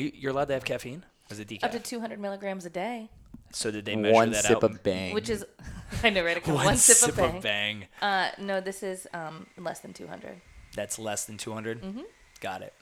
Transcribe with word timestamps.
Are 0.00 0.02
you, 0.02 0.12
you're 0.14 0.32
allowed 0.32 0.46
to 0.48 0.54
have 0.54 0.64
caffeine? 0.64 1.04
Or 1.30 1.32
Is 1.34 1.40
it 1.40 1.48
decaf? 1.48 1.64
Up 1.64 1.72
to 1.72 1.78
200 1.78 2.18
milligrams 2.18 2.64
a 2.64 2.70
day, 2.70 3.10
so 3.52 3.70
did 3.70 3.84
they 3.84 3.96
measure 3.96 4.14
One 4.14 4.30
that 4.30 4.44
sip 4.44 4.56
out? 4.56 4.64
of 4.64 4.82
bang. 4.82 5.12
which 5.12 5.28
is 5.28 5.44
I 6.02 6.08
know, 6.08 6.24
right? 6.24 6.38
I 6.38 6.40
call 6.40 6.54
one, 6.54 6.64
one, 6.64 6.76
sip, 6.78 7.10
of 7.10 7.16
bang. 7.16 7.40
bang. 7.42 7.84
Uh, 8.00 8.30
no, 8.38 8.60
this 8.62 8.82
is 8.82 9.06
um, 9.12 9.46
less 9.58 9.80
than 9.80 9.92
200. 9.92 10.40
That's 10.74 10.98
less 10.98 11.26
than 11.26 11.36
200. 11.36 11.82
Mm-hmm. 11.82 12.00
Got 12.40 12.62
it. 12.62 12.72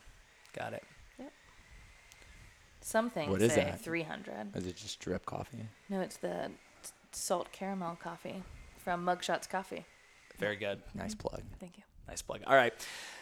Got 0.56 0.74
it. 0.74 0.84
Some 2.80 3.10
things 3.10 3.30
What 3.30 3.42
is 3.42 3.52
say 3.52 3.64
that? 3.64 3.80
300. 3.80 4.54
Is 4.56 4.66
it 4.66 4.76
just 4.76 5.00
drip 5.00 5.26
coffee? 5.26 5.66
No, 5.90 6.00
it's 6.00 6.16
the 6.18 6.50
s- 6.82 6.92
salt 7.12 7.50
caramel 7.52 7.98
coffee 8.02 8.42
from 8.78 9.04
Mugshots 9.04 9.48
Coffee. 9.48 9.84
Very 10.38 10.56
good. 10.56 10.80
Nice 10.94 11.14
plug. 11.14 11.42
Thank 11.58 11.76
you. 11.76 11.82
Nice 12.06 12.22
plug. 12.22 12.40
All 12.46 12.54
right. 12.54 12.72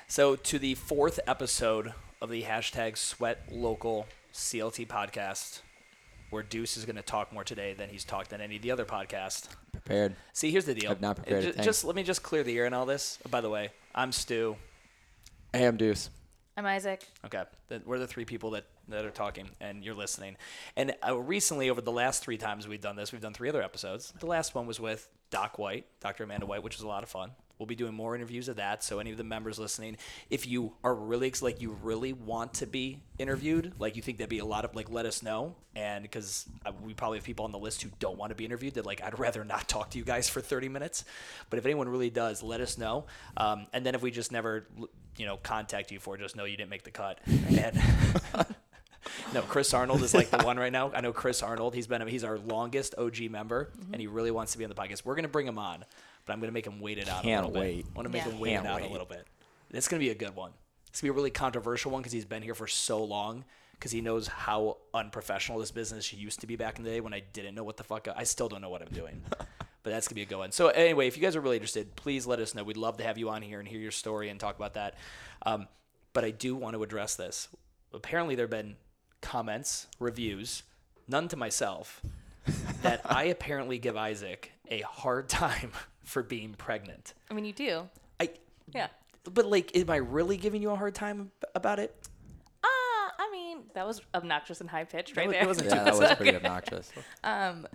So 0.07 0.37
to 0.37 0.59
the 0.59 0.75
fourth 0.75 1.19
episode 1.27 1.95
of 2.21 2.31
the 2.31 2.43
hashtag 2.43 2.97
Sweat 2.97 3.43
Local 3.51 4.07
CLT 4.33 4.87
podcast, 4.87 5.61
where 6.31 6.43
Deuce 6.43 6.77
is 6.77 6.85
going 6.85 6.97
to 6.97 7.03
talk 7.03 7.33
more 7.33 7.45
today 7.45 7.75
than 7.75 7.89
he's 7.89 8.05
talked 8.05 8.33
on 8.33 8.41
any 8.41 8.57
of 8.57 8.63
the 8.63 8.71
other 8.71 8.85
podcasts. 8.85 9.49
Prepared. 9.73 10.15
See, 10.33 10.51
here's 10.51 10.65
the 10.65 10.75
deal. 10.75 10.91
I've 10.91 11.01
not 11.01 11.17
prepared 11.17 11.45
a 11.45 11.47
Ju- 11.49 11.53
thing. 11.53 11.65
Just 11.65 11.85
let 11.85 11.97
me 11.97 12.03
just 12.03 12.23
clear 12.23 12.43
the 12.43 12.57
air 12.59 12.67
and 12.67 12.75
all 12.75 12.87
this. 12.87 13.19
By 13.31 13.41
the 13.41 13.51
way, 13.51 13.71
I'm 13.95 14.13
Stu. 14.13 14.57
I'm 15.55 15.77
Deuce. 15.77 16.11
I'm 16.57 16.65
Isaac. 16.65 17.07
Okay, 17.27 17.43
we're 17.85 17.99
the 17.99 18.07
three 18.07 18.25
people 18.25 18.51
that, 18.53 18.65
that 18.89 19.05
are 19.05 19.11
talking, 19.11 19.51
and 19.61 19.85
you're 19.85 19.95
listening. 19.95 20.37
And 20.75 20.95
uh, 21.07 21.15
recently, 21.15 21.69
over 21.69 21.83
the 21.83 21.93
last 21.93 22.23
three 22.23 22.39
times 22.39 22.67
we've 22.67 22.81
done 22.81 22.97
this, 22.97 23.13
we've 23.13 23.21
done 23.21 23.35
three 23.35 23.51
other 23.51 23.63
episodes. 23.63 24.15
The 24.19 24.27
last 24.27 24.55
one 24.55 24.67
was 24.67 24.81
with 24.81 25.07
Doc 25.31 25.59
White, 25.59 25.85
Dr. 26.01 26.25
Amanda 26.25 26.47
White, 26.47 26.63
which 26.63 26.77
was 26.77 26.83
a 26.83 26.89
lot 26.89 27.03
of 27.03 27.11
fun. 27.11 27.33
We'll 27.59 27.67
be 27.67 27.75
doing 27.75 27.95
more 27.95 28.15
interviews 28.15 28.49
of 28.49 28.57
that. 28.57 28.85
So 28.85 28.99
any 28.99 29.11
of 29.11 29.17
the 29.17 29.25
members 29.25 29.59
listening, 29.59 29.97
if 30.31 30.47
you 30.47 30.73
are 30.85 30.95
really 30.95 31.33
like 31.41 31.61
you 31.61 31.77
really 31.83 32.13
want 32.13 32.55
to 32.55 32.67
be 32.67 33.01
interviewed, 33.19 33.73
like 33.79 33.97
you 33.97 34.03
think 34.03 34.19
that'd 34.19 34.29
be 34.29 34.39
a 34.39 34.45
lot 34.45 34.65
of 34.65 34.75
like, 34.75 34.91
let 34.91 35.07
us 35.07 35.23
know. 35.23 35.55
And 35.75 36.03
because 36.03 36.47
we 36.83 36.95
probably 36.95 37.19
have 37.19 37.25
people 37.25 37.45
on 37.45 37.53
the 37.53 37.59
list 37.59 37.83
who 37.83 37.91
don't 37.99 38.19
want 38.19 38.31
to 38.31 38.35
be 38.37 38.45
interviewed, 38.45 38.75
that 38.75 38.87
like 38.87 39.03
I'd 39.03 39.19
rather 39.19 39.45
not 39.45 39.69
talk 39.69 39.91
to 39.91 39.99
you 39.99 40.05
guys 40.05 40.29
for 40.29 40.41
30 40.41 40.69
minutes. 40.69 41.05
But 41.51 41.59
if 41.59 41.65
anyone 41.65 41.89
really 41.89 42.11
does, 42.11 42.43
let 42.43 42.61
us 42.61 42.79
know. 42.79 43.07
Um, 43.37 43.67
and 43.73 43.85
then 43.85 43.95
if 43.95 44.03
we 44.03 44.11
just 44.11 44.33
never, 44.33 44.67
you 45.17 45.27
know, 45.27 45.37
contact 45.39 45.91
you 45.91 45.99
for, 45.99 46.17
just 46.17 46.37
know 46.37 46.45
you 46.45 46.57
didn't 46.57 46.71
make 46.71 46.85
the 46.85 46.91
cut. 46.91 47.21
And 47.59 47.81
no, 49.35 49.43
Chris 49.43 49.73
Arnold 49.73 50.03
is 50.03 50.15
like 50.15 50.31
the 50.31 50.45
one 50.45 50.59
right 50.59 50.73
now. 50.73 50.91
I 50.93 51.01
know 51.01 51.13
Chris 51.13 51.43
Arnold. 51.43 51.75
He's 51.75 51.87
been 51.87 52.07
he's 52.07 52.25
our 52.25 52.39
longest 52.39 52.95
OG 52.99 53.31
member, 53.31 53.71
and 53.93 54.01
he 54.01 54.07
really 54.07 54.31
wants 54.31 54.53
to 54.53 54.59
be 54.59 54.65
on 54.65 54.71
the 54.71 54.77
podcast. 54.77 55.05
We're 55.05 55.15
gonna 55.15 55.29
bring 55.29 55.47
him 55.47 55.59
on, 55.59 55.85
but 56.27 56.33
I'm 56.33 56.41
gonna 56.41 56.53
make 56.53 56.67
him 56.67 56.81
wait 56.81 56.99
it 56.99 57.09
out 57.09 57.23
Can't 57.23 57.45
a 57.45 57.49
little 57.49 57.61
wait. 57.63 57.77
bit. 57.85 57.87
I 57.95 57.97
want 57.97 58.07
to 58.07 58.13
make 58.13 58.25
Yeah. 58.27 58.31
him 58.33 58.41
wait 58.41 58.51
Can't 58.51 58.67
it 58.67 58.69
out 58.69 58.81
wait. 58.81 58.89
a 58.89 58.93
little 58.93 59.07
bit. 59.07 59.27
It's 59.71 59.89
gonna 59.89 60.01
be 60.01 60.11
a 60.11 60.15
good 60.15 60.35
one. 60.37 60.53
It's 60.89 61.01
gonna 61.01 61.13
be 61.13 61.15
a 61.15 61.17
really 61.17 61.31
controversial 61.31 61.91
one 61.93 62.03
because 62.03 62.13
he's 62.13 62.25
been 62.25 62.43
here 62.43 62.55
for 62.55 62.67
so 62.67 63.03
long. 63.03 63.45
Because 63.73 63.93
he 63.93 64.01
knows 64.01 64.27
how 64.27 64.79
unprofessional 64.95 65.59
this 65.61 65.71
business 65.71 66.11
used 66.11 66.41
to 66.41 66.47
be 66.47 66.57
back 66.57 66.79
in 66.79 66.85
the 66.85 66.89
day 66.91 67.01
when 67.03 67.13
I 67.13 67.21
didn't 67.21 67.55
know 67.55 67.63
what 67.63 67.77
the 67.77 67.85
fuck 67.85 68.09
I 68.17 68.25
still 68.25 68.49
don't 68.49 68.63
know 68.63 68.71
what 68.71 68.81
I'm 68.81 68.89
doing. 68.89 69.23
but 69.29 69.47
that's 69.85 70.09
gonna 70.09 70.15
be 70.17 70.23
a 70.23 70.27
good 70.27 70.39
one. 70.39 70.51
So 70.51 70.69
anyway, 70.69 71.07
if 71.09 71.17
you 71.17 71.23
guys 71.23 71.37
are 71.37 71.43
really 71.43 71.57
interested, 71.57 71.95
please 71.95 72.27
let 72.27 72.41
us 72.41 72.55
know. 72.55 72.65
We'd 72.65 72.79
love 72.79 72.97
to 72.97 73.05
have 73.05 73.19
you 73.19 73.29
on 73.29 73.43
here 73.43 73.59
and 73.61 73.69
hear 73.69 73.79
your 73.79 73.91
story 73.91 74.31
and 74.31 74.41
talk 74.41 74.57
about 74.57 74.75
that. 74.75 74.95
Um, 75.45 75.69
but 76.15 76.25
I 76.25 76.31
do 76.31 76.57
want 76.57 76.75
to 76.75 76.83
address 76.83 77.17
this. 77.17 77.49
Apparently, 77.93 78.35
there 78.35 78.45
have 78.45 78.51
been 78.51 78.77
comments, 79.21 79.89
reviews, 80.01 80.63
none 81.07 81.29
to 81.29 81.37
myself, 81.37 82.01
that 82.81 83.03
I 83.05 83.25
apparently 83.37 83.79
give 83.79 83.95
Isaac 83.97 84.53
a 84.71 84.81
hard 84.81 85.29
time 85.29 85.73
for 86.07 86.23
being 86.23 86.55
pregnant. 86.55 87.13
I 87.31 87.35
mean, 87.35 87.45
you 87.45 87.53
do. 87.53 87.89
I, 88.19 88.31
Yeah. 88.73 88.87
but 89.31 89.45
like, 89.47 89.77
am 89.77 89.91
I 89.91 89.97
really 89.97 90.37
giving 90.39 90.63
you 90.63 90.71
a 90.71 90.77
hard 90.77 90.95
time 90.95 91.31
about 91.55 91.79
it? 91.79 91.95
Uh, 92.65 92.67
I 93.19 93.29
mean, 93.33 93.65
that 93.75 93.87
was 93.87 94.01
obnoxious 94.15 94.61
and 94.61 94.71
high 94.71 94.85
pitched 94.85 95.17
right 95.17 95.27
was- 95.27 95.35
there. 95.35 95.43
it 95.43 95.47
wasn't 95.47 95.69
Yeah, 95.71 95.85
that 95.85 95.99
was 95.99 96.15
pretty 96.15 96.37
obnoxious. 96.41 96.91
Um, 97.25 97.67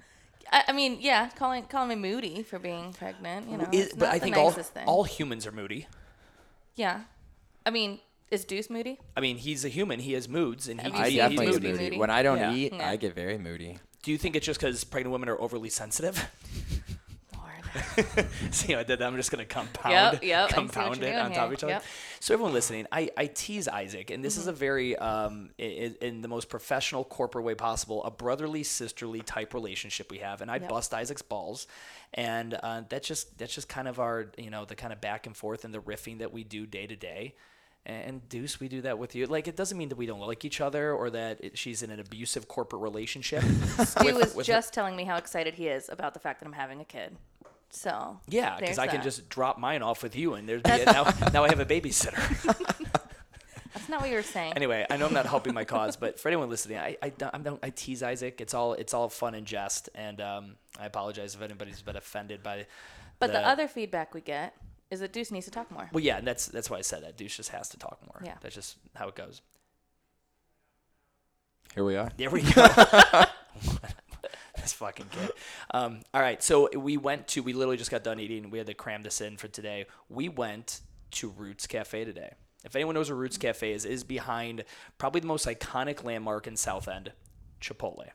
I, 0.52 0.64
I 0.70 0.72
mean, 0.72 0.98
yeah, 1.02 1.30
calling 1.36 1.64
calling 1.66 1.90
me 1.90 1.96
moody 1.96 2.42
for 2.44 2.58
being 2.58 2.94
pregnant, 2.94 3.50
you 3.50 3.58
know, 3.58 3.68
Is- 3.72 3.88
it's 3.88 3.94
but 3.96 4.06
not 4.08 4.16
I 4.16 4.18
the 4.20 4.24
think 4.24 4.38
all 4.38 4.50
nicest 4.50 4.74
thing. 4.74 4.88
all 4.88 5.04
humans 5.04 5.46
are 5.46 5.52
moody. 5.52 5.88
yeah. 6.76 7.02
I 7.66 7.70
mean, 7.70 8.00
is 8.32 8.44
Deuce 8.46 8.70
moody? 8.72 8.98
I 9.16 9.20
mean, 9.20 9.38
he's 9.38 9.64
a 9.66 9.70
human. 9.70 10.00
He 10.00 10.14
has 10.14 10.28
moods, 10.30 10.68
and 10.70 10.80
he, 10.82 10.88
I 10.88 10.90
he- 10.90 10.96
seen 10.96 11.04
he's 11.04 11.18
definitely 11.20 11.46
moody. 11.48 11.68
moody. 11.74 11.84
moody? 11.84 11.98
When 12.00 12.10
I 12.10 12.24
don't 12.24 12.38
Yeah. 12.40 12.54
eat, 12.54 12.74
Yeah. 12.74 12.90
I 12.90 12.96
get 12.96 13.14
very 13.14 13.38
moody. 13.38 13.78
Do 14.04 14.12
you 14.12 14.18
think 14.18 14.36
it's 14.36 14.46
just 14.48 14.60
because 14.60 14.84
pregnant 14.84 15.12
women 15.12 15.30
are 15.30 15.40
overly 15.40 15.70
sensitive? 15.70 16.28
See 18.52 18.74
how 18.74 18.80
I 18.80 18.84
did 18.84 19.00
that? 19.00 19.04
I'm 19.08 19.16
just 19.16 19.32
going 19.32 19.46
to 19.46 19.52
compound, 19.52 19.94
Yep, 19.94 20.24
yep, 20.24 20.40
I 20.46 20.48
see 20.48 20.62
what 20.62 20.74
compound 20.74 21.04
it 21.04 21.16
on 21.16 21.32
top 21.32 21.48
of 21.48 21.54
each 21.54 21.64
other. 21.64 21.74
Yep. 21.74 21.84
So 22.20 22.34
everyone 22.34 22.54
listening, 22.54 22.88
I, 22.92 23.10
I 23.18 23.26
tease 23.28 23.68
Isaac, 23.68 24.10
and 24.12 24.24
this 24.24 24.38
is 24.38 24.44
Mm-hmm. 24.44 24.50
a 24.50 24.54
very, 24.54 24.96
um, 24.98 25.50
in, 25.58 25.96
in 26.02 26.22
the 26.22 26.28
most 26.28 26.50
professional 26.50 27.04
corporate 27.04 27.46
way 27.46 27.56
possible, 27.56 28.04
a 28.04 28.12
brotherly, 28.12 28.64
sisterly 28.64 29.22
type 29.22 29.54
relationship 29.54 30.12
we 30.12 30.20
have, 30.20 30.42
and 30.42 30.50
I 30.52 30.60
bust 30.60 30.94
Isaac's 30.94 31.22
balls, 31.22 31.68
and 32.14 32.54
uh, 32.56 32.82
that's 32.90 33.08
just 33.08 33.38
that's 33.38 33.54
just 33.56 33.70
kind 33.70 33.88
of 33.88 34.00
our, 34.00 34.28
you 34.38 34.50
know, 34.50 34.66
the 34.66 34.76
kind 34.76 34.92
of 34.94 35.00
back 35.02 35.26
and 35.28 35.36
forth 35.38 35.64
and 35.66 35.74
the 35.74 35.80
riffing 35.80 36.20
that 36.20 36.34
we 36.34 36.44
do 36.44 36.66
day 36.66 36.88
to 36.88 36.96
day. 36.96 37.36
And 37.84 38.28
Deuce, 38.30 38.60
we 38.60 38.68
do 38.68 38.82
that 38.82 39.00
with 39.00 39.16
you. 39.16 39.26
Like, 39.26 39.48
it 39.48 39.56
doesn't 39.56 39.76
mean 39.76 39.90
that 39.90 39.98
we 39.98 40.06
don't 40.06 40.20
like 40.20 40.46
each 40.46 40.62
other 40.62 40.94
or 40.94 41.10
that 41.10 41.44
it, 41.44 41.58
she's 41.58 41.82
in 41.82 41.90
an 41.90 42.00
abusive 42.00 42.48
corporate 42.48 42.80
relationship. 42.84 43.42
Stu 43.84 44.14
was 44.14 44.36
with- 44.36 44.46
just 44.46 44.72
telling 44.72 44.96
me 44.96 45.04
how 45.04 45.18
excited 45.18 45.56
he 45.56 45.68
is 45.68 45.90
about 45.90 46.14
the 46.14 46.20
fact 46.20 46.42
that 46.42 46.46
I'm 46.46 46.54
having 46.54 46.80
a 46.80 46.86
kid. 46.86 47.16
So 47.72 48.20
Yeah, 48.28 48.58
because 48.60 48.78
I 48.78 48.88
can 48.88 48.98
that. 48.98 49.04
just 49.04 49.30
drop 49.30 49.58
mine 49.58 49.82
off 49.82 50.04
with 50.04 50.16
you, 50.16 50.34
and 50.36 50.48
there's 50.48 50.64
now 50.86 51.14
now 51.34 51.44
I 51.44 51.50
have 51.50 51.60
a 51.60 51.66
babysitter. 51.66 52.18
That's 53.74 53.88
not 53.88 54.02
what 54.02 54.10
you 54.10 54.18
were 54.18 54.22
saying. 54.24 54.54
anyway, 54.58 54.86
I 54.90 54.98
know 54.98 55.08
I'm 55.08 55.14
not 55.14 55.26
helping 55.26 55.54
my 55.54 55.64
cause, 55.64 55.96
but 55.96 56.20
for 56.20 56.28
anyone 56.28 56.50
listening, 56.50 56.78
I 56.78 56.98
I, 57.02 57.10
don't- 57.10 57.34
I, 57.34 57.38
don't, 57.38 57.60
I 57.64 57.70
tease 57.70 58.04
Isaac. 58.04 58.42
It's 58.42 58.54
all 58.54 58.74
it's 58.74 58.94
all 58.94 59.08
fun 59.10 59.34
and 59.34 59.48
jest, 59.48 59.90
and 59.96 60.20
um, 60.20 60.56
I 60.80 60.86
apologize 60.86 61.34
if 61.36 61.42
anybody's 61.42 61.82
been 61.82 61.96
offended 61.96 62.44
by. 62.44 62.68
but 63.20 63.32
the, 63.32 63.40
other 63.48 63.68
feedback 63.70 64.14
we 64.14 64.20
get 64.22 64.54
is 64.90 65.00
that 65.00 65.14
Deuce 65.14 65.32
needs 65.32 65.46
to 65.46 65.52
talk 65.52 65.72
more. 65.72 65.90
Well, 65.94 66.04
yeah, 66.04 66.18
and 66.18 66.28
that's 66.28 66.48
that's 66.48 66.70
why 66.70 66.78
I 66.80 66.82
said 66.82 67.04
that. 67.04 67.16
Deuce 67.16 67.38
just 67.38 67.50
has 67.50 67.70
to 67.70 67.78
talk 67.78 68.00
more. 68.06 68.22
Yeah. 68.24 68.36
that's 68.42 68.56
just 68.56 68.78
how 68.96 69.08
it 69.08 69.16
goes. 69.16 69.42
Here 71.74 71.86
we 71.86 71.96
are. 71.96 72.10
There 72.18 72.30
we 72.30 72.42
go. 72.42 72.68
this 74.62 74.74
fucking 74.74 75.08
kid. 75.12 75.32
Um, 75.74 76.02
all 76.14 76.22
right, 76.22 76.42
so 76.42 76.70
we 76.78 76.98
went 76.98 77.28
to. 77.30 77.44
We 77.44 77.54
literally 77.54 77.78
just 77.78 77.92
got 77.92 78.04
done 78.04 78.20
eating. 78.20 78.50
We 78.50 78.58
had 78.58 78.68
to 78.68 78.74
cram 78.74 79.02
this 79.04 79.22
in 79.22 79.38
for 79.38 79.48
today. 79.48 79.86
We 80.10 80.30
went 80.30 80.82
to 81.12 81.30
Roots 81.30 81.68
Cafe 81.68 82.06
today. 82.06 82.34
If 82.64 82.76
anyone 82.76 82.96
knows 82.96 83.10
where 83.10 83.18
Roots 83.18 83.38
Cafe 83.38 83.72
is, 83.72 83.86
is 83.86 84.04
behind 84.04 84.64
probably 84.98 85.22
the 85.22 85.28
most 85.28 85.48
iconic 85.48 86.04
landmark 86.04 86.46
in 86.48 86.56
South 86.56 86.88
End, 86.88 87.12
Chipotle. 87.60 88.08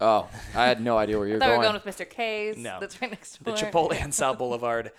Oh, 0.00 0.28
I 0.54 0.66
had 0.66 0.82
no 0.82 0.98
idea 0.98 1.18
where 1.18 1.26
you 1.26 1.34
I 1.34 1.36
were 1.36 1.40
we 1.40 1.46
going. 1.46 1.58
were 1.58 1.64
going 1.64 1.82
with 1.84 1.96
Mr. 1.96 2.08
K's. 2.08 2.58
No. 2.58 2.78
That's 2.80 3.00
right 3.00 3.10
next 3.10 3.38
to 3.38 3.44
the. 3.44 3.52
Chipotle 3.52 4.02
on 4.02 4.12
South 4.12 4.38
Boulevard. 4.38 4.92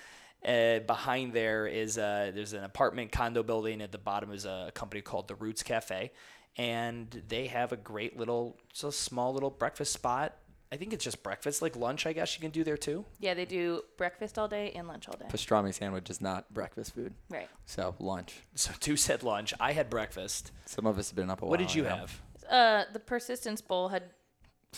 Uh, 0.46 0.80
behind 0.80 1.34
there 1.34 1.68
is 1.68 1.98
uh, 1.98 2.32
there's 2.34 2.54
an 2.54 2.64
apartment 2.64 3.12
condo 3.12 3.44
building. 3.44 3.82
At 3.82 3.92
the 3.92 3.98
bottom 3.98 4.32
is 4.32 4.46
a 4.46 4.72
company 4.74 5.02
called 5.02 5.28
the 5.28 5.36
Roots 5.36 5.62
Cafe, 5.62 6.12
and 6.58 7.24
they 7.28 7.48
have 7.48 7.72
a 7.72 7.78
great 7.78 8.18
little, 8.18 8.58
it's 8.70 8.84
a 8.84 8.92
small 8.92 9.34
little 9.34 9.50
breakfast 9.50 9.94
spot. 9.94 10.36
I 10.72 10.78
think 10.78 10.94
it's 10.94 11.04
just 11.04 11.24
breakfast, 11.24 11.62
like 11.62 11.76
lunch. 11.76 12.06
I 12.06 12.14
guess 12.14 12.36
you 12.36 12.42
can 12.42 12.52
do 12.52 12.64
there 12.64 12.78
too. 12.78 13.06
Yeah, 13.20 13.34
they 13.34 13.46
do 13.46 13.84
breakfast 13.98 14.38
all 14.38 14.48
day 14.48 14.72
and 14.76 14.88
lunch 14.88 15.08
all 15.08 15.16
day. 15.18 15.26
Pastrami 15.30 15.74
sandwich 15.74 16.10
is 16.10 16.20
not 16.20 16.54
breakfast 16.54 16.94
food. 16.94 17.14
Right. 17.30 17.48
So 17.66 17.96
lunch. 18.00 18.42
So 18.56 18.72
two 18.80 18.98
said 18.98 19.24
lunch. 19.24 19.54
I 19.60 19.72
had 19.72 19.90
breakfast. 19.90 20.52
Some 20.66 20.86
of 20.86 20.98
us 21.00 21.10
have 21.10 21.16
been 21.16 21.30
up 21.30 21.42
a 21.42 21.46
while. 21.46 21.52
What 21.52 21.60
did 21.60 21.74
you 21.74 21.84
know. 21.84 21.90
have? 21.90 22.22
Uh, 22.50 22.84
the 22.92 23.00
persistence 23.00 23.62
bowl 23.62 23.90
had 23.90 24.04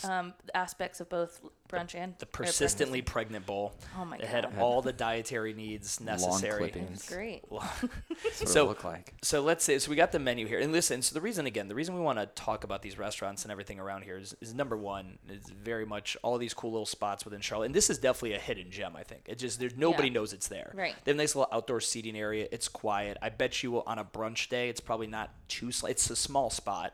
um, 0.05 0.33
aspects 0.53 0.99
of 0.99 1.09
both 1.09 1.41
brunch 1.69 1.93
and 1.95 2.15
The 2.17 2.25
or 2.25 2.29
breakfast. 2.31 2.59
persistently 2.59 3.01
pregnant 3.01 3.45
bowl. 3.45 3.73
Oh 3.97 4.05
my 4.05 4.17
god! 4.17 4.23
It 4.23 4.29
had 4.29 4.43
God. 4.45 4.57
all 4.59 4.81
the 4.81 4.93
dietary 4.93 5.53
needs 5.53 5.99
Lawn 5.99 6.05
necessary. 6.07 6.57
clippings. 6.71 7.07
Great. 7.07 7.43
That's 7.51 8.39
what 8.39 8.49
So- 8.49 8.65
it 8.65 8.67
looked 8.69 8.83
like. 8.85 9.13
So 9.21 9.41
let's 9.41 9.63
say 9.63 9.77
so 9.79 9.89
we 9.89 9.95
got 9.95 10.11
the 10.11 10.19
menu 10.19 10.47
here, 10.47 10.59
and 10.59 10.71
listen. 10.71 11.01
So 11.01 11.13
the 11.13 11.21
reason 11.21 11.45
again, 11.45 11.67
the 11.67 11.75
reason 11.75 11.95
we 11.95 12.01
want 12.01 12.19
to 12.19 12.25
talk 12.27 12.63
about 12.63 12.81
these 12.81 12.97
restaurants 12.97 13.44
and 13.44 13.51
everything 13.51 13.79
around 13.79 14.03
here 14.03 14.18
is, 14.18 14.35
is 14.41 14.53
number 14.53 14.75
one 14.77 15.19
is 15.29 15.44
very 15.50 15.85
much 15.85 16.18
all 16.24 16.38
these 16.38 16.53
cool 16.53 16.71
little 16.71 16.85
spots 16.85 17.25
within 17.25 17.41
Charlotte, 17.41 17.68
and 17.68 17.75
this 17.75 17.89
is 17.89 17.97
definitely 17.97 18.33
a 18.33 18.39
hidden 18.39 18.71
gem. 18.71 18.95
I 18.95 19.03
think 19.03 19.24
it 19.27 19.38
just 19.38 19.59
there's 19.59 19.75
nobody 19.77 20.07
Yeah. 20.07 20.15
knows 20.15 20.33
it's 20.33 20.47
there. 20.47 20.71
Right. 20.74 20.95
They 21.03 21.12
have 21.12 21.18
a 21.18 21.21
nice 21.21 21.35
little 21.35 21.50
outdoor 21.56 21.81
seating 21.81 22.18
area. 22.18 22.47
It's 22.51 22.68
quiet. 22.68 23.18
I 23.21 23.29
bet 23.29 23.62
you 23.63 23.83
on 23.85 24.00
a 24.00 24.06
brunch 24.06 24.50
day, 24.50 24.69
it's 24.69 24.79
probably 24.81 25.07
not 25.07 25.29
too. 25.47 25.71
Sl- 25.71 25.88
it's 25.88 26.09
a 26.09 26.15
small 26.15 26.50
spot. 26.50 26.94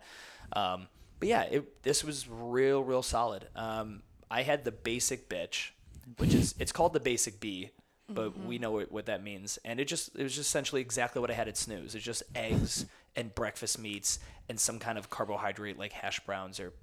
Um, 0.54 0.88
but 1.26 1.30
yeah, 1.30 1.42
it, 1.44 1.82
this 1.82 2.04
was 2.04 2.28
real, 2.30 2.84
real 2.84 3.02
solid. 3.02 3.48
Um, 3.56 4.04
I 4.30 4.44
had 4.44 4.64
the 4.64 4.72
basic 4.72 5.28
bitch, 5.28 5.72
which 6.18 6.36
is 6.36 6.54
it's 6.60 6.72
called 6.72 6.94
the 6.94 7.00
basic 7.00 7.40
B, 7.40 7.72
but 8.08 8.46
we 8.46 8.60
know 8.60 8.70
what, 8.70 8.92
what 8.92 9.08
that 9.08 9.24
means. 9.24 9.58
And 9.66 9.80
it 9.80 9.86
just 9.86 10.16
it 10.16 10.22
was 10.22 10.36
just 10.36 10.48
essentially 10.48 10.82
exactly 10.82 11.20
what 11.20 11.32
I 11.32 11.34
had 11.34 11.48
at 11.48 11.58
Snooze. 11.58 11.96
It's 11.96 12.06
just 12.06 12.22
eggs 12.36 12.86
and 13.16 13.34
breakfast 13.34 13.80
meats 13.80 14.20
and 14.50 14.60
some 14.60 14.78
kind 14.78 15.00
of 15.00 15.10
carbohydrate 15.10 15.80
like 15.80 15.94
hash 15.94 16.20
browns 16.20 16.60
or 16.60 16.74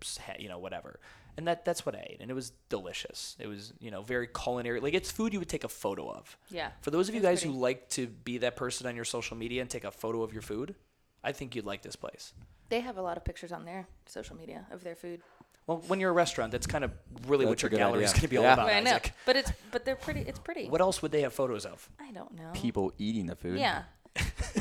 you 0.41 0.49
know 0.49 0.59
whatever. 0.59 0.99
And 1.37 1.47
that 1.47 1.65
that's 1.65 1.87
what 1.87 1.95
I 1.95 2.05
ate, 2.11 2.19
and 2.21 2.29
it 2.29 2.35
was 2.35 2.50
delicious. 2.69 3.37
It 3.38 3.47
was 3.47 3.73
you 3.79 3.93
know 3.93 4.03
very 4.03 4.27
culinary, 4.27 4.81
like 4.81 4.95
it's 4.95 5.12
food 5.12 5.33
you 5.33 5.38
would 5.38 5.49
take 5.49 5.62
a 5.62 5.69
photo 5.69 6.11
of. 6.11 6.37
Yeah. 6.50 6.71
For 6.81 6.91
those 6.91 7.09
of 7.09 7.15
you 7.15 7.21
guys 7.21 7.43
pretty. 7.43 7.55
who 7.55 7.61
like 7.61 7.88
to 7.91 8.09
be 8.09 8.38
that 8.38 8.56
person 8.56 8.88
on 8.88 8.97
your 8.97 9.05
social 9.05 9.37
media 9.37 9.61
and 9.61 9.71
take 9.71 9.85
a 9.85 9.93
photo 9.93 10.25
of 10.25 10.33
your 10.33 10.43
food, 10.43 10.75
I 11.23 11.31
think 11.31 11.55
you'd 11.55 11.65
like 11.65 11.83
this 11.83 11.95
place. 11.95 12.33
They 12.73 12.81
have 12.81 12.97
a 12.97 13.03
lot 13.03 13.19
of 13.19 13.25
pictures 13.27 13.53
on 13.53 13.67
their 13.67 13.87
social 14.07 14.35
media 14.35 14.65
of 14.71 14.83
their 14.83 14.95
food. 14.95 15.21
Well, 15.67 15.83
when 15.89 16.01
you're 16.01 16.09
a 16.09 16.15
restaurant, 16.15 16.53
that's 16.53 16.67
kind 16.67 16.85
of 16.85 16.91
really 17.27 17.45
what 17.45 17.51
That's 17.59 17.65
a 17.65 17.65
your 17.65 17.71
good 17.71 17.77
gallery 17.77 18.05
is 18.05 18.13
going 18.13 18.23
to 18.23 18.29
be 18.29 18.39
all 18.39 18.45
Yeah. 18.45 18.55
about, 18.55 18.71
I 18.73 18.81
know, 18.81 18.99
but 19.27 19.37
it's 19.37 19.53
but 19.71 19.85
they're 19.85 19.95
pretty. 19.95 20.21
It's 20.21 20.39
pretty. 20.39 20.71
What 20.71 20.81
else 20.81 21.03
would 21.03 21.13
they 21.13 21.21
have 21.21 21.35
photos 21.35 21.67
of? 21.67 21.87
I 22.01 22.13
don't 22.13 22.33
know. 22.35 22.51
People 22.55 22.91
eating 22.97 23.27
the 23.27 23.37
food. 23.37 23.59
Yeah. 23.59 23.83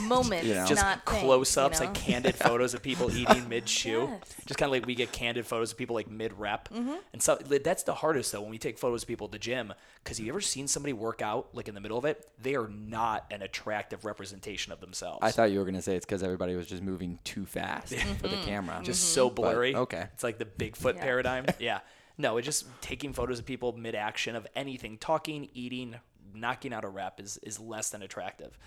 Moments, 0.07 0.45
You 0.47 0.55
know. 0.55 0.65
Just 0.65 0.81
not 0.83 1.05
things, 1.05 1.21
close-ups, 1.21 1.79
you 1.79 1.85
know? 1.85 1.91
like 1.91 1.99
candid 2.01 2.35
photos 2.47 2.73
of 2.73 2.81
people 2.81 3.15
eating 3.15 3.47
mid 3.49 3.67
shoe. 3.69 4.07
Yes. 4.11 4.35
Just 4.45 4.57
kind 4.59 4.67
of 4.67 4.71
like 4.71 4.85
we 4.85 4.95
get 4.95 5.11
candid 5.11 5.45
photos 5.45 5.71
of 5.71 5.77
people 5.77 5.95
like 5.95 6.09
mid-rep, 6.09 6.69
Mm-hmm. 6.69 6.93
and 7.13 7.21
so 7.21 7.35
that's 7.35 7.83
the 7.83 7.93
hardest 7.93 8.31
though 8.31 8.41
when 8.41 8.51
we 8.51 8.57
take 8.57 8.77
photos 8.77 9.03
of 9.03 9.07
people 9.07 9.25
at 9.25 9.31
the 9.31 9.39
gym. 9.39 9.73
Because 10.03 10.19
you 10.19 10.29
ever 10.29 10.41
seen 10.41 10.67
somebody 10.67 10.93
work 10.93 11.21
out 11.21 11.49
like 11.53 11.67
in 11.67 11.75
the 11.75 11.81
middle 11.81 11.97
of 11.97 12.05
it? 12.05 12.27
They 12.41 12.55
are 12.55 12.67
not 12.67 13.25
an 13.31 13.41
attractive 13.41 14.03
representation 14.05 14.71
of 14.73 14.79
themselves. 14.79 15.19
I 15.21 15.31
thought 15.31 15.51
you 15.51 15.59
were 15.59 15.65
gonna 15.65 15.81
say 15.81 15.95
it's 15.95 16.05
because 16.05 16.23
everybody 16.23 16.55
was 16.55 16.67
just 16.67 16.81
moving 16.81 17.19
too 17.23 17.45
fast 17.45 17.93
for 18.19 18.27
the 18.27 18.37
camera. 18.45 18.79
just 18.83 19.13
so 19.13 19.29
blurry. 19.29 19.75
okay. 19.75 20.07
It's 20.13 20.23
like 20.23 20.37
the 20.39 20.45
Bigfoot 20.45 20.95
Yeah. 20.95 21.01
paradigm. 21.03 21.45
yeah. 21.59 21.79
No, 22.17 22.37
it's 22.37 22.45
just 22.45 22.65
taking 22.81 23.13
photos 23.13 23.39
of 23.39 23.45
people 23.45 23.71
mid 23.73 23.95
action 23.95 24.35
of 24.35 24.45
anything, 24.55 24.97
talking, 24.97 25.49
eating, 25.53 25.95
knocking 26.35 26.71
out 26.73 26.83
a 26.85 26.87
rep 26.89 27.19
is, 27.19 27.37
is 27.43 27.59
less 27.59 27.89
than 27.89 28.01
attractive. 28.03 28.57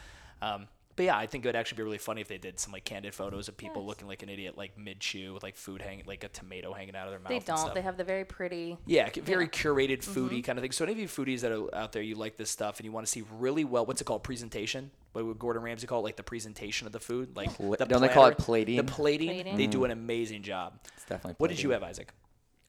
Um, 0.42 0.66
but 0.96 1.04
yeah, 1.06 1.16
I 1.16 1.26
think 1.26 1.44
it 1.44 1.48
would 1.48 1.56
actually 1.56 1.76
be 1.76 1.82
really 1.82 1.98
funny 1.98 2.20
if 2.20 2.28
they 2.28 2.38
did 2.38 2.58
some 2.60 2.72
like 2.72 2.84
candid 2.84 3.14
photos 3.14 3.48
of 3.48 3.56
people 3.56 3.82
Yes. 3.82 3.88
looking 3.88 4.06
like 4.08 4.22
an 4.22 4.28
idiot, 4.28 4.56
like 4.56 4.78
mid 4.78 5.00
chew 5.00 5.34
with 5.34 5.42
like 5.42 5.56
food 5.56 5.82
hanging, 5.82 6.04
like 6.06 6.22
a 6.24 6.28
tomato 6.28 6.72
hanging 6.72 6.94
out 6.96 7.06
of 7.06 7.12
their 7.12 7.18
mouth. 7.20 7.28
They 7.28 7.40
don't. 7.40 7.58
stuff. 7.58 7.74
They 7.74 7.82
have 7.82 7.96
the 7.96 8.04
very 8.04 8.24
pretty. 8.24 8.76
Yeah, 8.86 9.10
c- 9.12 9.20
very 9.20 9.48
curated 9.48 9.98
Mm-hmm. 10.04 10.26
foodie 10.28 10.44
kind 10.44 10.58
of 10.58 10.62
thing. 10.62 10.72
So 10.72 10.84
any 10.84 10.92
of 10.92 10.98
you 10.98 11.08
foodies 11.08 11.40
that 11.40 11.52
are 11.52 11.74
out 11.74 11.92
there, 11.92 12.02
you 12.02 12.14
like 12.14 12.36
this 12.36 12.50
stuff 12.50 12.78
and 12.78 12.84
you 12.86 12.92
want 12.92 13.06
to 13.06 13.10
see 13.12 13.24
really 13.38 13.64
well, 13.64 13.84
what's 13.86 14.00
it 14.00 14.04
called? 14.04 14.22
Presentation. 14.22 14.90
What 15.12 15.24
would 15.26 15.38
Gordon 15.38 15.62
Ramsay 15.62 15.86
call 15.86 16.00
it? 16.00 16.02
Like 16.04 16.16
the 16.16 16.22
presentation 16.22 16.86
of 16.86 16.92
the 16.92 17.00
food. 17.00 17.36
Like 17.36 17.54
Pla- 17.54 17.76
the 17.76 17.86
don't 17.86 18.00
they 18.02 18.08
call 18.08 18.26
it 18.26 18.38
plating? 18.38 18.76
The 18.76 18.84
plating. 18.84 19.28
Plating. 19.28 19.56
They 19.56 19.66
do 19.66 19.84
an 19.84 19.90
amazing 19.90 20.42
job. 20.42 20.74
It's 20.96 21.04
definitely. 21.04 21.34
What 21.38 21.50
did 21.50 21.62
you 21.62 21.70
have, 21.70 21.82
Isaac? 21.82 22.12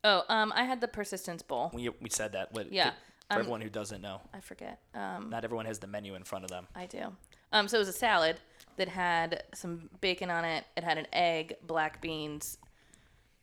Oh, 0.04 0.24
um, 0.30 0.54
I 0.56 0.63
had 0.66 0.81
the 0.81 0.88
persistence 0.88 1.42
bowl. 1.42 1.72
We, 1.74 1.89
we 2.01 2.10
said 2.12 2.33
that. 2.33 2.54
What, 2.54 2.72
Yeah, 2.72 2.92
For, 2.92 2.95
for 2.95 3.33
um, 3.33 3.39
everyone 3.39 3.62
who 3.62 3.69
doesn't 3.69 4.01
know, 4.01 4.22
I 4.33 4.39
forget. 4.39 4.80
Um, 4.94 5.31
not 5.31 5.44
everyone 5.44 5.66
has 5.66 5.80
the 5.80 5.88
menu 5.88 6.13
in 6.13 6.24
front 6.24 6.44
of 6.45 6.51
them. 6.51 6.68
I 6.75 6.86
do. 6.86 7.16
Um, 7.55 7.67
so 7.67 7.77
it 7.77 7.79
was 7.79 7.87
a 7.87 7.93
salad 7.93 8.37
that 8.77 8.89
had 8.89 9.43
some 9.53 9.89
bacon 10.01 10.29
on 10.29 10.43
it. 10.43 10.65
It 10.75 10.83
had 10.83 10.97
an 10.97 11.07
egg, 11.13 11.55
black 11.65 12.01
beans, 12.01 12.57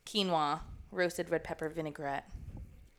quinoa, 0.05 0.59
roasted 0.91 1.29
red 1.29 1.43
pepper 1.43 1.69
vinaigrette, 1.69 2.29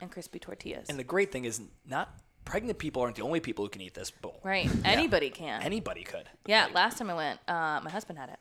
and 0.00 0.10
crispy 0.10 0.38
tortillas. 0.38 0.88
And 0.88 0.98
the 0.98 1.04
great 1.04 1.30
thing 1.30 1.44
is, 1.44 1.60
not 1.86 2.18
pregnant 2.44 2.78
people 2.78 3.00
aren't 3.02 3.16
the 3.16 3.22
only 3.22 3.40
people 3.40 3.64
who 3.64 3.68
can 3.68 3.80
eat 3.80 3.94
this 3.94 4.10
bowl. 4.10 4.40
right. 4.42 4.68
Anybody 4.84 5.30
can. 5.30 5.62
Anybody 5.62 6.02
could. 6.02 6.28
yeah. 6.46 6.64
Like, 6.66 6.74
last 6.74 6.98
time 6.98 7.10
I 7.10 7.14
went, 7.14 7.40
uh, 7.48 7.80
my 7.84 7.90
husband 7.90 8.18
had 8.18 8.30
it. 8.30 8.38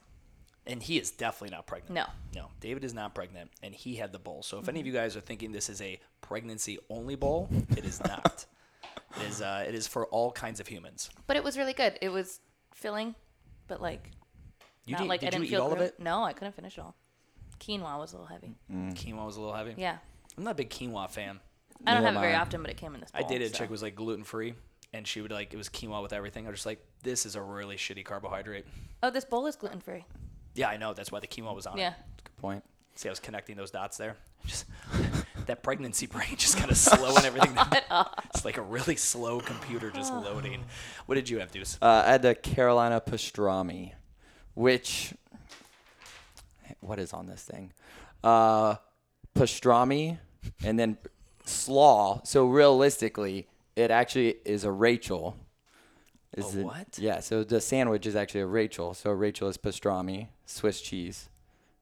and 0.65 0.81
he 0.81 0.97
is 0.97 1.11
definitely 1.11 1.55
not 1.55 1.67
pregnant. 1.67 1.93
No. 1.93 2.05
No, 2.35 2.47
David 2.59 2.83
is 2.83 2.93
not 2.93 3.13
pregnant, 3.13 3.51
and 3.61 3.73
he 3.75 3.95
had 3.95 4.11
the 4.11 4.19
bowl. 4.19 4.41
So 4.41 4.57
if 4.59 4.67
any 4.67 4.79
Mm-hmm. 4.79 4.81
of 4.81 4.87
you 4.87 4.93
guys 4.93 5.15
are 5.15 5.21
thinking 5.21 5.51
this 5.51 5.69
is 5.69 5.79
a 5.81 5.99
pregnancy 6.21 6.79
only 6.89 7.15
bowl, 7.15 7.49
it 7.77 7.85
is 7.85 7.99
not. 8.03 8.45
it 9.21 9.27
is. 9.29 9.41
Uh, 9.41 9.63
it 9.67 9.75
is 9.75 9.87
for 9.87 10.07
all 10.07 10.31
kinds 10.31 10.59
of 10.59 10.65
humans. 10.67 11.09
But 11.27 11.37
it 11.37 11.43
was 11.43 11.57
really 11.57 11.73
good. 11.73 11.99
It 12.01 12.09
was 12.09 12.39
filling, 12.73 13.15
but 13.67 13.81
like 13.81 14.11
You 14.85 14.93
not 14.93 15.01
did, 15.01 15.07
like 15.09 15.19
did 15.21 15.27
I 15.27 15.29
didn't 15.31 15.43
you 15.43 15.47
eat 15.47 15.51
feel 15.51 15.63
all 15.63 15.73
of 15.73 15.79
it? 15.81 15.99
No, 15.99 16.23
I 16.23 16.33
couldn't 16.33 16.55
finish 16.55 16.77
it 16.77 16.81
all. 16.81 16.95
Quinoa 17.59 17.97
was 17.99 18.13
a 18.13 18.17
little 18.17 18.27
heavy. 18.27 18.55
Mm. 18.71 18.93
Quinoa 18.93 19.25
was 19.25 19.37
a 19.37 19.41
little 19.41 19.55
heavy. 19.55 19.75
Yeah. 19.77 19.97
I'm 20.37 20.43
not 20.43 20.51
a 20.51 20.55
big 20.55 20.69
quinoa 20.69 21.09
fan. 21.09 21.39
I 21.85 21.93
don't 21.93 22.03
Neither 22.03 22.05
have 22.07 22.15
it 22.15 22.17
am 22.17 22.21
very 22.21 22.33
I. 22.33 22.41
often, 22.41 22.61
but 22.61 22.71
it 22.71 22.77
came 22.77 22.93
in 22.95 23.01
this 23.01 23.11
bowl. 23.11 23.23
I 23.23 23.27
dated 23.27 23.51
a 23.51 23.53
so. 23.53 23.59
chick 23.59 23.67
who 23.67 23.71
was 23.71 23.81
like 23.83 23.95
gluten 23.95 24.23
free, 24.23 24.53
and 24.93 25.07
she 25.07 25.21
would 25.21 25.31
like 25.31 25.53
it 25.53 25.57
was 25.57 25.69
quinoa 25.69 26.01
with 26.01 26.13
everything. 26.13 26.45
I 26.47 26.49
was 26.49 26.59
just 26.59 26.65
like, 26.65 26.83
this 27.03 27.25
is 27.25 27.35
a 27.35 27.41
really 27.41 27.75
shitty 27.75 28.03
carbohydrate. 28.03 28.65
Oh, 29.01 29.09
this 29.09 29.25
bowl 29.25 29.45
is 29.47 29.55
gluten 29.55 29.79
free. 29.79 30.05
Yeah, 30.55 30.69
I 30.69 30.77
know. 30.77 30.93
That's 30.93 31.11
why 31.11 31.19
the 31.19 31.27
quinoa 31.27 31.55
was 31.55 31.65
on 31.67 31.77
Yeah. 31.77 31.89
it. 31.89 31.95
Good 32.23 32.37
point. 32.37 32.63
See, 32.95 33.09
I 33.09 33.11
was 33.11 33.19
connecting 33.19 33.55
those 33.57 33.71
dots 33.71 33.97
there. 33.97 34.15
Just 34.45 34.65
that 35.47 35.63
pregnancy 35.63 36.05
brain 36.13 36.35
just 36.37 36.57
kind 36.57 36.71
of 36.71 36.77
slowing 36.77 37.25
everything 37.25 37.53
down. 37.89 38.07
It's 38.33 38.43
like 38.45 38.57
a 38.57 38.61
really 38.61 38.95
slow 38.95 39.39
computer 39.39 39.91
just 39.91 40.13
loading. 40.25 40.63
What 41.05 41.15
did 41.15 41.29
you 41.29 41.39
have, 41.39 41.51
Deuce? 41.51 41.77
Uh, 41.81 42.03
I 42.05 42.11
had 42.11 42.21
the 42.21 42.35
Carolina 42.35 43.01
pastrami, 43.01 43.91
which 44.55 45.13
what 46.79 46.99
is 46.99 47.13
on 47.13 47.27
this 47.27 47.43
thing? 47.43 47.71
Uh, 48.23 48.75
pastrami 49.35 50.17
and 50.63 50.77
then 50.79 50.97
slaw. 51.45 52.21
So 52.23 52.45
realistically, 52.47 53.47
it 53.75 53.91
actually 53.91 54.35
is 54.45 54.63
a 54.63 54.71
Rachel. 54.71 55.37
Is 56.35 56.55
A 56.55 56.59
it- 56.61 56.65
what? 56.65 56.97
Yeah. 56.97 57.19
So 57.19 57.43
the 57.43 57.61
sandwich 57.61 58.05
is 58.05 58.15
actually 58.15 58.41
a 58.41 58.47
Rachel. 58.47 58.93
So 58.93 59.11
Rachel 59.11 59.47
is 59.49 59.57
pastrami, 59.57 60.27
Swiss 60.45 60.81
cheese, 60.81 61.29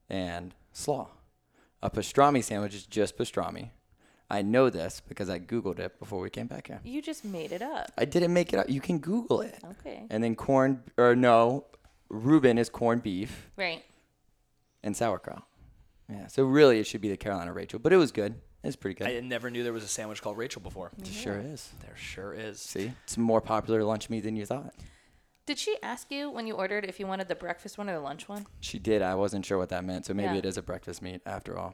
and 0.10 0.54
slaw. 0.74 1.08
A 1.83 1.89
pastrami 1.89 2.44
sandwich 2.44 2.75
is 2.75 2.86
just 2.86 3.18
pastrami. 3.18 3.69
I 4.30 4.42
know 4.44 4.69
this 4.69 5.01
because 5.07 5.30
I 5.30 5.39
googled 5.39 5.80
it 5.80 6.00
before 6.00 6.22
we 6.22 6.30
came 6.30 6.48
back 6.48 6.68
here. 6.68 6.80
You 6.83 7.01
just 7.01 7.25
made 7.25 7.51
it 7.51 7.62
up. 7.62 7.92
I 7.98 8.06
didn't 8.06 8.33
make 8.33 8.54
it 8.54 8.60
up. 8.60 8.69
You 8.69 8.80
can 8.80 9.00
Google 9.00 9.42
it. 9.42 9.60
Okay. 9.81 10.06
And 10.10 10.24
then 10.24 10.36
corn, 10.36 10.83
or 10.98 11.16
no, 11.16 11.66
Reuben 12.10 12.57
is 12.57 12.69
corned 12.69 13.04
beef 13.04 13.50
Right. 13.57 13.83
and 14.83 14.95
sauerkraut. 14.95 15.44
Yeah. 16.10 16.28
So 16.28 16.44
really, 16.45 16.80
it 16.80 16.88
should 16.88 17.01
be 17.01 17.10
the 17.10 17.18
Carolina 17.18 17.51
Rachel, 17.51 17.80
but 17.80 17.92
it 17.92 17.98
was 17.98 18.12
good. 18.12 18.36
It's 18.63 18.75
pretty 18.75 18.94
good. 18.95 19.07
I 19.07 19.19
never 19.22 19.50
knew 19.50 19.63
there 19.63 19.74
was 19.74 19.84
a 19.84 19.88
sandwich 19.88 20.22
called 20.22 20.38
Rachel 20.38 20.62
before. 20.62 20.92
it 20.98 21.07
sure 21.07 21.39
is. 21.39 21.69
There 21.81 21.95
sure 21.98 22.31
is. 22.34 22.60
See, 22.60 22.92
it's 23.04 23.18
a 23.18 23.19
more 23.19 23.42
popular 23.42 23.84
lunch 23.84 24.10
meat 24.10 24.22
than 24.22 24.36
you 24.36 24.45
thought. 24.45 24.74
Did 25.45 25.57
she 25.57 25.77
ask 25.81 26.11
you 26.11 26.29
when 26.29 26.47
you 26.47 26.53
ordered 26.53 26.85
if 26.85 26.99
you 26.99 27.07
wanted 27.07 27.27
the 27.27 27.35
breakfast 27.35 27.77
one 27.77 27.89
or 27.89 27.93
the 27.93 27.99
lunch 27.99 28.29
one? 28.29 28.45
She 28.59 28.79
did. 28.79 29.01
I 29.01 29.15
wasn't 29.15 29.45
sure 29.45 29.57
what 29.57 29.69
that 29.69 29.83
meant, 29.83 30.05
so 30.05 30.13
maybe 30.13 30.33
Yeah. 30.33 30.39
it 30.39 30.45
is 30.45 30.57
a 30.57 30.61
breakfast 30.61 31.01
meat 31.01 31.21
after 31.25 31.57
all. 31.57 31.73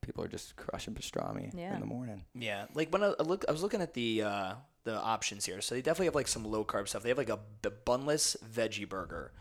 People 0.00 0.24
are 0.24 0.28
just 0.28 0.56
crushing 0.56 0.94
pastrami 0.94 1.52
Yeah. 1.54 1.74
in 1.74 1.80
the 1.80 1.86
morning. 1.86 2.24
Yeah, 2.34 2.66
like 2.74 2.90
when 2.92 3.04
I 3.04 3.14
I 3.18 3.22
look, 3.22 3.44
I 3.48 3.52
was 3.52 3.62
looking 3.62 3.80
at 3.82 3.94
the 3.94 4.22
uh, 4.22 4.54
the 4.84 4.96
options 4.96 5.44
here. 5.46 5.60
So 5.60 5.74
they 5.74 5.82
definitely 5.82 6.06
have 6.06 6.14
like 6.16 6.26
some 6.26 6.44
low 6.44 6.64
carb 6.64 6.88
stuff. 6.88 7.02
They 7.04 7.10
have 7.10 7.18
like 7.18 7.28
a 7.28 7.38
b- 7.60 7.68
bunless 7.86 8.36
veggie 8.42 8.88
burger. 8.88 9.32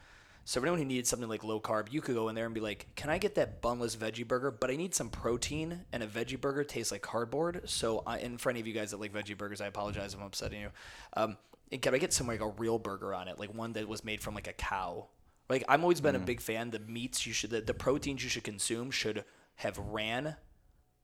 So 0.44 0.59
for 0.59 0.65
anyone 0.68 0.79
who 0.79 0.85
needs 0.85 1.07
something 1.09 1.29
like 1.29 1.44
low 1.44 1.59
carb, 1.59 1.91
you 1.91 2.01
could 2.01 2.13
go 2.15 2.27
in 2.29 2.35
there 2.35 2.45
and 2.45 2.53
be 2.53 2.59
like, 2.62 2.88
"Can 2.95 3.09
I 3.09 3.18
get 3.19 3.35
that 3.35 3.62
bunless 3.62 3.95
veggie 3.95 4.27
burger? 4.27 4.51
But 4.51 4.69
I 4.69 4.75
need 4.75 4.94
some 4.94 5.09
protein, 5.09 5.85
and 5.91 6.03
a 6.03 6.07
veggie 6.07 6.39
burger 6.39 6.63
tastes 6.63 6.91
like 6.91 7.01
cardboard." 7.01 7.68
So, 7.69 8.03
I, 8.06 8.19
and 8.19 8.39
for 8.41 8.50
any 8.51 8.59
of 8.59 8.68
you 8.68 8.73
guys 8.73 8.91
that 8.91 9.00
like 9.00 9.13
veggie 9.13 9.38
burgers, 9.38 9.62
I 9.62 9.68
apologize 9.68 10.13
if 10.13 10.19
I'm 10.19 10.25
upsetting 10.27 10.62
you. 10.62 10.71
Um, 11.13 11.29
and 11.29 11.38
can 11.79 11.95
I 11.95 11.97
get 11.97 12.13
some 12.13 12.27
like 12.27 12.41
a 12.41 12.50
real 12.50 12.79
burger 12.79 13.13
on 13.13 13.27
it, 13.27 13.39
like 13.39 13.53
one 13.53 13.73
that 13.73 13.88
was 13.88 14.03
made 14.03 14.21
from 14.21 14.35
like 14.35 14.47
a 14.47 14.53
cow? 14.53 15.07
Like 15.50 15.63
I've 15.68 15.81
always 15.81 16.01
been 16.01 16.15
a 16.15 16.19
mm. 16.19 16.25
big 16.25 16.41
fan. 16.41 16.71
The 16.71 16.79
meats 16.79 17.25
you 17.25 17.33
should, 17.33 17.50
the, 17.50 17.62
the 17.62 17.73
proteins 17.73 18.23
you 18.23 18.29
should 18.29 18.44
consume 18.44 18.91
should 18.91 19.23
have 19.56 19.77
ran 19.77 20.35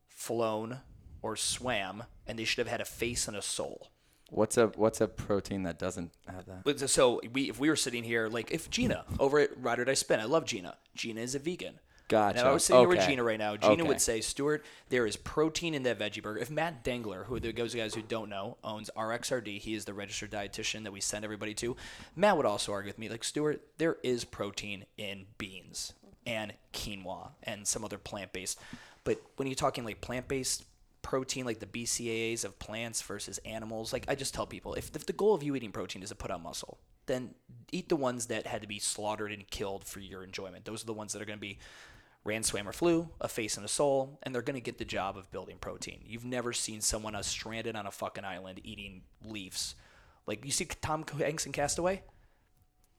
flown 0.07 0.79
or 1.21 1.35
swam, 1.35 2.03
and 2.25 2.37
they 2.37 2.43
should 2.43 2.59
have 2.59 2.71
had 2.71 2.81
a 2.81 2.85
face 2.85 3.27
and 3.27 3.37
a 3.37 3.41
soul. 3.41 3.91
What's 4.29 4.57
a 4.57 4.67
what's 4.75 4.99
a 4.99 5.07
protein 5.07 5.63
that 5.63 5.79
doesn't 5.79 6.11
have 6.27 6.45
that? 6.47 6.89
So 6.89 7.21
we, 7.31 7.49
if 7.49 7.59
we 7.59 7.69
were 7.69 7.77
sitting 7.77 8.03
here, 8.03 8.27
like 8.27 8.51
if 8.51 8.69
Gina 8.69 9.05
over 9.19 9.39
at 9.39 9.51
Ride 9.61 9.79
or 9.79 9.85
Die 9.85 9.93
Spin, 9.93 10.19
I 10.19 10.25
love 10.25 10.45
Gina. 10.45 10.77
Gina 10.95 11.21
is 11.21 11.33
a 11.33 11.39
vegan. 11.39 11.79
Gotcha. 12.07 12.39
And 12.39 12.47
I 12.47 12.53
was 12.53 12.63
sitting 12.63 12.79
here 12.79 12.87
with 12.87 12.99
Okay. 12.99 13.07
Gina 13.07 13.23
right 13.23 13.37
now, 13.37 13.57
Gina 13.57 13.73
Okay. 13.73 13.81
would 13.83 13.99
say, 13.99 14.21
Stuart, 14.21 14.63
there 14.89 15.05
is 15.05 15.17
protein 15.17 15.73
in 15.73 15.83
that 15.83 15.99
veggie 15.99 16.23
burger. 16.23 16.39
If 16.39 16.49
Matt 16.49 16.83
Dengler, 16.83 17.25
who 17.25 17.35
are 17.35 17.39
those 17.39 17.75
guys 17.75 17.95
who 17.95 18.01
don't 18.01 18.29
know, 18.29 18.57
owns 18.63 18.89
RXRD, 18.95 19.59
he 19.59 19.73
is 19.73 19.85
the 19.85 19.93
registered 19.93 20.31
dietitian 20.31 20.83
that 20.83 20.93
we 20.93 21.01
send 21.01 21.25
everybody 21.25 21.53
to. 21.55 21.75
Matt 22.15 22.37
would 22.37 22.45
also 22.45 22.71
argue 22.71 22.89
with 22.89 22.97
me, 22.99 23.09
like, 23.09 23.25
Stuart, 23.25 23.61
there 23.77 23.97
is 24.03 24.23
protein 24.23 24.85
in 24.97 25.25
beans 25.37 25.93
and 26.25 26.53
quinoa 26.73 27.29
and 27.43 27.67
some 27.67 27.83
other 27.83 27.97
plant 27.97 28.31
based. 28.33 28.59
But 29.03 29.21
when 29.37 29.47
you're 29.47 29.55
talking 29.55 29.85
like 29.85 30.01
plant 30.01 30.27
based 30.27 30.65
protein, 31.01 31.45
like 31.45 31.59
the 31.59 31.65
BCAAs 31.65 32.43
of 32.43 32.59
plants 32.59 33.01
versus 33.01 33.37
animals, 33.45 33.93
like 33.93 34.05
I 34.09 34.15
just 34.15 34.33
tell 34.33 34.45
people, 34.45 34.73
if, 34.73 34.93
if 34.95 35.05
the 35.05 35.13
goal 35.13 35.33
of 35.33 35.43
you 35.43 35.55
eating 35.55 35.71
protein 35.71 36.03
is 36.03 36.09
to 36.09 36.15
put 36.15 36.31
on 36.31 36.43
muscle, 36.43 36.77
then 37.05 37.33
eat 37.71 37.87
the 37.87 37.95
ones 37.95 38.25
that 38.25 38.45
had 38.45 38.61
to 38.61 38.67
be 38.67 38.79
slaughtered 38.79 39.31
and 39.31 39.49
killed 39.49 39.85
for 39.85 40.01
your 40.01 40.23
enjoyment. 40.23 40.65
Those 40.65 40.83
are 40.83 40.87
the 40.87 40.93
ones 40.93 41.13
that 41.13 41.21
are 41.21 41.25
going 41.25 41.39
to 41.39 41.41
be 41.41 41.57
ran, 42.27 42.43
swam, 42.43 42.67
or 42.67 42.73
flew, 42.73 43.09
a 43.21 43.27
face 43.27 43.57
and 43.57 43.65
a 43.65 43.69
soul, 43.69 44.19
and 44.21 44.35
they're 44.35 44.41
going 44.41 44.55
to 44.55 44.61
get 44.61 44.77
the 44.77 44.85
job 44.85 45.17
of 45.17 45.31
building 45.31 45.57
protein. 45.59 46.01
You've 46.05 46.25
never 46.25 46.53
seen 46.53 46.81
someone 46.81 47.15
uh, 47.15 47.21
stranded 47.23 47.75
on 47.75 47.87
a 47.87 47.91
fucking 47.91 48.25
island 48.25 48.59
eating 48.63 49.01
leaves. 49.23 49.75
Like, 50.27 50.43
you 50.45 50.51
see 50.51 50.65
Tom 50.65 51.05
Hanks 51.17 51.45
in 51.45 51.53
Castaway? 51.53 52.03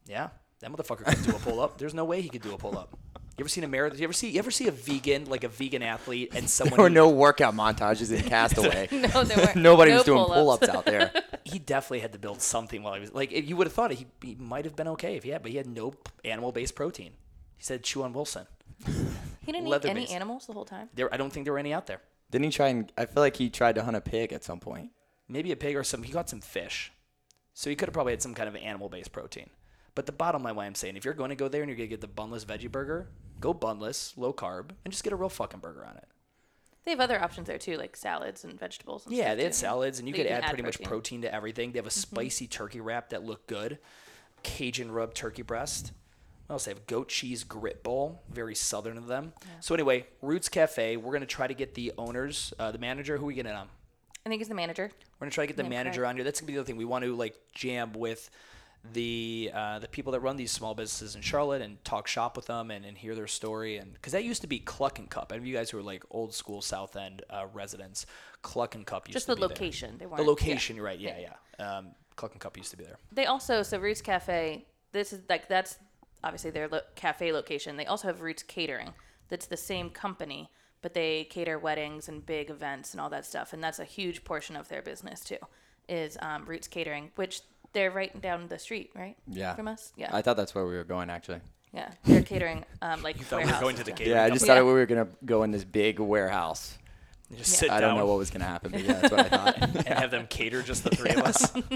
Yeah, 0.07 0.31
that 0.61 0.73
motherfucker 0.73 1.05
could 1.05 1.23
do 1.23 1.37
a 1.37 1.39
pull 1.39 1.61
up. 1.61 1.79
There's 1.79 1.95
no 1.95 2.05
way 2.07 2.23
he 2.23 2.31
could 2.31 2.43
do 2.43 2.55
a 2.55 2.59
pull 2.59 2.79
up. 2.79 2.97
You 3.37 3.43
ever 3.43 3.49
seen 3.49 3.63
a 3.63 3.69
marathon? 3.69 3.99
You 3.99 4.05
ever 4.05 4.13
see? 4.13 4.31
You 4.31 4.39
ever 4.41 4.51
see 4.51 4.67
a 4.67 4.73
vegan, 4.73 5.27
like 5.27 5.45
a 5.45 5.49
vegan 5.49 5.83
athlete, 5.83 6.33
and 6.35 6.49
someone? 6.51 6.77
There 6.77 6.83
were 6.85 6.89
who- 6.89 6.95
no 6.95 7.09
workout 7.11 7.55
montages 7.55 8.11
in 8.11 8.25
Castaway. 8.25 8.89
No, 9.15 9.23
there 9.23 9.37
weren't. 9.37 9.57
Nobody 9.57 9.91
no 9.93 9.97
was 9.99 10.05
doing 10.07 10.25
pull-ups. 10.25 10.67
pull-ups 10.67 10.69
out 10.71 10.85
there. 10.87 11.13
he 11.45 11.59
definitely 11.61 12.01
had 12.01 12.13
to 12.15 12.19
build 12.19 12.43
something 12.43 12.83
while 12.83 12.95
he 12.95 13.01
was 13.01 13.13
like. 13.13 13.31
You 13.31 13.57
would 13.57 13.67
have 13.69 13.75
thought 13.75 13.93
he, 13.93 14.07
he 14.23 14.35
might 14.35 14.65
have 14.65 14.75
been 14.75 14.89
okay 14.89 15.17
if 15.17 15.23
he 15.23 15.31
had, 15.31 15.43
but 15.43 15.53
he 15.53 15.57
had 15.57 15.69
no 15.69 15.95
animal-based 16.25 16.75
protein. 16.75 17.13
He 17.57 17.63
said 17.63 17.85
chew 17.85 18.03
on 18.03 18.13
Wilson. 18.13 18.47
He 19.47 19.53
didn't 19.53 19.69
eat 19.69 19.85
any 19.87 20.01
based. 20.03 20.13
animals 20.13 20.47
the 20.47 20.53
whole 20.53 20.67
time. 20.67 20.91
There, 20.95 21.13
I 21.13 21.17
don't 21.17 21.33
think 21.33 21.45
there 21.47 21.55
were 21.55 21.59
any 21.59 21.73
out 21.73 21.87
there. 21.87 22.03
Didn't 22.31 22.45
he 22.45 22.51
try 22.51 22.69
and? 22.69 22.93
I 22.99 23.07
feel 23.07 23.23
like 23.23 23.37
he 23.37 23.49
tried 23.49 23.77
to 23.77 23.83
hunt 23.83 23.97
a 23.97 24.01
pig 24.03 24.33
at 24.35 24.45
some 24.45 24.61
point. 24.61 24.91
maybe 25.27 25.51
a 25.53 25.57
pig 25.57 25.75
or 25.75 25.83
some. 25.85 26.03
He 26.03 26.13
got 26.13 26.29
some 26.29 26.43
fish, 26.43 26.93
so 27.55 27.71
he 27.71 27.77
could 27.77 27.89
have 27.89 27.95
probably 27.95 28.13
had 28.13 28.21
some 28.21 28.35
kind 28.35 28.47
of 28.49 28.57
animal-based 28.57 29.11
protein. 29.11 29.49
But 29.95 30.05
the 30.05 30.13
bottom 30.13 30.43
line, 30.43 30.55
why 30.55 30.67
I'm 30.67 30.75
saying, 30.75 30.97
if 30.97 31.05
you're 31.07 31.15
going 31.15 31.31
to 31.31 31.35
go 31.37 31.49
there 31.49 31.63
and 31.63 31.71
you're 31.71 31.79
going 31.79 31.89
to 31.89 31.97
get 31.97 32.03
the 32.03 32.07
bunless 32.09 32.45
veggie 32.45 32.71
burger, 32.71 33.09
go 33.41 33.55
bunless, 33.55 34.13
low 34.19 34.35
carb, 34.35 34.71
and 34.85 34.93
just 34.93 35.03
get 35.03 35.15
a 35.15 35.17
real 35.17 35.31
fucking 35.31 35.61
burger 35.61 35.85
on 35.87 35.97
it. 35.97 36.05
They 36.85 36.91
have 36.93 37.01
other 37.01 37.21
options 37.21 37.47
there 37.49 37.59
too, 37.59 37.77
like 37.79 37.97
salads 37.97 38.45
and 38.45 38.59
vegetables. 38.61 39.07
And 39.07 39.15
Yeah, 39.17 39.25
stuff 39.29 39.37
they 39.39 39.43
had 39.45 39.53
too. 39.53 39.57
salads, 39.59 39.99
and 39.99 40.07
you 40.09 40.13
That 40.15 40.19
could 40.19 40.27
can 40.29 40.43
add 40.45 40.49
pretty 40.49 40.63
much 40.63 40.75
protein. 40.83 40.85
Mm-hmm. 40.85 40.91
protein 40.91 41.23
to 41.23 41.35
everything. 41.35 41.73
They 41.73 41.79
have 41.79 41.87
a 41.87 41.91
spicy 41.91 42.47
turkey 42.47 42.81
wrap 42.83 43.09
that 43.11 43.25
looked 43.25 43.47
good, 43.49 43.79
Cajun 44.43 44.93
rub 44.93 45.15
turkey 45.15 45.43
breast. 45.43 45.93
Else? 46.51 46.65
They 46.65 46.71
have 46.71 46.87
goat 46.87 47.09
cheese 47.09 47.45
grit 47.45 47.83
bowl, 47.83 48.23
very 48.31 48.55
southern 48.55 48.97
of 48.97 49.07
them. 49.07 49.33
So 49.61 49.75
anyway, 49.75 50.07
Roots 50.23 50.49
Cafe. 50.49 50.97
We're 50.97 51.13
gonna 51.13 51.27
try 51.27 51.47
to 51.47 51.55
get 51.55 51.75
the 51.75 51.93
owners, 51.99 52.55
uh, 52.59 52.73
the 52.73 52.79
manager. 52.79 53.19
Who 53.19 53.27
we 53.27 53.35
getting 53.35 53.53
on? 53.53 53.69
I 54.25 54.29
think 54.31 54.41
it's 54.41 54.49
the 54.49 54.55
manager. 54.55 54.91
We're 55.19 55.27
gonna 55.27 55.31
try 55.31 55.45
to 55.45 55.49
get 55.49 55.57
the 55.57 55.63
Name 55.63 55.71
manager 55.71 56.01
Craig. 56.03 56.09
on 56.09 56.15
here. 56.17 56.25
That's 56.25 56.41
gonna 56.41 56.47
be 56.47 56.55
the 56.55 56.61
other 56.61 56.67
thing. 56.67 56.77
We 56.77 56.85
want 56.87 57.05
to 57.05 57.15
like 57.15 57.35
jam 57.55 57.93
with 57.93 58.31
the 58.93 59.51
uh, 59.55 59.79
the 59.81 59.89
people 59.89 60.13
that 60.13 60.21
run 60.21 60.37
these 60.37 60.51
small 60.53 60.75
businesses 60.75 61.17
in 61.17 61.21
Charlotte 61.23 61.61
and 61.63 61.83
talk 61.85 62.07
shop 62.07 62.37
with 62.37 62.47
them 62.47 62.71
and, 62.71 62.85
and 62.85 62.97
hear 62.97 63.15
their 63.15 63.27
story 63.27 63.77
and 63.77 63.93
because 63.93 64.13
that 64.13 64.25
used 64.25 64.41
to 64.43 64.47
be 64.49 64.59
Cluck 64.61 64.99
and 64.99 65.11
Cup. 65.11 65.33
Any 65.33 65.41
of 65.41 65.47
you 65.47 65.55
guys 65.55 65.71
who 65.71 65.79
are 65.79 65.83
like 65.83 66.05
old 66.11 66.33
school 66.33 66.63
South 66.63 66.97
End 66.97 67.23
uh, 67.29 67.47
residents, 67.53 68.07
Cluck 68.43 68.75
and 68.75 68.87
Cup 68.87 69.09
used 69.09 69.15
Just 69.15 69.27
to 69.27 69.33
the 69.33 69.37
be 69.37 69.41
there. 69.41 69.49
Just 69.49 69.59
the 69.59 69.65
location. 69.65 69.99
They 69.99 70.05
The 70.05 70.09
weren't. 70.11 70.23
yeah. 70.23 70.27
location, 70.29 70.77
you're 70.77 70.85
right? 70.85 70.99
Yeah, 70.99 71.17
yeah. 71.59 71.77
Um, 71.79 71.89
Cluck 72.17 72.33
and 72.33 72.41
Cup 72.41 72.57
used 72.57 72.71
to 72.71 72.77
be 72.77 72.85
there. 72.85 72.97
They 73.13 73.27
also 73.27 73.63
so 73.63 73.79
Roots 73.79 74.01
Cafe. 74.01 74.65
This 74.93 75.13
is 75.13 75.21
like 75.29 75.49
that's 75.49 75.77
obviously 76.25 76.51
their 76.51 76.69
lo- 76.69 76.81
cafe 76.95 77.33
location. 77.33 77.77
They 77.77 77.87
also 77.87 78.09
have 78.09 78.21
Roots 78.21 78.43
Catering. 78.43 78.93
That's 79.29 79.47
the 79.47 79.57
same 79.57 79.91
company, 79.91 80.51
but 80.83 80.95
they 80.95 81.25
cater 81.25 81.59
weddings 81.59 82.09
and 82.09 82.25
big 82.25 82.51
events 82.51 82.93
and 82.93 83.01
all 83.01 83.11
that 83.11 83.27
stuff. 83.27 83.53
And 83.53 83.63
that's 83.63 83.79
a 83.79 83.85
huge 83.85 84.25
portion 84.25 84.57
of 84.57 84.69
their 84.69 84.83
business 84.83 85.21
too. 85.21 85.39
Is 85.89 86.17
um, 86.21 86.45
Roots 86.47 86.69
Catering, 86.69 87.11
which 87.17 87.41
they're 87.73 87.91
right 87.91 88.19
down 88.21 88.49
the 88.49 88.59
street, 88.59 88.91
right? 88.95 89.17
Yeah. 89.27 89.55
From 89.55 89.69
us. 89.69 89.93
Yeah. 89.97 90.11
I 90.13 90.23
thought 90.23 90.37
that's 90.37 90.55
where 90.55 90.67
we 90.67 90.75
were 90.77 90.85
going 90.85 91.11
actually. 91.11 91.41
yeah. 91.73 91.91
They're 92.05 92.23
catering 92.23 92.65
um, 92.83 93.03
like 93.03 93.17
thought 93.25 93.45
we 93.45 93.51
were 93.53 93.61
going 93.61 93.77
to 93.77 93.85
the 93.85 93.91
stuff. 93.91 93.99
catering 93.99 94.17
Yeah, 94.17 94.25
I 94.25 94.31
just 94.31 94.47
thought 94.47 94.57
Yeah. 94.57 94.63
we 94.63 94.73
were 94.73 94.87
gonna 94.87 95.09
go 95.25 95.43
in 95.43 95.51
this 95.51 95.65
big 95.65 95.99
warehouse. 96.01 96.79
You 97.31 97.37
just 97.37 97.53
Yeah. 97.53 97.59
sit 97.59 97.71
I 97.71 97.81
down 97.81 97.91
don't 97.91 97.99
know 97.99 98.07
what 98.07 98.19
was 98.19 98.31
gonna 98.31 98.45
happen, 98.47 98.73
but 98.73 98.83
yeah, 98.83 98.95
that's 98.95 99.11
what 99.13 99.21
I 99.21 99.29
thought. 99.29 99.57
and 99.63 99.87
have 99.87 100.11
them 100.11 100.27
cater 100.29 100.63
just 100.63 100.85
the 100.85 100.91
three 100.91 101.11
of 101.11 101.19
us. 101.21 101.53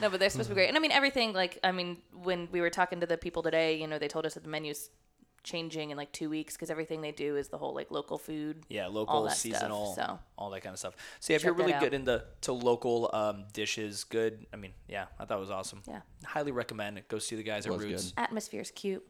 No, 0.00 0.08
but 0.08 0.18
they're 0.18 0.30
supposed 0.30 0.48
to 0.48 0.54
be 0.54 0.60
great. 0.60 0.68
And 0.68 0.78
I 0.78 0.80
mean, 0.80 0.92
everything, 0.92 1.34
like, 1.34 1.58
I 1.62 1.72
mean, 1.72 1.98
when 2.22 2.48
we 2.52 2.62
were 2.62 2.70
talking 2.70 3.00
to 3.00 3.06
the 3.06 3.18
people 3.18 3.42
today, 3.42 3.78
you 3.78 3.86
know, 3.86 3.98
they 3.98 4.08
told 4.08 4.24
us 4.24 4.32
that 4.32 4.42
the 4.42 4.48
menu's 4.48 4.88
changing 5.42 5.90
in 5.90 5.96
like 5.96 6.12
two 6.12 6.28
weeks 6.30 6.54
because 6.54 6.70
everything 6.70 7.00
they 7.00 7.12
do 7.12 7.36
is 7.36 7.48
the 7.48 7.58
whole 7.58 7.74
like 7.74 7.90
local 7.90 8.18
food. 8.18 8.62
Yeah, 8.68 8.86
all 8.86 8.92
local, 8.92 9.22
that 9.24 9.30
stuff, 9.36 9.52
seasonal, 9.54 9.94
so. 9.94 10.18
all 10.38 10.50
that 10.50 10.62
kind 10.62 10.72
of 10.72 10.78
stuff. 10.78 10.94
So 11.20 11.32
yeah, 11.32 11.36
if 11.36 11.42
Check 11.42 11.46
you're 11.46 11.54
really 11.54 11.72
good 11.78 11.94
into 11.94 12.24
to 12.42 12.52
local 12.52 13.10
um, 13.12 13.44
dishes, 13.52 14.04
good. 14.04 14.46
I 14.52 14.56
mean, 14.56 14.72
yeah, 14.88 15.06
I 15.18 15.24
thought 15.24 15.38
it 15.38 15.40
was 15.40 15.50
awesome. 15.50 15.82
Yeah. 15.86 16.00
highly 16.24 16.52
recommend 16.52 16.98
it. 16.98 17.08
Go 17.08 17.18
see 17.18 17.36
the 17.36 17.42
guys 17.42 17.66
at 17.66 17.72
Roots. 17.72 18.12
good. 18.12 18.22
Atmosphere's 18.22 18.70
cute. 18.70 19.06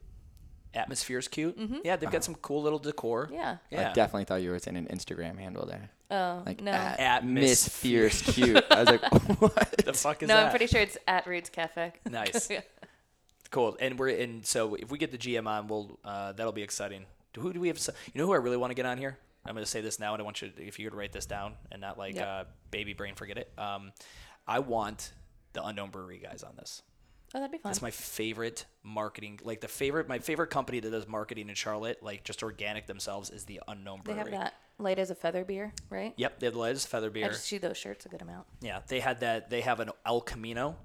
Atmosphere's 0.74 1.28
cute. 1.28 1.58
Yeah, 1.84 1.96
they've 1.96 2.10
got 2.10 2.22
some 2.24 2.34
cool 2.36 2.62
little 2.62 2.78
decor. 2.78 3.26
Mm-hmm. 3.26 3.34
Yeah. 3.34 3.56
yeah. 3.70 3.90
I 3.90 3.92
definitely 3.92 4.24
thought 4.24 4.42
you 4.42 4.50
were 4.50 4.58
saying 4.58 4.76
an 4.76 4.86
Instagram 4.86 5.38
handle 5.38 5.66
there. 5.66 5.90
Oh, 6.10 6.42
Like 6.46 6.60
no. 6.60 6.70
at, 6.72 7.00
At 7.00 7.24
Miss 7.26 7.42
Miss 7.64 7.68
Fierce 7.68 8.22
Cute. 8.22 8.64
I 8.70 8.80
was 8.80 8.88
like, 8.88 9.02
what? 9.40 9.74
the 9.84 9.92
fuck 9.92 10.22
is 10.22 10.28
no, 10.28 10.34
that? 10.34 10.40
No, 10.40 10.44
I'm 10.46 10.50
pretty 10.50 10.66
sure 10.66 10.80
it's 10.80 10.96
at 11.06 11.26
Roots 11.26 11.50
Cafe. 11.50 11.92
Nice. 12.08 12.48
Yeah. 12.50 12.60
Cool. 13.50 13.76
And 13.80 13.98
we're 13.98 14.10
in. 14.10 14.44
So 14.44 14.74
if 14.76 14.92
we 14.92 14.98
get 14.98 15.10
the 15.10 15.18
GM 15.18 15.48
on, 15.48 15.66
we'll 15.66 15.98
uh, 16.04 16.32
that'll 16.32 16.52
be 16.52 16.62
exciting. 16.62 17.04
Who 17.36 17.52
do 17.52 17.58
we 17.60 17.66
have? 17.68 17.78
You 18.12 18.20
know 18.20 18.26
who 18.26 18.32
I 18.32 18.36
really 18.36 18.56
want 18.56 18.70
to 18.70 18.74
get 18.76 18.86
on 18.86 18.96
here? 18.96 19.18
I'm 19.44 19.54
going 19.54 19.64
to 19.64 19.70
say 19.70 19.80
this 19.80 19.98
now, 19.98 20.12
and 20.14 20.20
I 20.20 20.24
want 20.24 20.40
you, 20.42 20.50
to, 20.50 20.62
if 20.64 20.78
you 20.78 20.88
could 20.88 20.96
write 20.96 21.12
this 21.12 21.26
down 21.26 21.54
and 21.72 21.80
not 21.80 21.98
like 21.98 22.14
Yep. 22.14 22.26
uh, 22.26 22.44
baby 22.70 22.92
brain 22.92 23.14
forget 23.16 23.38
it. 23.38 23.50
Um, 23.58 23.90
I 24.46 24.58
want 24.60 25.12
the 25.52 25.64
unknown 25.64 25.90
brewery 25.90 26.18
guys 26.22 26.42
on 26.44 26.54
this. 26.56 26.82
Oh, 27.34 27.38
that'd 27.38 27.52
be 27.52 27.58
fun. 27.58 27.70
That's 27.70 27.82
my 27.82 27.90
favorite 27.92 28.66
marketing, 28.82 29.38
like 29.44 29.60
the 29.60 29.68
favorite, 29.68 30.08
my 30.08 30.18
favorite 30.18 30.50
company 30.50 30.80
that 30.80 30.90
does 30.90 31.06
marketing 31.06 31.48
in 31.48 31.54
Charlotte, 31.54 32.02
like 32.02 32.24
just 32.24 32.42
organic 32.42 32.86
themselves, 32.86 33.30
is 33.30 33.44
the 33.44 33.60
Unknown 33.68 34.00
Brewery. 34.02 34.24
they 34.24 34.30
have 34.30 34.40
that 34.40 34.54
light 34.78 34.98
as 34.98 35.10
a 35.10 35.14
feather 35.14 35.44
beer, 35.44 35.72
right? 35.90 36.12
Yep, 36.16 36.40
they 36.40 36.46
have 36.46 36.54
the 36.54 36.60
latest 36.60 36.88
feather 36.88 37.08
beer. 37.10 37.26
I 37.26 37.28
just 37.28 37.44
see 37.44 37.58
those 37.58 37.76
shirts 37.76 38.04
a 38.06 38.08
good 38.08 38.22
amount. 38.22 38.46
Yeah, 38.60 38.80
they 38.88 38.98
had 38.98 39.20
that. 39.20 39.48
They 39.48 39.60
have 39.60 39.78
an 39.78 39.90
El 40.04 40.20
Camino, 40.22 40.76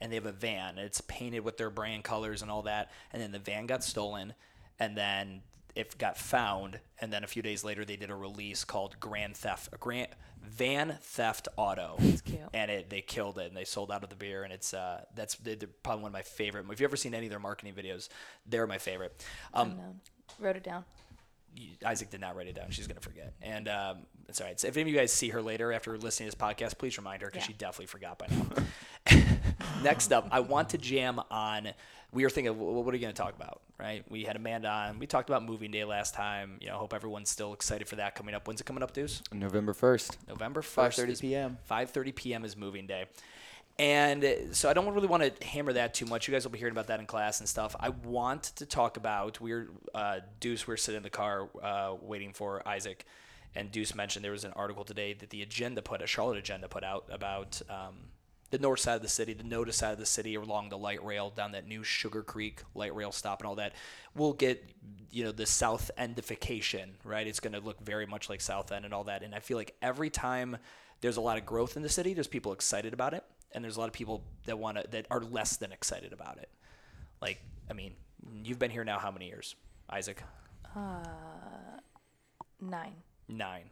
and 0.00 0.12
they 0.12 0.16
have 0.16 0.26
a 0.26 0.32
van. 0.32 0.76
It's 0.76 1.00
painted 1.02 1.40
with 1.40 1.56
their 1.56 1.70
brand 1.70 2.04
colors 2.04 2.42
and 2.42 2.50
all 2.50 2.62
that. 2.62 2.90
And 3.12 3.22
then 3.22 3.32
the 3.32 3.38
van 3.38 3.66
got 3.66 3.82
stolen, 3.82 4.34
and 4.78 4.96
then 4.96 5.40
it 5.76 5.96
got 5.98 6.16
found. 6.16 6.80
And 7.00 7.12
then 7.12 7.22
a 7.24 7.26
few 7.26 7.42
days 7.42 7.62
later, 7.62 7.84
they 7.84 7.96
did 7.96 8.10
a 8.10 8.14
release 8.14 8.64
called 8.64 8.98
Grand 8.98 9.36
Theft, 9.36 9.68
Grand 9.78 10.08
Van 10.42 10.96
Theft 11.02 11.48
Auto. 11.56 11.96
That's 11.98 12.22
cute. 12.22 12.40
And 12.54 12.70
it 12.70 12.90
they 12.90 13.00
killed 13.02 13.38
it, 13.38 13.46
and 13.48 13.56
they 13.56 13.64
sold 13.64 13.92
out 13.92 14.02
of 14.02 14.10
the 14.10 14.16
beer. 14.16 14.42
And 14.44 14.52
it's 14.52 14.72
uh 14.74 15.02
that's 15.14 15.34
they're 15.36 15.56
they're 15.56 15.68
probably 15.82 16.02
one 16.04 16.10
of 16.10 16.14
my 16.14 16.22
favorite. 16.22 16.64
If 16.70 16.80
you've 16.80 16.88
ever 16.88 16.96
seen 16.96 17.14
any 17.14 17.26
of 17.26 17.30
their 17.30 17.38
marketing 17.40 17.74
videos, 17.74 18.08
they're 18.46 18.66
my 18.66 18.78
favorite. 18.78 19.24
Um, 19.54 19.72
Unknown. 19.72 20.00
Wrote 20.40 20.56
it 20.56 20.62
down. 20.64 20.84
Isaac 21.86 22.10
did 22.10 22.20
not 22.20 22.36
write 22.36 22.48
it 22.48 22.54
down. 22.54 22.70
She's 22.70 22.86
gonna 22.86 23.00
forget. 23.00 23.32
And 23.40 23.68
um, 23.68 23.98
it's 24.28 24.40
all 24.40 24.46
right. 24.46 24.58
So 24.60 24.68
if 24.68 24.76
any 24.76 24.82
of 24.82 24.88
you 24.88 24.96
guys 25.00 25.12
see 25.12 25.30
her 25.30 25.40
later 25.42 25.72
after 25.72 25.96
listening 25.96 26.30
to 26.30 26.36
this 26.36 26.42
podcast, 26.42 26.76
please 26.78 26.98
remind 26.98 27.22
her 27.22 27.28
because 27.28 27.42
Yeah. 27.44 27.46
she 27.48 27.52
definitely 27.54 27.86
forgot 27.86 28.18
by 28.18 28.26
now. 28.30 29.22
Next 29.82 30.12
up, 30.12 30.28
I 30.30 30.40
want 30.40 30.70
to 30.70 30.78
jam 30.78 31.20
on. 31.30 31.68
We 32.16 32.22
were 32.22 32.30
thinking, 32.30 32.54
wh- 32.54 32.84
what 32.84 32.92
are 32.94 32.96
you 32.96 33.02
going 33.02 33.14
to 33.14 33.22
talk 33.22 33.36
about? 33.36 33.60
Right? 33.78 34.02
We 34.10 34.24
had 34.24 34.36
Amanda 34.36 34.68
on. 34.68 34.98
We 34.98 35.06
talked 35.06 35.28
about 35.28 35.44
moving 35.44 35.70
day 35.70 35.84
last 35.84 36.14
time. 36.14 36.56
You 36.62 36.68
know, 36.68 36.78
hope 36.78 36.94
everyone's 36.94 37.28
still 37.28 37.52
excited 37.52 37.86
for 37.86 37.96
that 37.96 38.14
coming 38.14 38.34
up. 38.34 38.48
When's 38.48 38.60
it 38.60 38.64
coming 38.64 38.82
up, 38.82 38.94
Deuce? 38.94 39.22
November 39.32 39.74
1st. 39.74 40.16
November 40.26 40.62
first. 40.62 40.98
5:30 40.98 41.20
p.m.. 41.20 41.58
5:30 41.70 42.14
p.m. 42.14 42.44
is 42.46 42.56
moving 42.56 42.86
day. 42.86 43.04
And 43.78 44.24
uh, 44.24 44.52
so 44.52 44.70
I 44.70 44.72
don't 44.72 44.92
really 44.94 45.06
want 45.06 45.22
to 45.22 45.46
hammer 45.46 45.74
that 45.74 45.92
too 45.92 46.06
much. 46.06 46.26
You 46.26 46.32
guys 46.32 46.44
will 46.44 46.52
be 46.52 46.58
hearing 46.58 46.72
about 46.72 46.86
that 46.86 47.00
in 47.00 47.04
class 47.04 47.40
and 47.40 47.48
stuff. 47.48 47.76
I 47.78 47.90
want 47.90 48.44
to 48.56 48.64
talk 48.64 48.96
about 48.96 49.38
we're 49.38 49.68
uh, 49.94 50.20
Deuce. 50.40 50.66
We're 50.66 50.78
sitting 50.78 50.96
in 50.96 51.02
the 51.02 51.10
car 51.10 51.50
uh, 51.62 51.96
waiting 52.00 52.32
for 52.32 52.66
Isaac, 52.66 53.04
and 53.54 53.70
Deuce 53.70 53.94
mentioned 53.94 54.24
there 54.24 54.32
was 54.32 54.44
an 54.44 54.54
article 54.56 54.84
today 54.84 55.12
that 55.12 55.28
the 55.28 55.42
agenda 55.42 55.82
put 55.82 56.00
a 56.00 56.06
Charlotte 56.06 56.38
Agenda 56.38 56.68
put 56.68 56.82
out 56.82 57.04
about 57.10 57.60
um, 57.68 57.96
the 58.50 58.58
north 58.58 58.80
side 58.80 58.94
of 58.94 59.02
the 59.02 59.08
city, 59.08 59.32
the 59.32 59.44
notice 59.44 59.76
side 59.76 59.92
of 59.92 59.98
the 59.98 60.06
city 60.06 60.34
along 60.34 60.68
the 60.68 60.78
light 60.78 61.04
rail 61.04 61.30
down 61.30 61.52
that 61.52 61.66
new 61.66 61.82
Sugar 61.82 62.22
Creek 62.22 62.62
light 62.74 62.94
rail 62.94 63.12
stop 63.12 63.40
and 63.40 63.48
all 63.48 63.56
that. 63.56 63.74
We'll 64.14 64.32
get 64.32 64.64
you 65.10 65.24
know 65.24 65.32
the 65.32 65.46
South 65.46 65.90
Endification 65.98 66.90
right. 67.04 67.26
It's 67.26 67.40
going 67.40 67.54
to 67.54 67.60
look 67.60 67.80
very 67.80 68.06
much 68.06 68.28
like 68.28 68.40
South 68.40 68.70
End 68.72 68.84
and 68.84 68.94
all 68.94 69.04
that. 69.04 69.22
And 69.22 69.34
I 69.34 69.40
feel 69.40 69.56
like 69.56 69.74
every 69.82 70.10
time 70.10 70.56
there's 71.00 71.16
a 71.16 71.20
lot 71.20 71.38
of 71.38 71.44
growth 71.44 71.76
in 71.76 71.82
the 71.82 71.88
city, 71.88 72.14
there's 72.14 72.28
people 72.28 72.52
excited 72.52 72.92
about 72.92 73.14
it, 73.14 73.24
and 73.52 73.62
there's 73.62 73.76
a 73.76 73.80
lot 73.80 73.88
of 73.88 73.92
people 73.92 74.22
that 74.44 74.58
want 74.58 74.78
to 74.78 74.88
that 74.90 75.06
are 75.10 75.20
less 75.20 75.56
than 75.56 75.72
excited 75.72 76.12
about 76.12 76.38
it. 76.38 76.50
Like 77.20 77.40
I 77.68 77.72
mean, 77.72 77.94
you've 78.44 78.58
been 78.58 78.70
here 78.70 78.84
now 78.84 78.98
how 78.98 79.10
many 79.10 79.26
years, 79.26 79.56
Isaac? 79.90 80.22
Uh, 80.74 81.02
nine. 82.60 82.94
Nine. 83.28 83.70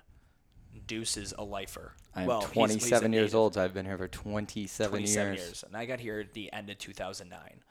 Deuce 0.87 1.16
is 1.16 1.35
a 1.37 1.45
lifer. 1.45 1.93
I'm 2.14 2.26
Well, 2.26 2.40
he's- 2.40 2.50
he's 2.50 2.54
27 2.54 3.12
years 3.12 3.23
native. 3.28 3.35
old. 3.35 3.54
So 3.54 3.62
I've 3.64 3.75
been 3.75 3.87
here 3.87 3.99
for 3.99 4.09
27, 4.09 4.90
27 4.90 5.35
years. 5.35 5.47
years. 5.47 5.62
and 5.64 5.76
I 5.76 5.87
got 5.87 6.00
here 6.00 6.21
at 6.21 6.33
the 6.33 6.52
end 6.52 6.71
of 6.71 6.78
2009. 6.78 7.62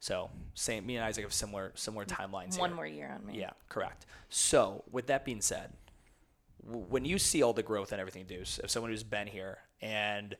So 0.00 0.30
same. 0.54 0.84
Me 0.86 0.96
and 0.96 1.04
Isaac 1.04 1.24
have 1.24 1.32
similar 1.32 1.72
similar 1.74 2.04
timelines. 2.04 2.58
One 2.58 2.70
here. 2.70 2.76
more 2.76 2.86
year 2.86 3.10
on 3.12 3.26
me. 3.26 3.38
Yeah, 3.38 3.50
correct. 3.68 4.04
So 4.28 4.84
with 4.90 5.06
that 5.06 5.24
being 5.24 5.40
said, 5.40 5.72
w- 6.64 6.84
when 6.88 7.04
you 7.04 7.18
see 7.18 7.42
all 7.42 7.52
the 7.52 7.62
growth 7.62 7.92
and 7.92 8.00
everything, 8.00 8.26
Deuce, 8.26 8.58
of 8.58 8.70
someone 8.70 8.90
who's 8.90 9.02
been 9.02 9.26
here, 9.26 9.58
and 9.80 10.36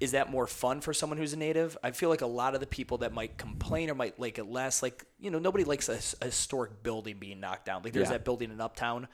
is 0.00 0.12
that 0.12 0.30
more 0.30 0.46
fun 0.46 0.80
for 0.80 0.94
someone 0.94 1.18
who's 1.18 1.32
a 1.32 1.36
native? 1.36 1.76
I 1.82 1.90
feel 1.90 2.08
like 2.08 2.22
a 2.22 2.26
lot 2.26 2.54
of 2.54 2.60
the 2.60 2.66
people 2.66 2.98
that 2.98 3.12
might 3.12 3.36
complain 3.38 3.90
or 3.90 3.94
might 3.94 4.18
like 4.18 4.38
it 4.38 4.44
less, 4.44 4.82
like 4.82 5.04
you 5.18 5.30
know, 5.30 5.38
nobody 5.40 5.64
likes 5.64 5.88
a 5.88 6.24
historic 6.24 6.82
building 6.82 7.18
being 7.18 7.40
knocked 7.40 7.66
down. 7.66 7.82
Like 7.82 7.92
there's 7.92 8.06
Yeah. 8.06 8.12
that 8.18 8.24
building 8.24 8.50
in 8.50 8.60
Uptown. 8.60 9.08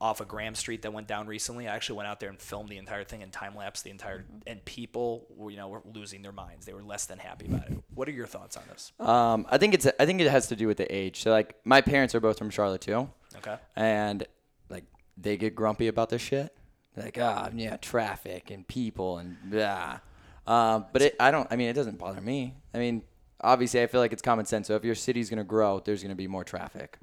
Off 0.00 0.20
of 0.20 0.28
Graham 0.28 0.54
Street 0.54 0.82
that 0.82 0.92
went 0.92 1.06
down 1.06 1.26
recently. 1.26 1.66
I 1.68 1.74
actually 1.74 1.96
went 1.96 2.08
out 2.08 2.20
there 2.20 2.28
and 2.28 2.38
filmed 2.38 2.68
the 2.68 2.76
entire 2.76 3.04
thing 3.04 3.22
and 3.22 3.32
time 3.32 3.56
lapse 3.56 3.82
the 3.82 3.90
entire. 3.90 4.24
And 4.46 4.62
people, 4.64 5.26
were, 5.34 5.50
you 5.50 5.56
know, 5.56 5.68
were 5.68 5.82
losing 5.94 6.20
their 6.20 6.32
minds. 6.32 6.66
They 6.66 6.74
were 6.74 6.82
less 6.82 7.06
than 7.06 7.18
happy 7.18 7.46
about 7.46 7.70
it. 7.70 7.78
What 7.94 8.08
are 8.08 8.12
your 8.12 8.26
thoughts 8.26 8.56
on 8.56 8.64
this? 8.68 8.92
Um, 9.00 9.46
I 9.50 9.56
think 9.58 9.72
it's 9.72 9.86
I 9.98 10.04
think 10.04 10.20
it 10.20 10.30
has 10.30 10.48
to 10.48 10.56
do 10.56 10.66
with 10.66 10.76
the 10.78 10.94
age. 10.94 11.22
So 11.22 11.30
like 11.30 11.56
my 11.64 11.80
parents 11.80 12.14
are 12.14 12.20
both 12.20 12.36
from 12.38 12.50
Charlotte 12.50 12.80
too, 12.82 13.08
Okay. 13.36 13.56
and 13.76 14.26
like 14.68 14.84
they 15.16 15.36
get 15.36 15.54
grumpy 15.54 15.86
about 15.88 16.10
this 16.10 16.20
shit. 16.22 16.54
They're 16.94 17.04
like 17.06 17.18
ah 17.20 17.48
yeah 17.54 17.76
traffic 17.78 18.50
and 18.50 18.66
people 18.66 19.18
and 19.18 19.36
blah. 19.44 20.00
Um, 20.46 20.86
but 20.92 21.02
it, 21.02 21.16
I 21.18 21.30
don't. 21.30 21.48
I 21.50 21.56
mean 21.56 21.68
it 21.68 21.74
doesn't 21.74 21.98
bother 21.98 22.20
me. 22.20 22.54
I 22.74 22.78
mean 22.78 23.02
obviously 23.40 23.80
I 23.82 23.86
feel 23.86 24.00
like 24.00 24.12
it's 24.12 24.22
common 24.22 24.44
sense. 24.44 24.66
So 24.66 24.74
if 24.74 24.84
your 24.84 24.94
city's 24.96 25.30
gonna 25.30 25.44
grow, 25.44 25.80
there's 25.84 26.02
gonna 26.02 26.14
be 26.14 26.26
more 26.28 26.44
traffic. 26.44 26.98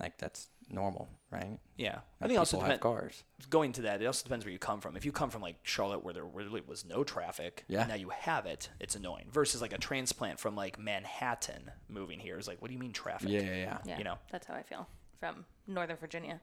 Like 0.00 0.18
that's 0.18 0.48
normal, 0.68 1.08
right? 1.30 1.58
Yeah. 1.76 2.00
I 2.20 2.26
think 2.26 2.38
also 2.38 2.56
people 2.56 2.70
have 2.70 2.80
depend- 2.80 2.98
cars. 2.98 3.24
going 3.50 3.72
to 3.72 3.82
that, 3.82 4.02
it 4.02 4.06
also 4.06 4.24
depends 4.24 4.44
where 4.44 4.52
you 4.52 4.58
come 4.58 4.80
from. 4.80 4.96
If 4.96 5.04
you 5.04 5.12
come 5.12 5.30
from 5.30 5.42
like 5.42 5.56
Charlotte, 5.62 6.04
where 6.04 6.14
there 6.14 6.24
really 6.24 6.60
was 6.66 6.84
no 6.84 7.04
traffic, 7.04 7.64
Yeah. 7.68 7.80
and 7.80 7.88
now 7.88 7.94
you 7.94 8.08
have 8.10 8.46
it, 8.46 8.68
it's 8.80 8.94
annoying. 8.96 9.28
Versus 9.30 9.60
like 9.62 9.72
a 9.72 9.78
transplant 9.78 10.38
from 10.40 10.56
like 10.56 10.78
Manhattan 10.78 11.70
moving 11.88 12.18
here 12.18 12.38
is 12.38 12.48
like, 12.48 12.60
what 12.60 12.68
do 12.68 12.74
you 12.74 12.80
mean 12.80 12.92
traffic? 12.92 13.28
Yeah, 13.28 13.40
yeah, 13.42 13.54
yeah. 13.56 13.78
Yeah. 13.84 13.98
You 13.98 14.04
know. 14.04 14.18
That's 14.30 14.46
how 14.46 14.54
I 14.54 14.62
feel. 14.62 14.88
From 15.20 15.44
Northern 15.66 15.96
Virginia. 15.96 16.40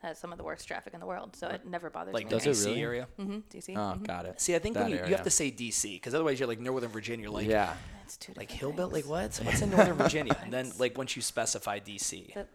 Has 0.00 0.16
some 0.16 0.30
of 0.30 0.38
the 0.38 0.44
worst 0.44 0.68
traffic 0.68 0.94
in 0.94 1.00
the 1.00 1.06
world, 1.06 1.34
so 1.34 1.48
it 1.48 1.66
never 1.66 1.90
bothers 1.90 2.14
Like 2.14 2.26
me. 2.30 2.38
the 2.38 2.44
Does 2.44 2.64
DC 2.64 2.66
really? 2.68 2.82
area. 2.82 3.08
Mm-hmm. 3.18 3.38
DC. 3.50 3.76
Oh, 3.76 3.96
got 3.98 4.26
it. 4.26 4.40
See, 4.40 4.54
I 4.54 4.60
think 4.60 4.76
when 4.76 4.90
you, 4.90 4.94
you 4.98 5.06
have 5.06 5.24
to 5.24 5.30
say 5.30 5.50
DC 5.50 5.94
because 5.94 6.14
otherwise 6.14 6.38
you're 6.38 6.46
like 6.46 6.60
Northern 6.60 6.90
Virginia, 6.92 7.24
you're 7.24 7.32
like 7.32 7.48
yeah. 7.48 7.74
It's 8.04 8.16
two 8.16 8.32
like 8.36 8.48
hillbilly. 8.48 9.02
Like 9.02 9.32
things. 9.32 9.40
what? 9.40 9.46
What's 9.46 9.60
in 9.60 9.70
Northern 9.70 9.96
Virginia? 9.96 10.36
And 10.40 10.52
then 10.52 10.70
like 10.78 10.96
once 10.96 11.16
you 11.16 11.22
specify 11.22 11.80
DC, 11.80 12.32
That, 12.34 12.48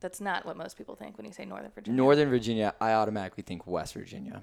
That's 0.00 0.20
not 0.20 0.44
what 0.44 0.56
most 0.56 0.76
people 0.76 0.94
think 0.94 1.16
when 1.16 1.26
you 1.26 1.32
say 1.32 1.44
Northern 1.44 1.70
Virginia. 1.74 1.96
Northern 1.96 2.28
Virginia, 2.28 2.74
I 2.80 2.92
automatically 2.92 3.42
think 3.42 3.66
West 3.66 3.94
Virginia 3.94 4.42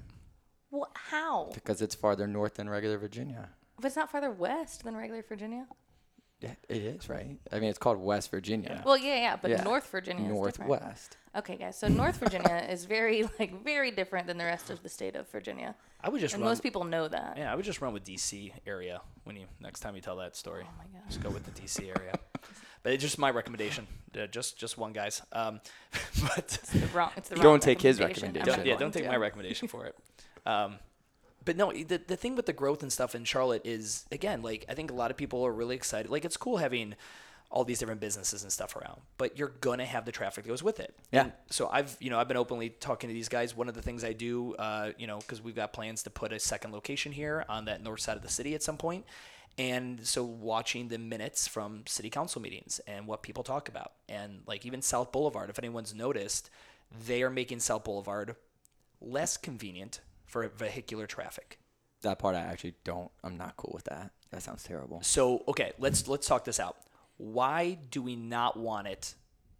Well, 0.71 0.89
how? 0.95 1.49
because 1.53 1.81
it's 1.81 1.95
farther 1.95 2.27
north 2.27 2.55
than 2.55 2.69
regular 2.69 2.97
Virginia. 2.97 3.49
But 3.77 3.87
it's 3.87 3.95
not 3.95 4.11
farther 4.11 4.31
west 4.31 4.83
than 4.83 4.95
regular 4.95 5.23
Virginia. 5.27 5.67
Yeah, 6.43 6.51
it 6.67 6.81
is, 6.83 7.07
right? 7.07 7.37
I 7.53 7.59
mean, 7.59 7.69
it's 7.69 7.79
called 7.79 7.97
West 7.99 8.29
Virginia. 8.29 8.81
Well, 8.85 8.97
yeah, 8.97 9.15
yeah, 9.15 9.35
but 9.41 9.49
Yeah. 9.49 9.63
North 9.63 9.89
Virginia 9.89 10.25
is 10.25 10.39
different. 10.45 10.69
Northwest. 10.69 11.15
Okay, 11.35 11.55
guys. 11.55 11.77
So 11.77 11.87
North 11.87 12.17
Virginia 12.17 12.67
is 12.69 12.83
very 12.83 13.23
like 13.39 13.63
very 13.63 13.91
different 13.91 14.27
than 14.27 14.37
the 14.37 14.43
rest 14.43 14.69
of 14.69 14.83
the 14.83 14.89
state 14.89 15.15
of 15.15 15.29
Virginia, 15.29 15.73
I 16.01 16.09
would 16.09 16.19
just 16.19 16.33
and 16.33 16.43
run. 16.43 16.51
most 16.51 16.61
people 16.61 16.83
know 16.83 17.07
that. 17.07 17.37
yeah, 17.37 17.51
I 17.51 17.55
would 17.55 17.63
just 17.63 17.81
run 17.81 17.93
with 17.93 18.03
DC 18.03 18.51
area 18.67 19.01
when 19.23 19.37
you 19.37 19.45
next 19.61 19.79
time 19.79 19.95
you 19.95 20.01
tell 20.01 20.17
that 20.17 20.35
story. 20.35 20.65
Oh 20.67 20.73
my 20.77 20.83
gosh. 20.99 21.07
Just 21.07 21.23
go 21.23 21.29
with 21.29 21.45
the 21.45 21.61
DC 21.61 21.87
area. 21.97 22.13
but 22.83 22.91
it's 22.91 23.01
just 23.01 23.17
my 23.17 23.31
recommendation. 23.31 23.87
Uh, 24.19 24.27
just 24.27 24.57
just 24.57 24.77
one 24.77 24.91
guys. 24.91 25.21
Um, 25.31 25.61
but 26.21 26.47
The 26.73 26.87
wrong. 26.93 27.11
It's 27.15 27.29
the 27.29 27.35
Don't 27.35 27.61
take 27.63 27.81
his 27.81 28.01
recommendation. 28.01 28.45
don't, 28.45 28.65
yeah, 28.65 28.75
don't 28.75 28.93
take 28.93 29.07
my 29.07 29.15
recommendation 29.15 29.69
for 29.69 29.85
it. 29.85 29.95
Um, 30.45 30.75
but 31.45 31.57
no, 31.57 31.71
the 31.71 32.01
the 32.05 32.15
thing 32.15 32.35
with 32.35 32.45
the 32.45 32.53
growth 32.53 32.83
and 32.83 32.91
stuff 32.91 33.15
in 33.15 33.23
Charlotte 33.23 33.61
is 33.65 34.05
again, 34.11 34.41
like 34.41 34.65
I 34.69 34.73
think 34.73 34.91
a 34.91 34.93
lot 34.93 35.11
of 35.11 35.17
people 35.17 35.45
are 35.45 35.51
really 35.51 35.75
excited. 35.75 36.11
Like 36.11 36.25
it's 36.25 36.37
cool 36.37 36.57
having 36.57 36.95
all 37.51 37.63
these 37.63 37.77
different 37.77 38.01
businesses 38.01 38.41
and 38.41 38.51
stuff 38.51 38.75
around, 38.75 38.99
but 39.17 39.37
you're 39.37 39.53
gonna 39.61 39.85
have 39.85 40.05
the 40.05 40.11
traffic 40.11 40.43
that 40.43 40.49
goes 40.49 40.63
with 40.63 40.79
it. 40.79 40.95
Yeah. 41.11 41.23
And 41.23 41.33
so 41.49 41.69
I've 41.71 41.95
you 41.99 42.09
know 42.09 42.19
I've 42.19 42.27
been 42.27 42.37
openly 42.37 42.69
talking 42.69 43.09
to 43.09 43.13
these 43.13 43.29
guys. 43.29 43.55
One 43.55 43.69
of 43.69 43.75
the 43.75 43.81
things 43.81 44.03
I 44.03 44.13
do, 44.13 44.55
uh, 44.55 44.91
you 44.97 45.07
know, 45.07 45.19
because 45.19 45.41
we've 45.41 45.55
got 45.55 45.73
plans 45.73 46.03
to 46.03 46.09
put 46.09 46.33
a 46.33 46.39
second 46.39 46.71
location 46.71 47.11
here 47.11 47.45
on 47.47 47.65
that 47.65 47.83
north 47.83 48.01
side 48.01 48.17
of 48.17 48.23
the 48.23 48.29
city 48.29 48.55
at 48.55 48.63
some 48.63 48.77
point. 48.77 49.05
And 49.57 50.05
so 50.05 50.23
watching 50.23 50.87
the 50.87 50.97
minutes 50.97 51.47
from 51.47 51.83
city 51.85 52.09
council 52.09 52.41
meetings 52.41 52.81
and 52.87 53.05
what 53.05 53.21
people 53.21 53.43
talk 53.43 53.69
about, 53.69 53.91
and 54.09 54.41
like 54.47 54.65
even 54.65 54.81
South 54.81 55.11
Boulevard, 55.11 55.51
if 55.51 55.59
anyone's 55.59 55.93
noticed, 55.93 56.49
they 57.05 57.21
are 57.21 57.29
making 57.29 57.59
South 57.59 57.83
Boulevard 57.83 58.35
less 58.99 59.37
convenient 59.37 59.99
for 60.33 60.47
vehicular 60.49 61.05
traffic. 61.05 61.59
That 62.01 62.17
part 62.17 62.35
I 62.35 62.39
actually 62.39 62.73
don't. 62.83 63.11
I'm 63.23 63.37
not 63.37 63.55
cool 63.55 63.71
with 63.73 63.83
that. 63.85 64.11
That 64.31 64.41
sounds 64.41 64.63
terrible. 64.63 64.99
So 65.03 65.43
okay, 65.47 65.71
let's 65.77 66.07
let's 66.07 66.27
talk 66.27 66.43
this 66.43 66.59
out. 66.59 66.75
Why 67.17 67.77
do 67.91 68.01
we 68.01 68.15
not 68.15 68.57
want 68.57 68.87
it 68.87 69.13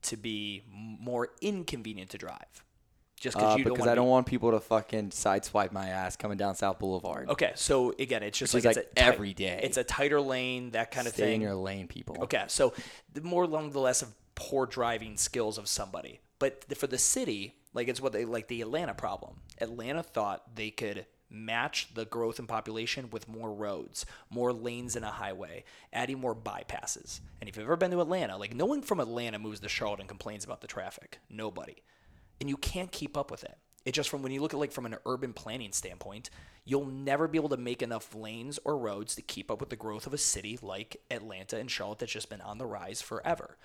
to 0.04 0.18
be 0.18 0.64
more 0.70 1.30
inconvenient 1.42 2.10
to 2.10 2.18
drive? 2.18 2.66
Just 3.22 3.38
Uh, 3.38 3.56
you 3.58 3.64
don't 3.64 3.74
because 3.76 3.80
want 3.82 3.92
I 3.92 3.96
don't 3.96 4.08
want 4.10 4.26
people 4.26 4.52
to 4.52 4.60
fucking 4.60 5.12
sideswipe 5.12 5.72
my 5.72 5.90
ass 5.90 6.16
coming 6.18 6.38
down 6.38 6.56
South 6.56 6.80
Boulevard. 6.80 7.30
Okay, 7.30 7.52
so 7.56 7.94
again, 8.00 8.24
it's 8.24 8.38
just 8.38 8.54
Which 8.56 8.66
like, 8.66 8.76
it's 8.76 8.86
like 8.88 8.96
tight- 8.96 9.14
every 9.14 9.34
day. 9.34 9.60
It's 9.64 9.78
a 9.78 9.84
tighter 9.84 10.20
lane, 10.20 10.72
that 10.72 10.90
kind 10.92 11.08
of 11.08 11.14
Stay 11.14 11.24
thing. 11.24 11.36
in 11.36 11.42
your 11.42 11.56
lane, 11.56 11.88
people. 11.88 12.18
Okay, 12.24 12.44
so 12.48 12.74
the 13.14 13.22
more 13.22 13.44
along 13.44 13.70
the 13.70 13.80
less 13.80 14.02
of 14.02 14.10
poor 14.36 14.66
driving 14.66 15.16
skills 15.18 15.58
of 15.60 15.70
somebody, 15.70 16.20
but 16.40 16.62
the, 16.68 16.76
for 16.76 16.88
the 16.88 16.98
city, 16.98 17.56
like 17.74 17.88
it's 17.88 18.02
what 18.02 18.14
they 18.14 18.26
like 18.26 18.48
the 18.48 18.62
Atlanta 18.62 18.94
problem. 18.94 19.42
Atlanta 19.60 20.04
thought 20.04 20.56
they 20.56 20.70
could 20.70 21.06
match 21.30 21.88
the 21.96 22.06
growth 22.06 22.38
in 22.40 22.46
population 22.46 23.10
with 23.10 23.28
more 23.28 23.52
roads, 23.52 24.06
more 24.30 24.54
lanes 24.54 24.96
in 24.96 25.04
a 25.04 25.12
highway, 25.12 25.64
adding 25.92 26.20
more 26.20 26.36
bypasses. 26.36 27.20
And 27.42 27.50
if 27.50 27.58
you've 27.58 27.66
ever 27.66 27.76
been 27.76 27.92
to 27.92 28.02
Atlanta, 28.02 28.38
like 28.38 28.54
no 28.54 28.66
one 28.66 28.84
from 28.84 29.00
Atlanta 29.00 29.40
moves 29.40 29.60
to 29.62 29.70
Charlotte 29.70 30.00
and 30.00 30.10
complains 30.10 30.46
about 30.46 30.62
the 30.62 30.68
traffic. 30.68 31.20
Nobody. 31.30 31.82
And 32.40 32.50
you 32.50 32.58
can't 32.58 32.92
keep 32.92 33.18
up 33.18 33.32
with 33.32 33.44
it. 33.44 33.58
It 33.86 33.94
just 33.94 34.10
from 34.10 34.22
when 34.22 34.32
you 34.32 34.42
look 34.42 34.54
at 34.54 34.60
like 34.60 34.72
from 34.72 34.86
an 34.86 34.96
urban 35.06 35.34
planning 35.34 35.72
standpoint, 35.72 36.30
you'll 36.64 36.86
never 36.86 37.28
be 37.28 37.38
able 37.38 37.50
to 37.50 37.58
make 37.58 37.82
enough 37.82 38.16
lanes 38.16 38.60
or 38.64 38.78
roads 38.78 39.16
to 39.16 39.22
keep 39.22 39.52
up 39.52 39.60
with 39.60 39.70
the 39.70 39.76
growth 39.76 40.08
of 40.08 40.14
a 40.14 40.18
city 40.18 40.58
like 40.62 41.02
Atlanta 41.12 41.58
and 41.58 41.70
Charlotte 41.70 42.00
that's 42.00 42.14
just 42.14 42.30
been 42.30 42.42
on 42.42 42.60
the 42.60 42.66
rise 42.66 43.02
forever. 43.02 43.58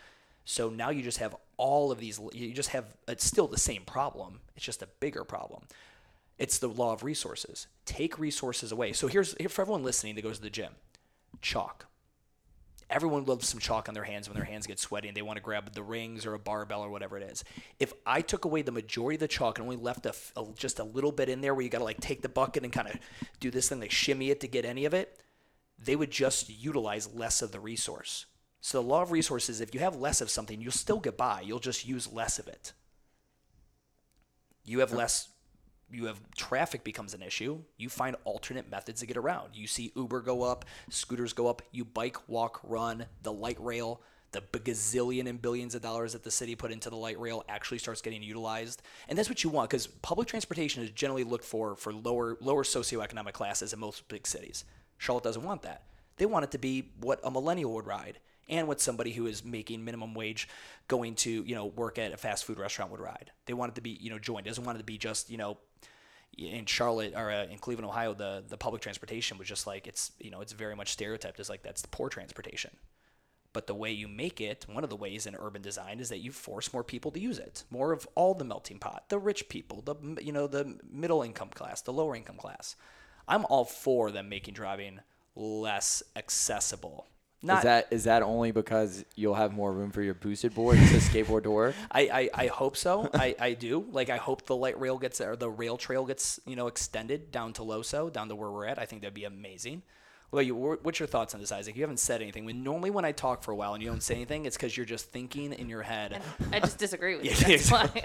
So 0.50 0.70
now 0.70 0.88
you 0.88 1.02
just 1.02 1.18
have 1.18 1.36
all 1.58 1.92
of 1.92 2.00
these. 2.00 2.18
You 2.32 2.54
just 2.54 2.70
have 2.70 2.86
it's 3.06 3.22
still 3.24 3.48
the 3.48 3.58
same 3.58 3.82
problem. 3.82 4.40
It's 4.56 4.64
just 4.64 4.80
a 4.80 4.88
bigger 4.98 5.22
problem. 5.22 5.64
It's 6.38 6.58
the 6.58 6.68
law 6.68 6.94
of 6.94 7.02
resources. 7.04 7.66
Take 7.84 8.18
resources 8.18 8.72
away. 8.72 8.94
So 8.94 9.08
here's 9.08 9.36
here 9.38 9.50
for 9.50 9.60
everyone 9.60 9.82
listening 9.82 10.14
that 10.14 10.22
goes 10.22 10.38
to 10.38 10.42
the 10.42 10.48
gym. 10.48 10.72
Chalk. 11.42 11.84
Everyone 12.88 13.26
loves 13.26 13.46
some 13.46 13.60
chalk 13.60 13.90
on 13.90 13.94
their 13.94 14.04
hands 14.04 14.26
when 14.26 14.36
their 14.36 14.46
hands 14.46 14.66
get 14.66 14.78
sweaty 14.78 15.08
and 15.08 15.14
they 15.14 15.20
want 15.20 15.36
to 15.36 15.42
grab 15.42 15.70
the 15.74 15.82
rings 15.82 16.24
or 16.24 16.32
a 16.32 16.38
barbell 16.38 16.80
or 16.80 16.88
whatever 16.88 17.18
it 17.18 17.30
is. 17.30 17.44
If 17.78 17.92
I 18.06 18.22
took 18.22 18.46
away 18.46 18.62
the 18.62 18.72
majority 18.72 19.16
of 19.16 19.20
the 19.20 19.28
chalk 19.28 19.58
and 19.58 19.66
only 19.66 19.76
left 19.76 20.06
a, 20.06 20.14
a- 20.34 20.46
just 20.56 20.78
a 20.78 20.84
little 20.84 21.12
bit 21.12 21.28
in 21.28 21.42
there 21.42 21.54
where 21.54 21.62
you 21.62 21.68
got 21.68 21.78
to 21.78 21.84
like 21.84 22.00
take 22.00 22.22
the 22.22 22.28
bucket 22.30 22.64
and 22.64 22.72
kind 22.72 22.88
of 22.88 22.96
do 23.38 23.50
this 23.50 23.68
thing, 23.68 23.80
like 23.80 23.90
shimmy 23.90 24.30
it 24.30 24.40
to 24.40 24.48
get 24.48 24.64
any 24.64 24.86
of 24.86 24.94
it, 24.94 25.20
they 25.78 25.94
would 25.94 26.10
just 26.10 26.48
utilize 26.48 27.12
less 27.14 27.42
of 27.42 27.52
the 27.52 27.60
resource. 27.60 28.24
So 28.60 28.82
the 28.82 28.88
law 28.88 29.02
of 29.02 29.12
resources, 29.12 29.60
if 29.60 29.72
you 29.72 29.80
have 29.80 29.96
less 29.96 30.20
of 30.20 30.30
something, 30.30 30.60
you'll 30.60 30.72
still 30.72 30.98
get 30.98 31.16
by. 31.16 31.42
You'll 31.42 31.58
just 31.58 31.86
use 31.86 32.12
less 32.12 32.38
of 32.38 32.48
it. 32.48 32.72
You 34.64 34.80
have 34.80 34.92
less 34.92 35.28
you 35.90 36.04
have 36.06 36.20
traffic 36.36 36.84
becomes 36.84 37.14
an 37.14 37.22
issue. 37.22 37.62
You 37.78 37.88
find 37.88 38.16
alternate 38.24 38.70
methods 38.70 39.00
to 39.00 39.06
get 39.06 39.16
around. 39.16 39.50
You 39.54 39.66
see 39.66 39.92
Uber 39.96 40.20
go 40.20 40.42
up, 40.42 40.66
scooters 40.90 41.32
go 41.32 41.46
up, 41.46 41.62
you 41.72 41.84
bike, 41.84 42.28
walk, 42.28 42.60
run, 42.62 43.06
the 43.22 43.32
light 43.32 43.56
rail, 43.58 44.02
the 44.32 44.42
gazillion 44.42 45.26
and 45.26 45.40
billions 45.40 45.74
of 45.74 45.80
dollars 45.80 46.12
that 46.12 46.22
the 46.22 46.30
city 46.30 46.54
put 46.54 46.70
into 46.70 46.90
the 46.90 46.96
light 46.96 47.18
rail 47.18 47.42
actually 47.48 47.78
starts 47.78 48.02
getting 48.02 48.22
utilized. 48.22 48.82
And 49.08 49.16
that's 49.16 49.30
what 49.30 49.42
you 49.42 49.48
want 49.48 49.70
because 49.70 49.86
public 49.86 50.28
transportation 50.28 50.82
is 50.82 50.90
generally 50.90 51.24
looked 51.24 51.44
for 51.44 51.74
for 51.76 51.92
lower 51.92 52.36
lower 52.40 52.64
socioeconomic 52.64 53.32
classes 53.32 53.72
in 53.72 53.78
most 53.78 54.06
big 54.08 54.26
cities. 54.26 54.64
Charlotte 54.98 55.24
doesn't 55.24 55.44
want 55.44 55.62
that. 55.62 55.84
They 56.18 56.26
want 56.26 56.44
it 56.44 56.50
to 56.50 56.58
be 56.58 56.90
what 57.00 57.20
a 57.24 57.30
millennial 57.30 57.72
would 57.72 57.86
ride 57.86 58.18
and 58.48 58.66
what 58.66 58.80
somebody 58.80 59.12
who 59.12 59.26
is 59.26 59.44
making 59.44 59.84
minimum 59.84 60.14
wage 60.14 60.48
going 60.88 61.14
to, 61.16 61.30
you 61.30 61.54
know, 61.54 61.66
work 61.66 61.98
at 61.98 62.12
a 62.12 62.16
fast 62.16 62.44
food 62.44 62.58
restaurant 62.58 62.90
would 62.90 63.00
ride. 63.00 63.30
They 63.46 63.52
want 63.52 63.72
it 63.72 63.74
to 63.76 63.80
be, 63.80 63.90
you 63.90 64.10
know, 64.10 64.18
joined. 64.18 64.46
Doesn't 64.46 64.64
want 64.64 64.76
it 64.76 64.80
to 64.80 64.84
be 64.84 64.98
just, 64.98 65.30
you 65.30 65.36
know, 65.36 65.58
in 66.36 66.66
Charlotte 66.66 67.14
or 67.16 67.30
uh, 67.30 67.46
in 67.46 67.58
Cleveland, 67.58 67.88
Ohio, 67.88 68.14
the 68.14 68.44
the 68.48 68.56
public 68.56 68.82
transportation 68.82 69.38
was 69.38 69.48
just 69.48 69.66
like 69.66 69.86
it's 69.86 70.12
you 70.20 70.30
know 70.30 70.40
it's 70.40 70.52
very 70.52 70.76
much 70.76 70.92
stereotyped 70.92 71.40
as 71.40 71.50
like 71.50 71.62
that's 71.62 71.82
the 71.82 71.88
poor 71.88 72.08
transportation. 72.08 72.70
But 73.52 73.66
the 73.66 73.74
way 73.74 73.90
you 73.90 74.08
make 74.08 74.40
it, 74.40 74.66
one 74.70 74.84
of 74.84 74.90
the 74.90 74.96
ways 74.96 75.26
in 75.26 75.34
urban 75.34 75.62
design 75.62 76.00
is 76.00 76.10
that 76.10 76.18
you 76.18 76.30
force 76.30 76.72
more 76.72 76.84
people 76.84 77.10
to 77.12 77.18
use 77.18 77.38
it. 77.38 77.64
More 77.70 77.92
of 77.92 78.06
all 78.14 78.34
the 78.34 78.44
melting 78.44 78.78
pot, 78.78 79.08
the 79.08 79.18
rich 79.18 79.48
people, 79.48 79.82
the 79.82 80.22
you 80.22 80.32
know 80.32 80.46
the 80.46 80.78
middle 80.88 81.22
income 81.22 81.48
class, 81.48 81.82
the 81.82 81.92
lower 81.92 82.14
income 82.14 82.36
class. 82.36 82.76
I'm 83.26 83.44
all 83.46 83.64
for 83.64 84.10
them 84.10 84.28
making 84.28 84.54
driving 84.54 85.00
less 85.34 86.02
accessible. 86.16 87.06
Not 87.42 87.58
is 87.58 87.62
that 87.64 87.86
is 87.90 88.04
that 88.04 88.22
only 88.22 88.50
because 88.50 89.04
you'll 89.14 89.34
have 89.34 89.52
more 89.52 89.72
room 89.72 89.92
for 89.92 90.02
your 90.02 90.14
boosted 90.14 90.54
board 90.54 90.76
to 90.76 90.96
skateboard 90.96 91.44
to 91.44 91.50
work? 91.52 91.76
I, 91.90 92.00
I, 92.00 92.30
I 92.34 92.46
hope 92.48 92.76
so. 92.76 93.08
I, 93.14 93.36
I 93.38 93.52
do. 93.52 93.86
Like 93.92 94.10
I 94.10 94.16
hope 94.16 94.46
the 94.46 94.56
light 94.56 94.78
rail 94.80 94.98
gets 94.98 95.20
or 95.20 95.36
the 95.36 95.48
rail 95.48 95.76
trail 95.76 96.04
gets 96.04 96.40
you 96.46 96.56
know 96.56 96.66
extended 96.66 97.30
down 97.30 97.52
to 97.54 97.62
Loso, 97.62 98.12
down 98.12 98.28
to 98.28 98.34
where 98.34 98.50
we're 98.50 98.66
at. 98.66 98.78
I 98.80 98.86
think 98.86 99.02
that'd 99.02 99.14
be 99.14 99.24
amazing. 99.24 99.82
Well, 100.30 100.42
you, 100.42 100.54
what's 100.82 100.98
your 101.00 101.06
thoughts 101.06 101.32
on 101.32 101.40
this, 101.40 101.50
Isaac? 101.52 101.74
You 101.74 101.82
haven't 101.82 102.00
said 102.00 102.20
anything. 102.20 102.44
When 102.44 102.62
normally 102.62 102.90
when 102.90 103.06
I 103.06 103.12
talk 103.12 103.42
for 103.42 103.52
a 103.52 103.56
while 103.56 103.72
and 103.72 103.82
you 103.82 103.88
don't 103.88 104.02
say 104.02 104.14
anything, 104.14 104.44
it's 104.44 104.58
because 104.58 104.76
you're 104.76 104.84
just 104.84 105.06
thinking 105.06 105.54
in 105.54 105.70
your 105.70 105.82
head. 105.82 106.20
I 106.52 106.60
just 106.60 106.76
disagree 106.76 107.16
with 107.16 107.24
you. 107.24 107.30
Yeah, 107.30 107.56
That's 107.56 107.70
why. 107.70 107.88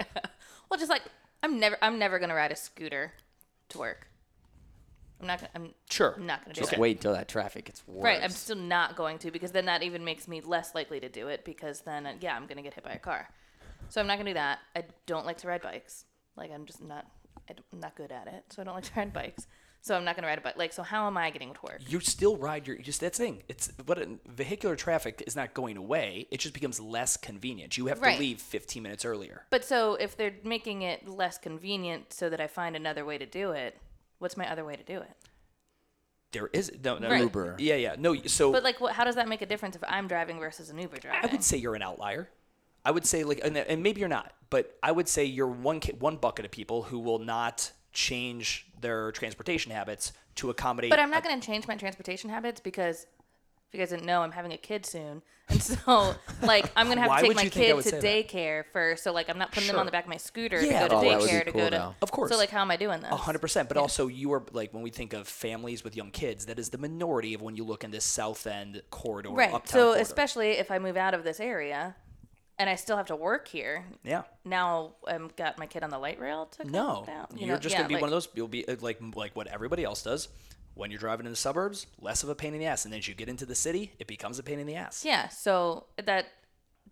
well, 0.70 0.78
just 0.78 0.90
like 0.90 1.02
I'm 1.42 1.58
never, 1.60 1.76
I'm 1.82 1.98
never 1.98 2.18
gonna 2.18 2.34
ride 2.34 2.52
a 2.52 2.56
scooter 2.56 3.12
to 3.70 3.78
work. 3.78 4.08
I'm 5.20 5.26
not 5.26 5.38
gonna. 5.40 5.50
I'm 5.54 5.74
Sure. 5.90 6.14
I'm 6.16 6.26
not 6.26 6.42
gonna 6.44 6.54
do 6.54 6.60
Just 6.60 6.72
it. 6.74 6.78
wait 6.78 6.96
until 6.98 7.12
that 7.12 7.28
traffic 7.28 7.66
gets 7.66 7.86
worse. 7.86 8.04
Right, 8.04 8.22
I'm 8.22 8.30
still 8.30 8.56
not 8.56 8.96
going 8.96 9.18
to 9.18 9.30
because 9.30 9.52
then 9.52 9.66
that 9.66 9.82
even 9.82 10.04
makes 10.04 10.26
me 10.28 10.40
less 10.40 10.74
likely 10.74 11.00
to 11.00 11.08
do 11.08 11.28
it 11.28 11.44
because 11.44 11.80
then 11.82 12.06
uh, 12.06 12.14
yeah, 12.20 12.36
I'm 12.36 12.46
gonna 12.46 12.62
get 12.62 12.74
hit 12.74 12.84
by 12.84 12.92
a 12.92 12.98
car. 12.98 13.28
So 13.88 14.00
I'm 14.00 14.06
not 14.06 14.18
gonna 14.18 14.30
do 14.30 14.34
that. 14.34 14.58
I 14.74 14.84
don't 15.06 15.26
like 15.26 15.38
to 15.38 15.48
ride 15.48 15.62
bikes. 15.62 16.04
Like 16.36 16.50
I'm 16.50 16.66
just 16.66 16.82
not, 16.82 17.06
I'm 17.48 17.80
not 17.80 17.94
good 17.94 18.10
at 18.12 18.26
it. 18.26 18.44
So 18.50 18.62
I 18.62 18.64
don't 18.64 18.74
like 18.74 18.84
to 18.92 18.92
ride 18.96 19.12
bikes. 19.12 19.46
So 19.82 19.94
I'm 19.94 20.04
not 20.04 20.16
gonna 20.16 20.26
ride 20.28 20.38
a 20.38 20.40
bike. 20.40 20.56
Like 20.56 20.72
so, 20.72 20.82
how 20.82 21.06
am 21.06 21.16
I 21.18 21.28
getting 21.30 21.52
to 21.52 21.60
work? 21.62 21.80
you 21.86 22.00
still 22.00 22.36
ride 22.36 22.66
your 22.66 22.78
just 22.78 23.00
that's 23.02 23.18
the 23.18 23.24
thing. 23.24 23.42
It's 23.48 23.68
but 23.68 23.98
uh, 24.00 24.06
vehicular 24.26 24.76
traffic 24.76 25.22
is 25.26 25.36
not 25.36 25.52
going 25.54 25.76
away. 25.76 26.26
It 26.30 26.40
just 26.40 26.54
becomes 26.54 26.80
less 26.80 27.16
convenient. 27.18 27.76
You 27.76 27.86
have 27.86 28.00
Right. 28.00 28.14
to 28.14 28.20
leave 28.20 28.40
15 28.40 28.82
minutes 28.82 29.04
earlier. 29.04 29.42
But 29.50 29.64
so 29.64 29.94
if 29.94 30.16
they're 30.16 30.34
making 30.42 30.82
it 30.82 31.06
less 31.06 31.36
convenient 31.38 32.12
so 32.14 32.30
that 32.30 32.40
I 32.40 32.46
find 32.46 32.74
another 32.76 33.04
way 33.04 33.18
to 33.18 33.26
do 33.26 33.50
it, 33.52 33.76
what's 34.18 34.36
my 34.36 34.50
other 34.50 34.64
way 34.64 34.76
to 34.76 34.82
do 34.82 34.98
it? 34.98 35.16
There 36.32 36.48
is 36.52 36.72
no, 36.82 36.98
no 36.98 37.08
Right. 37.08 37.22
Uber. 37.22 37.56
Yeah, 37.58 37.76
yeah. 37.76 37.94
No, 37.96 38.16
so 38.26 38.50
But 38.52 38.64
like, 38.64 38.80
what? 38.80 38.94
How 38.94 39.04
does 39.04 39.14
that 39.14 39.28
make 39.28 39.40
a 39.40 39.46
difference 39.46 39.76
if 39.76 39.84
I'm 39.86 40.08
driving 40.08 40.40
versus 40.40 40.68
an 40.68 40.78
Uber 40.78 40.98
driver? 40.98 41.18
I 41.22 41.30
would 41.30 41.44
say 41.44 41.56
you're 41.56 41.76
an 41.76 41.82
outlier. 41.82 42.28
I 42.84 42.90
would 42.90 43.06
say 43.06 43.24
like, 43.24 43.40
and, 43.44 43.56
and 43.56 43.82
maybe 43.82 44.00
you're 44.00 44.08
not, 44.08 44.32
but 44.50 44.76
I 44.82 44.92
would 44.92 45.08
say 45.08 45.24
you're 45.24 45.46
one 45.46 45.80
ca- 45.80 45.94
one 45.98 46.16
bucket 46.16 46.44
of 46.44 46.50
people 46.50 46.82
who 46.82 46.98
will 46.98 47.18
not 47.18 47.70
change 47.92 48.66
their 48.80 49.12
transportation 49.12 49.70
habits 49.70 50.12
to 50.34 50.50
accommodate. 50.50 50.90
But 50.90 50.98
I'm 50.98 51.10
not 51.10 51.22
going 51.22 51.40
to 51.40 51.46
change 51.46 51.68
my 51.68 51.76
transportation 51.76 52.28
habits 52.28 52.60
because 52.60 53.02
if 53.02 53.13
you 53.74 53.80
guys 53.80 53.90
didn't 53.90 54.06
know, 54.06 54.22
I'm 54.22 54.32
having 54.32 54.52
a 54.52 54.56
kid 54.56 54.86
soon, 54.86 55.22
and 55.48 55.62
so 55.62 56.14
like 56.42 56.70
I'm 56.76 56.86
going 56.86 56.96
to 56.96 57.02
have 57.02 57.10
Why 57.10 57.16
to 57.16 57.22
take 57.22 57.28
would 57.28 57.36
my 57.36 57.42
you 57.42 57.50
think 57.50 57.64
I 57.64 57.66
kid 57.68 57.74
would 57.76 57.84
to 57.84 58.00
say 58.00 58.24
daycare 58.26 58.64
first. 58.72 59.04
So 59.04 59.12
like 59.12 59.28
I'm 59.28 59.36
not 59.38 59.50
putting 59.52 59.66
them 59.66 59.74
Sure. 59.74 59.80
on 59.80 59.86
the 59.86 59.92
back 59.92 60.04
of 60.04 60.10
my 60.10 60.16
scooter 60.16 60.62
Yeah, 60.64 60.84
to 60.84 60.88
go 60.88 61.00
to 61.00 61.06
Oh, 61.06 61.10
that 61.10 61.20
would 61.20 61.26
be 61.26 61.32
daycare 61.32 61.44
to 61.44 61.52
cool, 61.52 61.60
go 61.62 61.70
to. 61.70 61.76
though. 61.76 61.94
Of 62.00 62.10
course. 62.10 62.30
So 62.30 62.36
like, 62.38 62.50
how 62.50 62.60
am 62.62 62.70
I 62.70 62.76
doing 62.76 63.00
this? 63.00 63.10
A 63.12 63.16
hundred 63.16 63.40
percent, 63.40 63.68
but 63.68 63.76
also 63.76 64.06
you 64.06 64.32
are 64.32 64.42
like 64.52 64.72
when 64.72 64.82
we 64.82 64.90
think 64.90 65.12
of 65.12 65.26
families 65.28 65.84
with 65.84 65.96
young 65.96 66.10
kids, 66.10 66.46
that 66.46 66.58
is 66.58 66.70
the 66.70 66.78
minority 66.78 67.34
of 67.34 67.42
when 67.42 67.56
you 67.56 67.64
look 67.64 67.84
in 67.84 67.90
this 67.90 68.04
South 68.04 68.46
End 68.46 68.80
corridor, 68.90 69.30
Right. 69.30 69.52
Uptown 69.52 69.66
So 69.72 69.84
corridor. 69.86 70.02
especially 70.02 70.50
if 70.52 70.70
I 70.70 70.78
move 70.78 70.96
out 70.96 71.12
of 71.14 71.24
this 71.24 71.40
area, 71.40 71.96
and 72.56 72.70
I 72.70 72.76
still 72.76 72.96
have 72.96 73.06
to 73.06 73.16
work 73.16 73.48
here. 73.48 73.84
Yeah. 74.04 74.22
Now 74.44 74.92
I'm 75.08 75.28
got 75.36 75.58
my 75.58 75.66
kid 75.66 75.82
on 75.82 75.90
the 75.90 75.98
light 75.98 76.20
rail 76.20 76.46
to 76.46 76.62
come 76.62 76.70
No, 76.70 77.02
down. 77.06 77.26
You 77.34 77.46
you're 77.46 77.56
know, 77.56 77.60
just 77.60 77.72
yeah, 77.72 77.78
gonna 77.80 77.88
be 77.88 77.94
like- 77.94 78.02
one 78.02 78.08
of 78.08 78.12
those. 78.12 78.28
You'll 78.34 78.46
be 78.48 78.66
uh, 78.68 78.76
like 78.80 78.98
like 79.16 79.34
what 79.34 79.48
everybody 79.48 79.82
else 79.84 80.02
does. 80.04 80.28
When 80.74 80.90
you're 80.90 81.00
driving 81.00 81.26
in 81.26 81.32
the 81.32 81.36
suburbs, 81.36 81.86
less 82.00 82.22
of 82.22 82.28
a 82.28 82.34
pain 82.34 82.52
in 82.52 82.60
the 82.60 82.66
ass, 82.66 82.84
and 82.84 82.92
then 82.92 82.98
as 82.98 83.08
you 83.08 83.14
get 83.14 83.28
into 83.28 83.46
the 83.46 83.54
city, 83.54 83.92
it 83.98 84.06
becomes 84.06 84.38
a 84.38 84.42
pain 84.42 84.58
in 84.58 84.66
the 84.66 84.74
ass. 84.74 85.04
Yeah, 85.04 85.28
so 85.28 85.86
that 86.04 86.26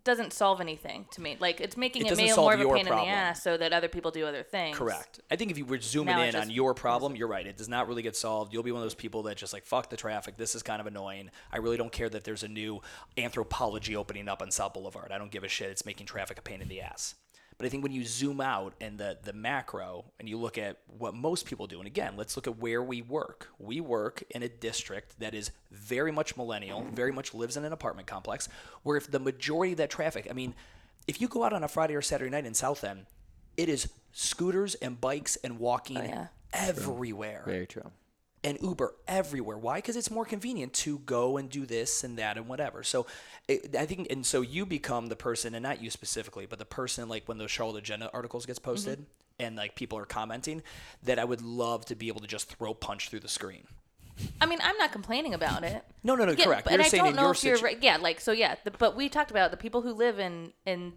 doesn't 0.03 0.33
solve 0.33 0.59
anything 0.59 1.05
to 1.11 1.21
me. 1.21 1.37
Like 1.39 1.61
it's 1.61 1.77
making 1.77 2.05
It 2.05 2.11
it, 2.11 2.35
more 2.35 2.53
of 2.53 2.59
a 2.59 2.63
pain 2.63 2.85
problem. 2.85 2.99
in 2.99 3.05
the 3.05 3.11
ass 3.11 3.41
so 3.41 3.55
that 3.57 3.71
other 3.71 3.87
people 3.87 4.11
do 4.11 4.25
other 4.25 4.43
things. 4.43 4.77
Correct. 4.77 5.21
I 5.31 5.35
think 5.35 5.51
if 5.51 5.57
you 5.57 5.65
were 5.65 5.79
zooming 5.79 6.15
Now 6.15 6.23
in 6.23 6.35
on 6.35 6.49
your 6.49 6.73
problem, 6.73 7.15
you're 7.15 7.27
right. 7.27 7.45
It 7.45 7.57
does 7.57 7.69
not 7.69 7.87
really 7.87 8.01
get 8.01 8.15
solved. 8.15 8.53
You'll 8.53 8.63
be 8.63 8.71
one 8.71 8.81
of 8.81 8.85
those 8.85 8.95
people 8.95 9.23
that 9.23 9.37
just 9.37 9.53
like 9.53 9.65
fuck 9.65 9.89
the 9.89 9.97
traffic. 9.97 10.35
This 10.35 10.55
is 10.55 10.63
kind 10.63 10.81
of 10.81 10.87
annoying. 10.87 11.29
I 11.51 11.57
really 11.57 11.77
don't 11.77 11.91
care 11.91 12.09
that 12.09 12.23
there's 12.25 12.43
a 12.43 12.47
new 12.49 12.81
Anthropologie 13.17 13.95
opening 13.95 14.27
up 14.27 14.41
on 14.41 14.51
South 14.51 14.73
Boulevard. 14.73 15.11
I 15.11 15.17
don't 15.17 15.31
give 15.31 15.43
a 15.43 15.47
shit. 15.47 15.69
It's 15.69 15.85
making 15.85 16.07
traffic 16.07 16.37
a 16.37 16.41
pain 16.41 16.61
in 16.61 16.67
the 16.67 16.81
ass. 16.81 17.15
But 17.57 17.65
I 17.65 17.69
think 17.69 17.83
when 17.83 17.91
you 17.91 18.03
zoom 18.03 18.41
out 18.41 18.73
and 18.81 18.97
the 18.97 19.17
the 19.23 19.33
macro 19.33 20.05
and 20.19 20.27
you 20.27 20.37
look 20.37 20.57
at 20.57 20.77
what 20.97 21.13
most 21.13 21.45
people 21.45 21.67
do, 21.67 21.79
and 21.79 21.87
again, 21.87 22.15
let's 22.17 22.35
look 22.35 22.47
at 22.47 22.57
where 22.57 22.81
we 22.83 23.01
work. 23.01 23.49
We 23.59 23.81
work 23.81 24.23
in 24.29 24.43
a 24.43 24.49
district 24.49 25.19
that 25.19 25.33
is 25.33 25.51
very 25.71 26.11
much 26.11 26.35
millennial, 26.37 26.83
very 26.93 27.11
much 27.11 27.33
lives 27.33 27.57
in 27.57 27.65
an 27.65 27.73
apartment 27.73 28.07
complex, 28.07 28.49
where 28.83 28.97
if 28.97 29.09
the 29.09 29.19
majority 29.19 29.73
of 29.73 29.77
that 29.77 29.89
traffic, 29.89 30.27
I 30.29 30.33
mean, 30.33 30.55
if 31.07 31.21
you 31.21 31.27
go 31.27 31.43
out 31.43 31.53
on 31.53 31.63
a 31.63 31.67
Friday 31.67 31.95
or 31.95 32.01
Saturday 32.01 32.31
night 32.31 32.45
in 32.45 32.53
South 32.53 32.83
End, 32.83 33.05
it 33.57 33.69
is 33.69 33.89
scooters 34.13 34.75
and 34.75 34.99
bikes 34.99 35.35
and 35.37 35.59
walking 35.59 35.97
oh, 35.97 36.03
yeah. 36.03 36.27
everywhere 36.53 37.43
Very 37.45 37.67
true. 37.67 37.91
And 38.43 38.57
Uber 38.61 38.93
everywhere. 39.07 39.57
Why? 39.57 39.77
Because 39.77 39.95
it's 39.95 40.11
more 40.11 40.25
convenient 40.25 40.73
to 40.73 40.99
go 40.99 41.37
and 41.37 41.49
do 41.49 41.65
this 41.65 42.03
and 42.03 42.17
that 42.17 42.37
and 42.37 42.47
whatever. 42.47 42.83
So 42.83 43.05
it, 43.47 43.75
I 43.75 43.85
think, 43.85 44.07
and 44.09 44.25
so 44.25 44.41
you 44.41 44.65
become 44.65 45.07
the 45.07 45.15
person, 45.15 45.55
and 45.55 45.63
not 45.63 45.81
you 45.81 45.89
specifically, 45.89 46.45
but 46.45 46.59
the 46.59 46.65
person 46.65 47.09
like 47.09 47.27
when 47.27 47.37
those 47.37 47.51
Charlotte 47.51 47.79
Agenda 47.79 48.09
articles 48.13 48.45
gets 48.45 48.59
posted 48.59 48.99
mm-hmm. 48.99 49.45
and 49.45 49.55
like 49.55 49.75
people 49.75 49.97
are 49.97 50.05
commenting, 50.05 50.61
that 51.03 51.19
I 51.19 51.25
would 51.25 51.41
love 51.41 51.85
to 51.85 51.95
be 51.95 52.07
able 52.07 52.21
to 52.21 52.27
just 52.27 52.53
throw 52.55 52.73
punch 52.73 53.09
through 53.09 53.21
the 53.21 53.29
screen. 53.29 53.65
I 54.39 54.45
mean, 54.45 54.59
I'm 54.61 54.77
not 54.77 54.91
complaining 54.91 55.33
about 55.33 55.63
it. 55.63 55.83
No, 56.03 56.15
no, 56.15 56.25
no, 56.25 56.33
Yeah, 56.33 56.45
correct. 56.45 56.65
but- 56.65 56.73
You're 56.73 56.81
and 56.81 56.93
I 56.93 56.97
don't 56.97 57.15
know 57.15 57.31
if 57.31 57.43
you're 57.43 57.57
right. 57.57 57.81
Yeah, 57.81 57.97
like 57.97 58.19
so. 58.19 58.31
Yeah, 58.31 58.55
the, 58.63 58.71
but 58.71 58.95
we 58.95 59.09
talked 59.09 59.31
about 59.31 59.51
the 59.51 59.57
people 59.57 59.81
who 59.81 59.93
live 59.93 60.19
in 60.19 60.53
in 60.65 60.93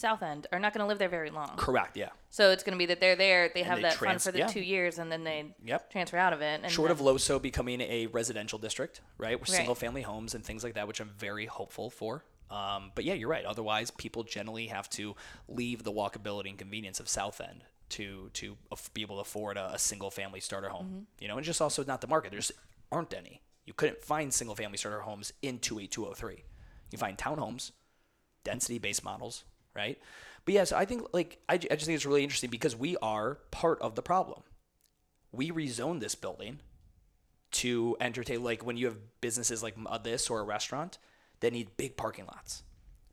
South 0.00 0.22
End 0.22 0.46
are 0.52 0.58
not 0.58 0.72
going 0.72 0.82
to 0.82 0.86
live 0.86 0.98
there 0.98 1.08
very 1.08 1.30
long. 1.30 1.50
Correct. 1.56 1.96
Yeah. 1.96 2.08
So 2.30 2.50
it's 2.50 2.62
going 2.62 2.72
to 2.72 2.78
be 2.78 2.86
that 2.86 3.00
they're 3.00 3.16
there, 3.16 3.50
they 3.54 3.62
have 3.62 3.76
they 3.76 3.82
that 3.82 3.94
trans- 3.94 4.24
fun 4.24 4.32
for 4.32 4.32
the 4.32 4.40
yeah. 4.40 4.46
two 4.46 4.60
years, 4.60 4.98
and 4.98 5.12
then 5.12 5.24
they 5.24 5.54
Yep. 5.64 5.90
transfer 5.90 6.16
out 6.16 6.32
of 6.32 6.40
it. 6.40 6.60
And 6.62 6.72
Short 6.72 6.88
then, 6.88 6.96
of 6.96 7.02
LoSo 7.04 7.40
becoming 7.40 7.80
a 7.82 8.06
residential 8.06 8.58
district, 8.58 9.00
right? 9.18 9.38
With 9.38 9.48
Right. 9.50 9.56
single 9.56 9.74
family 9.74 10.02
homes 10.02 10.34
and 10.34 10.44
things 10.44 10.64
like 10.64 10.74
that, 10.74 10.88
which 10.88 11.00
I'm 11.00 11.10
very 11.10 11.46
hopeful 11.46 11.90
for. 11.90 12.24
Um, 12.50 12.90
but 12.94 13.04
yeah, 13.04 13.14
you're 13.14 13.28
right. 13.28 13.44
Otherwise, 13.44 13.90
people 13.92 14.24
generally 14.24 14.66
have 14.68 14.88
to 14.90 15.14
leave 15.48 15.84
the 15.84 15.92
walkability 15.92 16.48
and 16.48 16.58
convenience 16.58 16.98
of 16.98 17.08
South 17.08 17.40
End 17.40 17.62
to 17.90 18.30
to 18.34 18.56
be 18.94 19.02
able 19.02 19.16
to 19.16 19.20
afford 19.22 19.56
a, 19.56 19.74
a 19.74 19.78
single 19.78 20.10
family 20.10 20.40
starter 20.40 20.68
home. 20.70 20.86
Mm-hmm. 20.86 21.00
You 21.20 21.28
know, 21.28 21.36
and 21.36 21.44
just 21.44 21.60
also 21.60 21.84
not 21.84 22.00
the 22.00 22.06
market. 22.08 22.30
There's 22.32 22.50
aren't 22.90 23.12
any. 23.14 23.42
You 23.66 23.74
couldn't 23.74 24.02
find 24.02 24.32
single 24.34 24.56
family 24.56 24.78
starter 24.78 25.00
homes 25.00 25.32
in 25.42 25.58
28203. 25.60 26.44
You 26.90 26.98
find 26.98 27.16
townhomes, 27.16 27.70
density 28.42 28.78
based 28.78 29.04
models, 29.04 29.44
right? 29.74 29.98
But 30.44 30.54
yeah, 30.54 30.64
so 30.64 30.76
I 30.76 30.84
think 30.84 31.08
like 31.12 31.38
I, 31.48 31.54
I 31.54 31.58
just 31.58 31.86
think 31.86 31.96
it's 31.96 32.06
really 32.06 32.22
interesting 32.22 32.50
because 32.50 32.76
we 32.76 32.96
are 33.02 33.38
part 33.50 33.80
of 33.80 33.94
the 33.94 34.02
problem. 34.02 34.42
We 35.32 35.50
rezoned 35.50 36.00
this 36.00 36.14
building 36.14 36.60
to 37.52 37.96
entertain 38.00 38.42
like 38.42 38.64
when 38.64 38.76
you 38.76 38.86
have 38.86 38.96
businesses 39.20 39.62
like 39.62 39.76
uh, 39.86 39.98
this 39.98 40.30
or 40.30 40.40
a 40.40 40.44
restaurant 40.44 40.98
that 41.40 41.52
need 41.52 41.76
big 41.76 41.96
parking 41.96 42.26
lots. 42.26 42.62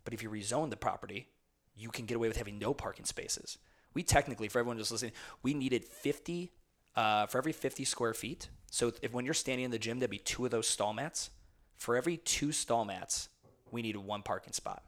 But 0.04 0.13
if 0.13 0.24
you 0.24 0.30
rezone 0.30 0.70
the 0.70 0.78
property, 0.78 1.28
you 1.76 1.89
can 1.89 2.06
get 2.06 2.15
away 2.15 2.28
with 2.28 2.38
having 2.38 2.58
no 2.58 2.74
parking 2.74 3.06
spaces. 3.06 3.58
We 3.93 4.04
technically, 4.04 4.48
for 4.48 4.60
everyone 4.60 4.78
just 4.78 4.91
listening, 4.91 5.13
we 5.43 5.54
needed 5.54 5.86
50 5.86 6.52
uh, 6.96 7.26
for 7.28 7.38
every 7.38 7.52
50 7.52 7.84
square 7.86 8.13
feet. 8.13 8.50
So 8.70 8.91
if 9.02 9.13
when 9.13 9.26
you're 9.26 9.34
standing 9.34 9.65
in 9.65 9.72
the 9.72 9.80
gym, 9.80 10.00
there'd 10.00 10.12
be 10.12 10.17
two 10.17 10.46
of 10.46 10.52
those 10.52 10.67
stall 10.67 10.93
mats. 10.93 11.30
For 11.78 11.96
every 11.96 12.17
two 12.17 12.52
stall 12.52 12.86
mats, 12.86 13.30
we 13.72 13.82
needed 13.82 14.00
one 14.00 14.24
parking 14.24 14.54
spot. 14.54 14.84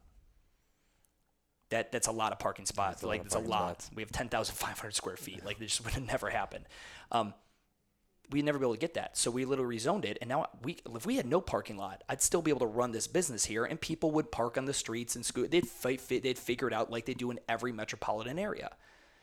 That 1.69 1.91
that's 1.91 2.07
a 2.07 2.11
lot 2.11 2.31
of 2.31 2.39
parking 2.39 2.65
spots. 2.65 3.03
lot 3.03 3.09
like 3.09 3.25
it's 3.25 3.35
a 3.35 3.39
lot. 3.39 3.81
spots. 3.81 3.91
We 3.95 4.01
have 4.01 4.11
10,500 4.11 4.91
square 4.95 5.17
feet. 5.17 5.45
Like 5.45 5.59
this 5.59 5.79
would 5.83 5.93
have 5.93 6.05
never 6.05 6.29
happened. 6.29 6.65
Um, 7.11 7.33
we'd 8.31 8.45
never 8.45 8.59
be 8.59 8.65
able 8.65 8.75
to 8.75 8.79
get 8.79 8.93
that. 8.95 9.17
So 9.17 9.31
we 9.31 9.45
literally 9.45 9.77
rezoned 9.77 10.05
it, 10.05 10.17
and 10.21 10.29
now 10.29 10.47
we 10.63 10.77
if 10.95 11.05
we 11.05 11.15
had 11.15 11.25
no 11.25 11.41
parking 11.41 11.77
lot, 11.77 12.03
I'd 12.09 12.21
still 12.21 12.41
be 12.41 12.51
able 12.51 12.61
to 12.61 12.67
run 12.67 12.91
this 12.91 13.07
business 13.07 13.45
here, 13.45 13.65
and 13.65 13.79
people 13.79 14.11
would 14.11 14.31
park 14.31 14.57
on 14.57 14.65
the 14.65 14.73
streets 14.73 15.15
and 15.15 15.25
scoot. 15.25 15.51
They'd 15.51 15.67
fi- 15.67 15.97
they'd 15.97 16.39
figure 16.39 16.67
it 16.67 16.73
out 16.73 16.91
like 16.91 17.05
they 17.05 17.13
do 17.13 17.31
in 17.31 17.39
every 17.47 17.71
metropolitan 17.71 18.39
area. 18.39 18.71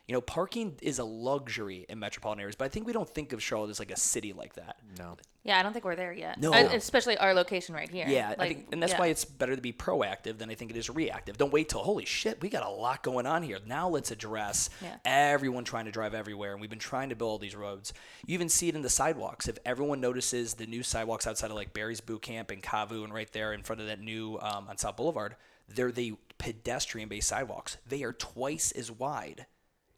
You 0.09 0.13
know, 0.13 0.21
parking 0.21 0.77
is 0.83 1.01
a 1.01 1.05
luxury 1.05 1.85
in 1.89 1.99
metropolitan 1.99 2.41
areas, 2.41 2.55
but 2.55 2.67
I 2.67 2.69
think 2.69 2.87
we 2.87 2.93
don't 2.93 3.09
think 3.09 3.33
of 3.33 3.43
Charlotte 3.43 3.71
as 3.71 3.81
like 3.81 3.91
a 3.91 3.99
city 3.99 4.33
like 4.33 4.55
that. 4.55 4.77
No. 4.99 5.17
yeah, 5.43 5.59
I 5.59 5.65
don't 5.65 5.73
think 5.73 5.85
we're 5.85 5.97
there 5.97 6.13
yet. 6.13 6.41
No. 6.41 6.53
Uh, 6.53 6.69
especially 6.75 7.19
our 7.19 7.35
location 7.35 7.75
right 7.75 7.91
here. 7.91 8.07
Yeah, 8.09 8.35
I 8.39 8.47
think, 8.49 8.69
and 8.71 8.81
that's 8.81 8.93
yeah. 8.93 9.01
why 9.01 9.07
it's 9.09 9.25
better 9.25 9.57
to 9.57 9.61
be 9.61 9.73
proactive 9.73 10.39
than 10.39 10.49
I 10.49 10.55
think 10.55 10.71
it 10.71 10.77
is 10.77 10.89
reactive. 10.89 11.39
Don't 11.39 11.53
wait 11.53 11.69
till 11.69 11.81
holy 11.83 12.05
shit, 12.05 12.41
we 12.41 12.49
got 12.49 12.65
a 12.65 12.71
lot 12.71 13.03
going 13.03 13.27
on 13.27 13.43
here. 13.43 13.59
Now 13.67 13.89
let's 13.89 14.13
address 14.13 14.71
Yeah. 14.81 14.97
everyone 15.05 15.65
trying 15.65 15.87
to 15.87 15.91
drive 15.91 16.15
everywhere, 16.15 16.53
and 16.53 16.61
we've 16.61 16.71
been 16.71 16.79
trying 16.79 17.09
to 17.09 17.17
build 17.17 17.31
all 17.33 17.39
these 17.39 17.57
roads. 17.57 17.93
You 18.27 18.35
even 18.35 18.49
see 18.49 18.69
it 18.69 18.77
in 18.77 18.83
the 18.83 18.89
sidewalks. 18.89 19.49
If 19.49 19.59
everyone 19.65 20.01
notices 20.01 20.55
the 20.55 20.67
new 20.67 20.85
sidewalks 20.85 21.27
outside 21.27 21.51
of 21.51 21.57
like 21.57 21.73
Barry's 21.73 22.01
Boot 22.01 22.23
Camp 22.23 22.53
and 22.53 22.63
Kavu, 22.63 23.03
and 23.03 23.13
right 23.13 23.33
there 23.33 23.53
in 23.53 23.65
front 23.65 23.81
of 23.81 23.89
that 23.89 24.01
new 24.01 24.39
um, 24.41 24.69
on 24.69 24.79
South 24.79 24.97
Boulevard, 24.97 25.35
they're 25.69 25.91
the 25.91 26.15
pedestrian-based 26.39 27.27
sidewalks. 27.27 27.77
They 27.89 28.05
are 28.05 28.13
twice 28.13 28.71
as 28.71 28.89
wide 28.89 29.47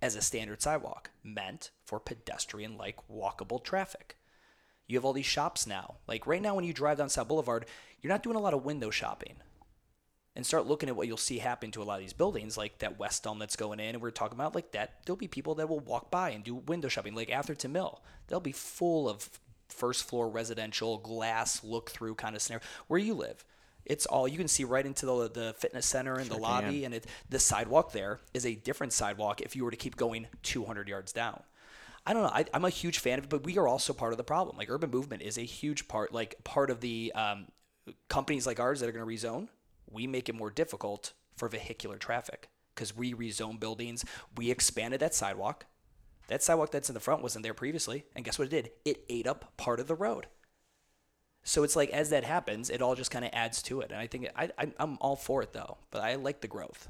as 0.01 0.15
a 0.15 0.23
standard 0.23 0.63
sidewalk, 0.63 1.11
meant 1.23 1.71
for 1.85 1.99
pedestrian-like 1.99 2.97
walkable 3.11 3.63
traffic. 3.63 4.17
You 4.87 4.97
have 4.97 5.05
all 5.05 5.13
these 5.13 5.27
shops 5.27 5.67
now. 5.67 5.97
Like 6.07 6.27
right 6.27 6.41
now, 6.41 6.55
when 6.55 6.65
you 6.65 6.73
drive 6.73 6.99
down 6.99 7.09
South 7.09 7.29
Boulevard, 7.29 7.67
you're 8.01 8.13
not 8.13 8.23
doing 8.23 8.37
a 8.37 8.41
lot 8.41 8.55
of 8.55 8.65
window 8.65 8.91
shopping. 8.91 9.37
And 10.37 10.47
start 10.47 10.67
looking 10.67 10.89
at 10.89 10.95
what 10.95 11.09
you'll 11.09 11.17
see 11.17 11.39
happen 11.39 11.73
to 11.73 11.83
a 11.83 11.85
lot 11.85 11.97
of 11.97 12.01
these 12.01 12.13
buildings, 12.13 12.57
like 12.57 12.79
that 12.79 12.99
West 12.99 13.27
Elm 13.27 13.41
that's 13.41 13.57
going 13.57 13.81
in, 13.81 13.97
and 13.97 14.01
we're 14.01 14.13
talking 14.13 14.39
about 14.39 14.55
like 14.55 14.71
that. 14.73 15.05
There'll 15.05 15.17
be 15.17 15.27
people 15.27 15.57
that 15.57 15.69
will 15.69 15.81
walk 15.81 16.11
by 16.11 16.31
and 16.31 16.45
do 16.45 16.55
window 16.55 16.89
shopping, 16.89 17.15
like 17.15 17.29
Atherton 17.29 17.73
Mill. 17.73 18.01
They'll 18.29 18.39
be 18.39 18.53
full 18.53 19.09
of 19.09 19.29
first 19.69 20.09
floor 20.09 20.29
residential 20.29 20.99
glass 20.99 21.65
look 21.65 21.91
through 21.91 22.15
kind 22.15 22.37
of 22.37 22.43
scenario. 22.43 22.65
Where 22.87 23.01
you 23.01 23.15
live, 23.15 23.45
it's 23.89 24.07
all 24.07 24.29
you 24.29 24.39
can 24.39 24.49
see 24.49 24.65
right 24.65 24.85
into 24.85 25.07
the, 25.07 25.31
the 25.31 25.55
fitness 25.59 25.87
center 25.87 26.17
and 26.19 26.31
the 26.31 26.37
lobby, 26.37 26.85
and 26.85 26.95
it, 26.95 27.07
the 27.31 27.39
sidewalk 27.39 27.93
there 27.93 28.21
is 28.35 28.45
a 28.47 28.55
different 28.55 28.93
sidewalk 28.93 29.41
if 29.41 29.57
you 29.57 29.65
were 29.65 29.71
to 29.71 29.77
keep 29.77 29.97
going 29.97 30.27
200 30.43 30.89
yards 30.89 31.13
down. 31.13 31.43
I 32.07 32.13
don't 32.15 32.23
know. 32.23 32.31
I, 32.33 32.45
I'm 32.55 32.65
a 32.65 32.71
huge 32.71 33.01
fan 33.01 33.19
of 33.19 33.25
it, 33.25 33.31
but 33.31 33.45
we 33.45 33.59
are 33.59 33.69
also 33.69 33.93
part 33.93 34.13
of 34.13 34.19
the 34.19 34.25
problem. 34.25 34.57
Like 34.57 34.71
urban 34.71 34.91
movement 34.91 35.23
is 35.23 35.37
a 35.37 35.43
huge 35.43 35.89
part, 35.89 36.13
like 36.13 36.43
part 36.45 36.71
of 36.71 36.81
the 36.81 37.13
um, 37.15 37.47
companies 38.09 38.47
like 38.47 38.61
ours 38.61 38.81
that 38.81 38.89
are 38.89 38.93
going 38.93 39.07
to 39.07 39.27
rezone. 39.27 39.49
We 39.91 40.07
make 40.07 40.29
it 40.29 40.35
more 40.35 40.51
difficult 40.51 41.13
for 41.37 41.49
vehicular 41.49 41.97
traffic 41.99 42.49
because 42.75 42.97
we 42.97 43.13
rezone 43.13 43.59
buildings. 43.61 44.05
We 44.37 44.51
expanded 44.51 45.01
that 45.01 45.15
sidewalk. 45.15 45.67
That 46.29 46.43
sidewalk 46.43 46.71
that's 46.71 46.91
in 46.91 46.95
the 46.95 47.01
front 47.01 47.23
wasn't 47.23 47.43
there 47.43 47.55
previously, 47.55 48.05
and 48.15 48.25
guess 48.25 48.39
what 48.39 48.47
it 48.47 48.51
did? 48.51 48.71
It 48.85 49.05
ate 49.09 49.27
up 49.27 49.57
part 49.57 49.81
of 49.81 49.87
the 49.87 49.95
road. 49.95 50.27
So 51.49 51.63
it's 51.63 51.75
like 51.77 51.89
as 51.91 52.11
that 52.11 52.25
happens, 52.25 52.69
it 52.69 52.83
all 52.83 52.95
just 52.95 53.11
kind 53.11 53.25
of 53.25 53.31
adds 53.33 53.63
to 53.63 53.81
it, 53.81 53.91
and 53.91 53.99
I 53.99 54.07
think 54.07 54.29
I, 54.37 54.51
I 54.59 54.71
I'm 54.79 54.99
all 55.01 55.17
for 55.17 55.43
it 55.43 55.55
though. 55.55 55.79
But 55.91 56.03
I 56.03 56.17
like 56.17 56.43
the 56.43 56.49
growth. 56.49 56.89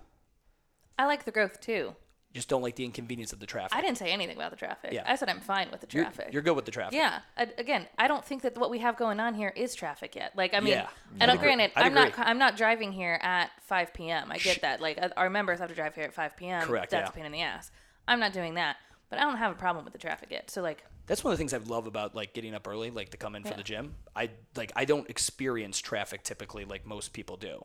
I 0.98 1.06
like 1.06 1.24
the 1.24 1.30
growth 1.30 1.60
too. 1.60 1.94
Just 2.34 2.48
don't 2.48 2.60
like 2.60 2.74
the 2.74 2.84
inconvenience 2.84 3.32
of 3.32 3.38
the 3.38 3.46
traffic. 3.46 3.76
I 3.76 3.80
didn't 3.80 3.98
say 3.98 4.10
anything 4.10 4.36
about 4.36 4.50
the 4.50 4.56
traffic. 4.56 4.92
Yeah. 4.92 5.04
I 5.06 5.14
said 5.14 5.28
I'm 5.28 5.40
fine 5.40 5.70
with 5.70 5.80
the 5.80 5.86
You're- 5.90 6.04
traffic. 6.04 6.32
You're, 6.32 6.42
good 6.42 6.56
with 6.56 6.66
the 6.66 6.72
traffic. 6.72 6.94
Yeah. 6.94 7.20
I, 7.36 7.46
again, 7.56 7.86
I 7.96 8.06
don't 8.08 8.24
think 8.24 8.42
that 8.42 8.58
what 8.58 8.68
we 8.68 8.80
have 8.80 8.96
going 8.96 9.18
on 9.18 9.34
here 9.34 9.52
is 9.56 9.74
traffic 9.74 10.14
yet. 10.14 10.32
Like, 10.36 10.52
I 10.52 10.60
mean, 10.60 10.72
Yeah. 10.72 10.88
and 11.20 11.30
I'd 11.30 11.38
granted, 11.38 11.70
I'd 11.74 11.86
I'm 11.86 11.94
not. 11.94 12.12
I'm 12.18 12.38
not 12.38 12.56
driving 12.56 12.92
here 12.92 13.18
at 13.22 13.50
5 13.62 13.94
p.m. 13.94 14.30
I 14.30 14.36
get 14.38 14.60
that. 14.60 14.80
Like, 14.82 15.00
uh, 15.00 15.08
our 15.16 15.30
members 15.30 15.60
have 15.60 15.70
to 15.70 15.74
drive 15.74 15.94
here 15.94 16.04
at 16.04 16.12
5 16.12 16.36
p.m. 16.36 16.62
Correct, 16.66 16.90
That's 16.90 17.06
yeah. 17.06 17.08
a 17.08 17.12
pain 17.12 17.24
in 17.24 17.32
the 17.32 17.40
ass. 17.40 17.70
I'm 18.06 18.20
not 18.20 18.32
doing 18.34 18.54
that, 18.54 18.76
but 19.10 19.18
I 19.18 19.22
don't 19.22 19.36
have 19.36 19.52
a 19.52 19.54
problem 19.56 19.84
with 19.84 19.92
the 19.92 19.98
traffic 19.98 20.28
yet. 20.30 20.50
So 20.50 20.62
like, 20.62 20.84
That's 21.06 21.24
one 21.24 21.32
of 21.32 21.38
the 21.38 21.40
things 21.40 21.54
I 21.54 21.58
love 21.58 21.86
about 21.86 22.14
like 22.14 22.32
getting 22.34 22.54
up 22.54 22.66
early, 22.68 22.90
like 22.90 23.10
to 23.10 23.16
come 23.16 23.34
in 23.34 23.44
for 23.44 23.54
the 23.54 23.62
gym. 23.62 23.94
I 24.14 24.30
like 24.56 24.72
I 24.76 24.84
don't 24.84 25.08
experience 25.10 25.78
traffic 25.80 26.22
typically 26.22 26.64
like 26.64 26.86
most 26.86 27.12
people 27.12 27.36
do. 27.36 27.64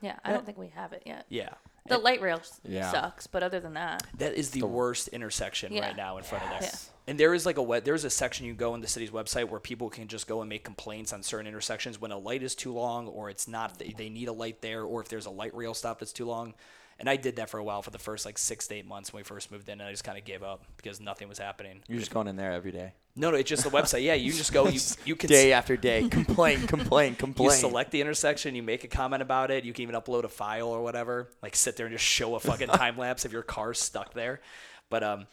yeah, 0.00 0.18
I 0.24 0.32
don't 0.32 0.44
think 0.44 0.58
we 0.58 0.68
have 0.68 0.92
it 0.92 1.02
yet. 1.06 1.26
Yeah. 1.28 1.50
The 1.88 1.98
light 1.98 2.20
rail 2.20 2.40
Yeah. 2.62 2.90
sucks, 2.92 3.26
but 3.26 3.42
other 3.42 3.58
than 3.58 3.74
that, 3.74 4.04
That 4.18 4.34
is 4.34 4.50
the 4.50 4.62
worst 4.62 5.08
intersection 5.08 5.72
Yeah. 5.72 5.86
right 5.88 5.96
now 5.96 6.16
in 6.18 6.22
front 6.24 6.44
of 6.44 6.50
there. 6.50 6.60
Yes. 6.62 6.90
And 7.08 7.18
there 7.18 7.34
is 7.34 7.44
like 7.44 7.56
a 7.56 7.62
web, 7.62 7.82
there's 7.82 8.04
a 8.04 8.10
section 8.10 8.46
you 8.46 8.54
go 8.54 8.74
on 8.74 8.80
the 8.80 8.86
city's 8.86 9.10
website 9.10 9.48
where 9.48 9.58
people 9.58 9.90
can 9.90 10.06
just 10.06 10.28
go 10.28 10.40
and 10.40 10.48
make 10.48 10.62
complaints 10.62 11.12
on 11.12 11.24
certain 11.24 11.48
intersections 11.48 12.00
when 12.00 12.12
a 12.12 12.18
light 12.18 12.44
is 12.44 12.54
too 12.54 12.72
long 12.72 13.08
or 13.08 13.28
it's 13.30 13.48
not 13.48 13.80
they, 13.80 13.92
they 13.96 14.08
need 14.08 14.28
a 14.28 14.32
light 14.32 14.60
there 14.62 14.84
or 14.84 15.00
if 15.00 15.08
there's 15.08 15.26
a 15.26 15.30
light 15.30 15.52
rail 15.56 15.74
stop 15.74 15.98
that's 15.98 16.12
too 16.12 16.24
long. 16.26 16.54
And 17.02 17.10
I 17.10 17.16
did 17.16 17.34
that 17.36 17.50
for 17.50 17.58
a 17.58 17.64
while 17.64 17.82
for 17.82 17.90
the 17.90 17.98
first 17.98 18.24
like 18.24 18.38
six 18.38 18.68
to 18.68 18.76
eight 18.76 18.86
months 18.86 19.12
when 19.12 19.18
we 19.18 19.24
first 19.24 19.50
moved 19.50 19.68
in, 19.68 19.80
and 19.80 19.88
I 19.88 19.90
just 19.90 20.04
kind 20.04 20.16
of 20.16 20.24
gave 20.24 20.44
up 20.44 20.64
because 20.76 21.00
nothing 21.00 21.28
was 21.28 21.36
happening. 21.36 21.82
You're 21.88 21.98
just 21.98 22.12
going 22.12 22.28
in 22.28 22.36
there 22.36 22.52
every 22.52 22.70
day. 22.70 22.92
No, 23.16 23.32
no, 23.32 23.36
it's 23.36 23.50
just 23.50 23.64
the 23.64 23.70
website. 23.70 24.04
Yeah, 24.04 24.14
you 24.14 24.32
just 24.32 24.52
go. 24.52 24.68
You 24.68 24.78
you 25.04 25.16
can 25.16 25.28
day 25.28 25.52
after 25.52 25.76
day, 25.76 26.08
complain, 26.08 26.64
complain, 26.68 27.14
complain. 27.16 27.50
You 27.50 27.56
select 27.56 27.90
the 27.90 28.00
intersection, 28.00 28.54
you 28.54 28.62
make 28.62 28.84
a 28.84 28.88
comment 28.88 29.20
about 29.20 29.50
it. 29.50 29.64
You 29.64 29.72
can 29.72 29.82
even 29.82 29.96
upload 29.96 30.22
a 30.22 30.28
file 30.28 30.68
or 30.68 30.80
whatever. 30.80 31.28
Like 31.42 31.56
sit 31.56 31.76
there 31.76 31.86
and 31.86 31.92
just 31.92 32.04
show 32.04 32.36
a 32.36 32.40
fucking 32.40 32.68
time 32.68 32.96
lapse 32.96 33.24
of 33.24 33.32
your 33.32 33.42
car 33.42 33.74
stuck 33.74 34.14
there. 34.14 34.40
But 34.88 35.02
um, 35.02 35.26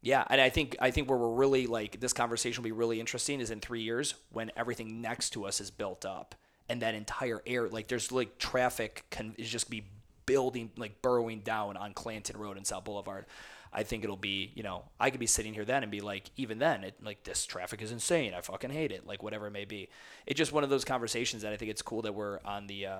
yeah, 0.00 0.24
and 0.28 0.40
I 0.40 0.48
think 0.48 0.74
I 0.80 0.90
think 0.90 1.08
where 1.08 1.18
we're 1.18 1.36
really 1.36 1.68
like 1.68 2.00
this 2.00 2.12
conversation 2.12 2.64
will 2.64 2.68
be 2.68 2.72
really 2.72 2.98
interesting 2.98 3.40
is 3.40 3.52
in 3.52 3.60
three 3.60 3.82
years 3.82 4.16
when 4.32 4.50
everything 4.56 5.00
next 5.00 5.30
to 5.30 5.46
us 5.46 5.60
is 5.60 5.70
built 5.70 6.04
up 6.04 6.34
and 6.68 6.82
that 6.82 6.94
entire 6.96 7.42
air 7.46 7.68
like 7.68 7.88
there's 7.88 8.10
like 8.10 8.38
traffic 8.38 9.04
can 9.10 9.34
is 9.36 9.48
just 9.48 9.68
be 9.68 9.84
building 10.26 10.70
like 10.76 11.02
burrowing 11.02 11.40
down 11.40 11.76
on 11.76 11.94
Clanton 11.94 12.38
Road 12.38 12.56
and 12.56 12.66
South 12.66 12.84
Boulevard. 12.84 13.26
I 13.74 13.84
think 13.84 14.04
it'll 14.04 14.16
be, 14.16 14.52
you 14.54 14.62
know, 14.62 14.84
I 15.00 15.08
could 15.08 15.20
be 15.20 15.26
sitting 15.26 15.54
here 15.54 15.64
then 15.64 15.82
and 15.82 15.90
be 15.90 16.00
like, 16.00 16.30
even 16.36 16.58
then, 16.58 16.84
it 16.84 17.02
like 17.02 17.24
this 17.24 17.46
traffic 17.46 17.80
is 17.80 17.90
insane. 17.90 18.34
I 18.34 18.42
fucking 18.42 18.70
hate 18.70 18.92
it. 18.92 19.06
Like 19.06 19.22
whatever 19.22 19.46
it 19.46 19.52
may 19.52 19.64
be. 19.64 19.88
It's 20.26 20.36
just 20.36 20.52
one 20.52 20.62
of 20.62 20.70
those 20.70 20.84
conversations 20.84 21.42
that 21.42 21.52
I 21.52 21.56
think 21.56 21.70
it's 21.70 21.80
cool 21.80 22.02
that 22.02 22.14
we're 22.14 22.38
on 22.44 22.66
the 22.66 22.86
uh, 22.86 22.98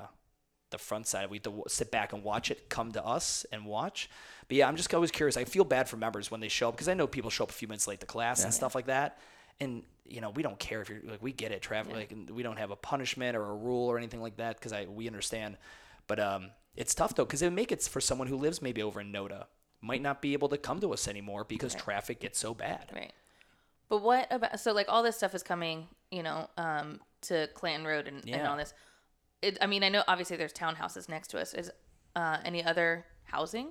the 0.71 0.79
front 0.79 1.07
side. 1.07 1.29
We 1.29 1.37
have 1.37 1.45
to 1.45 1.65
sit 1.69 1.91
back 1.91 2.15
and 2.15 2.25
watch 2.25 2.51
it 2.51 2.71
come 2.71 2.91
to 2.93 3.05
us 3.05 3.45
and 3.53 3.67
watch. 3.67 4.09
But 4.49 4.57
yeah, 4.57 4.67
I'm 4.67 4.77
just 4.77 4.93
always 4.95 5.11
curious. 5.11 5.37
I 5.37 5.45
feel 5.45 5.65
bad 5.65 5.89
for 5.89 5.99
members 5.99 6.31
when 6.31 6.41
they 6.41 6.49
show 6.49 6.69
up 6.69 6.75
because 6.75 6.89
I 6.89 6.95
know 6.95 7.07
people 7.07 7.31
show 7.31 7.45
up 7.45 7.51
a 7.51 7.55
few 7.55 7.69
minutes 7.69 7.87
late 7.87 8.01
to 8.01 8.07
class 8.07 8.43
and 8.45 8.53
stuff 8.55 8.75
like 8.75 8.87
that. 8.87 9.19
And 9.61 9.83
you 10.07 10.21
know, 10.21 10.31
we 10.31 10.43
don't 10.43 10.59
care 10.59 10.81
if 10.81 10.89
you're 10.89 11.01
like 11.05 11.23
we 11.23 11.33
get 11.33 11.53
it, 11.53 11.61
traffic. 11.63 11.95
Like 11.95 12.15
we 12.31 12.43
don't 12.43 12.59
have 12.59 12.71
a 12.71 12.77
punishment 12.77 13.37
or 13.37 13.45
a 13.45 13.55
rule 13.55 13.89
or 13.89 13.99
anything 13.99 14.23
like 14.23 14.39
that 14.39 14.57
because 14.57 14.73
I 14.73 14.87
we 14.87 15.07
understand. 15.07 15.59
But 16.07 16.19
um, 16.19 16.51
it's 16.77 16.95
tough 16.95 17.15
though 17.15 17.25
because 17.25 17.43
it 17.43 17.47
would 17.47 17.55
make 17.55 17.73
it 17.73 17.83
for 17.83 18.01
someone 18.01 18.29
who 18.29 18.37
lives 18.37 18.63
maybe 18.63 18.83
over 18.83 19.01
in 19.01 19.13
Noda 19.13 19.47
might 19.81 20.01
not 20.01 20.23
be 20.23 20.33
able 20.33 20.49
to 20.49 20.57
come 20.57 20.81
to 20.81 20.93
us 20.93 21.09
anymore 21.09 21.45
because 21.45 21.75
traffic 21.75 22.21
gets 22.21 22.39
so 22.39 22.55
bad. 22.55 22.91
Right. 22.95 23.13
But 23.89 24.03
what 24.03 24.27
about 24.31 24.59
so 24.61 24.73
like 24.73 24.87
all 24.89 25.03
this 25.03 25.17
stuff 25.17 25.35
is 25.35 25.43
coming, 25.43 25.89
you 26.11 26.23
know, 26.23 26.49
um, 26.57 27.01
to 27.23 27.49
Clanton 27.55 27.87
Road 27.87 28.09
and, 28.09 28.27
and 28.29 28.47
all 28.47 28.57
this. 28.57 28.73
It, 29.43 29.59
I 29.61 29.67
mean, 29.67 29.83
I 29.83 29.89
know 29.89 30.05
obviously 30.07 30.37
there's 30.37 30.53
townhouses 30.53 31.09
next 31.09 31.29
to 31.29 31.41
us. 31.41 31.53
Is 31.53 31.71
uh, 32.15 32.39
any 32.45 32.65
other 32.65 33.05
housing 33.25 33.71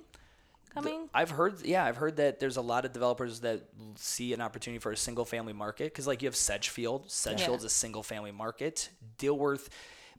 coming? 0.72 1.08
I've 1.14 1.30
heard, 1.30 1.64
yeah, 1.64 1.84
I've 1.84 1.96
heard 1.96 2.16
that 2.16 2.40
there's 2.40 2.56
a 2.56 2.62
lot 2.62 2.84
of 2.84 2.92
developers 2.92 3.40
that 3.40 3.62
see 3.96 4.32
an 4.32 4.40
opportunity 4.40 4.78
for 4.78 4.92
a 4.92 4.96
single 4.96 5.24
family 5.24 5.52
market 5.52 5.84
because, 5.84 6.06
like, 6.06 6.22
you 6.22 6.26
have 6.28 6.36
Sedgefield. 6.36 7.10
Sedgefield's 7.10 7.64
a 7.64 7.70
single 7.70 8.02
family 8.02 8.32
market. 8.32 8.90
Dilworth, 9.18 9.68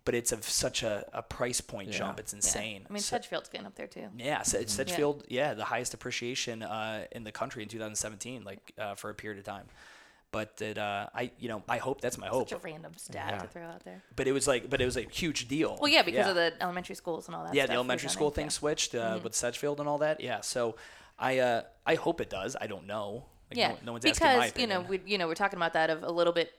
but 0.06 0.14
it's 0.16 0.32
of 0.32 0.44
such 0.44 0.84
a, 0.84 1.06
a 1.14 1.22
price 1.22 1.62
point 1.62 1.92
jump. 1.92 2.20
It's 2.20 2.34
Yeah. 2.34 2.38
insane. 2.38 2.86
I 2.90 2.94
mean, 2.94 3.02
So- 3.02 3.16
Sedgefield's 3.16 3.50
getting 3.50 3.68
up 3.68 3.76
there 3.76 3.88
too. 3.88 4.10
yeah, 4.18 4.42
Sed- 4.42 4.70
Sedgefield, 4.70 5.24
yeah. 5.30 5.54
the 5.54 5.66
highest 5.66 5.94
appreciation 5.94 6.62
uh, 6.64 7.06
in 7.12 7.24
the 7.24 7.32
country 7.32 7.64
in 7.64 7.70
2017, 7.70 8.44
like 8.44 8.74
uh, 8.78 8.96
for 8.96 9.10
a 9.10 9.14
period 9.14 9.40
of 9.40 9.46
time. 9.46 9.66
But 10.32 10.60
it, 10.62 10.80
uh, 10.80 11.10
I, 11.14 11.30
you 11.38 11.48
know, 11.48 11.62
I 11.70 11.78
hope 11.78 12.02
that's 12.02 12.18
my 12.18 12.28
hope. 12.28 12.50
Such 12.50 12.58
a 12.60 12.62
random 12.64 12.94
stat 12.98 13.28
Yeah. 13.30 13.38
to 13.40 13.48
throw 13.48 13.64
out 13.68 13.84
there. 13.86 14.02
But 14.16 14.28
it 14.28 14.32
was 14.32 14.48
like, 14.48 14.68
but 14.70 14.82
it 14.82 14.86
was 14.86 14.98
a 14.98 15.04
huge 15.04 15.48
deal. 15.48 15.78
Well, 15.80 15.92
yeah, 15.92 16.02
because 16.02 16.28
of 16.28 16.34
the 16.36 16.54
elementary 16.60 16.96
schools 16.96 17.28
and 17.28 17.36
all 17.36 17.44
that. 17.44 17.54
yeah, 17.54 17.64
stuff 17.64 17.70
the 17.70 17.76
elementary 17.76 18.10
school 18.10 18.32
thing 18.32 18.46
yeah. 18.46 18.50
switched 18.50 18.96
uh, 18.96 19.16
Mm-hmm. 19.16 19.24
with 19.24 19.36
Sedgefield 19.36 19.80
and 19.80 19.88
all 19.88 20.00
that. 20.00 20.22
Yeah, 20.22 20.42
so 20.42 20.76
I, 21.20 21.38
uh, 21.38 21.62
I 21.86 21.96
hope 21.96 22.20
it 22.20 22.32
does. 22.32 22.56
I 22.60 22.66
don't 22.66 22.88
know. 22.88 23.26
Like, 23.52 23.58
Yeah, 23.60 23.68
no, 23.70 23.78
no 23.86 23.92
one's 23.94 24.06
asking 24.06 24.26
my 24.28 24.48
because 24.48 24.60
you 24.62 24.66
know 24.68 24.82
we 24.82 25.02
you 25.06 25.18
know 25.20 25.28
we're 25.28 25.36
talking 25.36 25.58
about 25.58 25.74
that 25.74 25.92
of 25.92 26.02
a 26.02 26.12
little 26.12 26.34
bit 26.34 26.52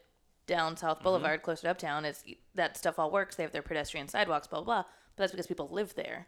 down 0.46 0.76
South 0.76 0.96
Mm-hmm. 0.98 1.04
Boulevard, 1.04 1.42
closer 1.42 1.62
to 1.62 1.70
uptown. 1.70 2.04
Is 2.04 2.22
that 2.54 2.76
stuff 2.76 2.98
all 2.98 3.10
works? 3.10 3.36
They 3.36 3.42
have 3.42 3.52
their 3.52 3.62
pedestrian 3.62 4.08
sidewalks, 4.08 4.46
blah 4.46 4.60
blah. 4.60 4.82
blah 4.82 4.84
but 5.16 5.22
that's 5.22 5.32
because 5.32 5.46
people 5.46 5.68
live 5.68 5.94
there. 5.94 6.26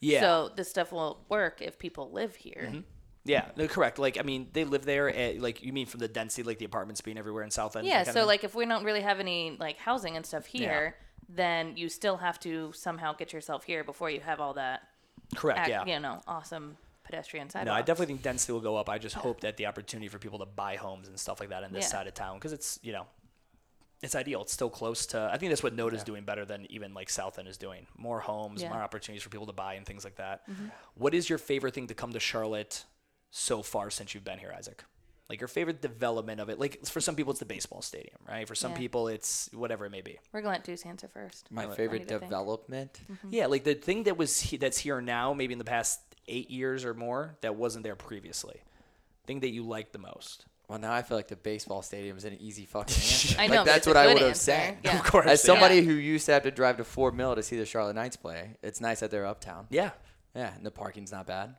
yeah, 0.00 0.20
So 0.20 0.50
this 0.54 0.68
stuff 0.68 0.92
will 0.92 1.24
work 1.28 1.62
if 1.62 1.78
people 1.78 2.10
live 2.10 2.36
here. 2.36 2.68
Mm-hmm. 2.68 2.80
Yeah, 3.24 3.46
no, 3.56 3.68
correct. 3.68 3.98
Like, 4.00 4.18
I 4.18 4.22
mean, 4.22 4.48
they 4.52 4.64
live 4.64 4.84
there. 4.84 5.08
At, 5.08 5.40
like, 5.40 5.62
you 5.62 5.72
mean 5.72 5.86
from 5.86 6.00
the 6.00 6.08
density, 6.08 6.42
like 6.42 6.58
the 6.58 6.64
apartments 6.64 7.00
being 7.00 7.16
everywhere 7.16 7.44
in 7.44 7.50
South 7.52 7.76
End? 7.76 7.86
Yeah. 7.86 8.02
So 8.02 8.26
like 8.26 8.42
if 8.44 8.54
we 8.54 8.66
don't 8.66 8.84
really 8.84 9.00
have 9.02 9.20
any 9.20 9.56
like 9.60 9.78
housing 9.78 10.16
and 10.16 10.26
stuff 10.26 10.44
here, 10.46 10.96
then 11.28 11.76
you 11.76 11.88
still 11.88 12.16
have 12.16 12.38
to 12.40 12.72
somehow 12.74 13.14
get 13.14 13.32
yourself 13.32 13.64
here 13.64 13.84
before 13.84 14.10
you 14.10 14.20
have 14.20 14.40
all 14.40 14.54
that. 14.54 14.82
correct. 15.36 15.68
yeah. 15.68 15.84
You 15.86 16.00
know, 16.00 16.20
awesome 16.26 16.76
pedestrian 17.04 17.50
sidewalks. 17.50 17.66
No, 17.66 17.72
I 17.74 17.82
definitely 17.82 18.06
think 18.14 18.22
density 18.22 18.52
will 18.52 18.60
go 18.60 18.76
up. 18.76 18.88
I 18.88 18.98
just 18.98 19.14
hope 19.16 19.40
that 19.40 19.56
the 19.56 19.66
opportunity 19.66 20.08
for 20.08 20.18
people 20.18 20.38
to 20.40 20.46
buy 20.46 20.76
homes 20.76 21.08
and 21.08 21.18
stuff 21.18 21.40
like 21.40 21.48
that 21.50 21.62
in 21.64 21.72
this 21.72 21.84
Yeah. 21.84 21.88
side 21.90 22.06
of 22.06 22.14
town, 22.14 22.36
because 22.38 22.52
it's 22.52 22.78
you 22.82 22.92
know, 22.92 23.06
it's 24.02 24.14
ideal. 24.14 24.42
It's 24.42 24.52
still 24.52 24.70
close 24.70 25.06
to. 25.06 25.30
I 25.32 25.38
think 25.38 25.50
that's 25.50 25.62
what 25.62 25.76
Noda 25.76 25.94
is 25.94 26.02
doing 26.04 26.24
better 26.24 26.44
than 26.44 26.66
even 26.70 26.92
like 26.94 27.08
South 27.10 27.38
End 27.38 27.46
is 27.48 27.56
doing. 27.56 27.86
More 27.96 28.20
homes, 28.20 28.60
Yeah. 28.60 28.68
Mm-hmm. 28.68 28.74
more 28.76 28.82
opportunities 28.84 29.22
for 29.22 29.28
people 29.30 29.46
to 29.46 29.52
buy 29.52 29.74
and 29.74 29.86
things 29.86 30.04
like 30.04 30.16
that. 30.16 30.42
What 30.94 31.14
is 31.14 31.28
your 31.28 31.38
favorite 31.38 31.74
thing 31.74 31.86
to 31.88 31.94
come 31.94 32.12
to 32.12 32.20
Charlotte 32.20 32.84
so 33.30 33.62
far 33.62 33.90
since 33.90 34.12
you've 34.14 34.24
been 34.24 34.38
here, 34.38 34.52
Isaac? 34.56 34.84
Like 35.28 35.40
your 35.40 35.48
favorite 35.48 35.80
development 35.80 36.40
of 36.40 36.48
it? 36.50 36.58
Like 36.58 36.84
for 36.84 37.00
some 37.00 37.14
people, 37.14 37.30
it's 37.30 37.38
the 37.38 37.46
baseball 37.46 37.80
stadium, 37.80 38.18
right? 38.28 38.46
For 38.46 38.56
some 38.56 38.72
Yeah. 38.72 38.78
people, 38.78 39.06
it's 39.08 39.48
whatever 39.54 39.86
it 39.86 39.90
may 39.90 40.02
be. 40.02 40.18
We're 40.32 40.40
gonna 40.40 40.52
let 40.54 40.64
Deuce 40.64 40.84
answer 40.84 41.06
first. 41.08 41.50
My 41.50 41.62
favorite 41.68 42.00
what 42.00 42.08
do 42.08 42.14
you 42.14 42.18
think? 42.18 42.30
development. 42.30 43.00
Yeah, 43.30 43.46
like 43.46 43.62
the 43.64 43.74
thing 43.74 44.02
that 44.02 44.16
was 44.16 44.40
he- 44.40 44.56
that's 44.58 44.78
here 44.78 45.00
now, 45.00 45.32
maybe 45.32 45.52
in 45.52 45.58
the 45.58 45.64
past 45.64 46.00
eight 46.28 46.50
years 46.50 46.84
or 46.84 46.94
more, 46.94 47.36
that 47.40 47.56
wasn't 47.56 47.84
there 47.84 47.96
previously. 47.96 48.60
Thing 49.26 49.40
that 49.40 49.50
you 49.50 49.62
like 49.62 49.92
the 49.92 49.98
most. 49.98 50.46
Well, 50.68 50.78
now 50.78 50.92
I 50.92 51.02
feel 51.02 51.16
like 51.16 51.28
the 51.28 51.36
baseball 51.36 51.82
stadium 51.82 52.16
is 52.16 52.24
an 52.24 52.36
easy 52.40 52.64
fucking 52.64 52.94
answer. 52.96 53.36
I 53.38 53.42
like, 53.42 53.50
know, 53.50 53.56
but 53.56 53.64
that's 53.66 53.86
what 53.86 53.96
I 53.96 54.06
good 54.06 54.14
would 54.14 54.22
have 54.22 54.36
said. 54.36 54.78
Yeah. 54.84 54.96
Of 54.98 55.04
course. 55.04 55.26
As 55.26 55.42
yeah. 55.42 55.46
somebody 55.46 55.82
who 55.82 55.92
used 55.92 56.26
to 56.26 56.32
have 56.32 56.44
to 56.44 56.50
drive 56.50 56.78
to 56.78 56.84
Fort 56.84 57.14
Mill 57.14 57.34
to 57.34 57.42
see 57.42 57.56
the 57.56 57.66
Charlotte 57.66 57.94
Knights 57.94 58.16
play, 58.16 58.56
it's 58.62 58.80
nice 58.80 59.00
that 59.00 59.10
they're 59.10 59.26
uptown. 59.26 59.66
Yeah. 59.70 59.90
Yeah, 60.34 60.54
and 60.54 60.64
the 60.64 60.70
parking's 60.70 61.12
not 61.12 61.26
bad. 61.26 61.56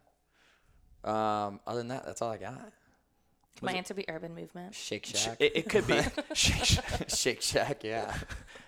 Um, 1.03 1.59
other 1.67 1.79
than 1.79 1.89
that, 1.89 2.05
that's 2.05 2.21
all 2.21 2.31
I 2.31 2.37
got. 2.37 2.71
My 3.61 3.73
answer 3.73 3.93
be 3.93 4.05
urban 4.09 4.35
movement. 4.35 4.73
Shake 4.73 5.05
Shack. 5.05 5.37
It, 5.39 5.55
it 5.55 5.69
could 5.69 5.87
be. 5.87 6.01
Shake 6.33 6.65
Shack. 6.65 7.09
Shake 7.09 7.41
Shack, 7.41 7.83
yeah. 7.83 8.13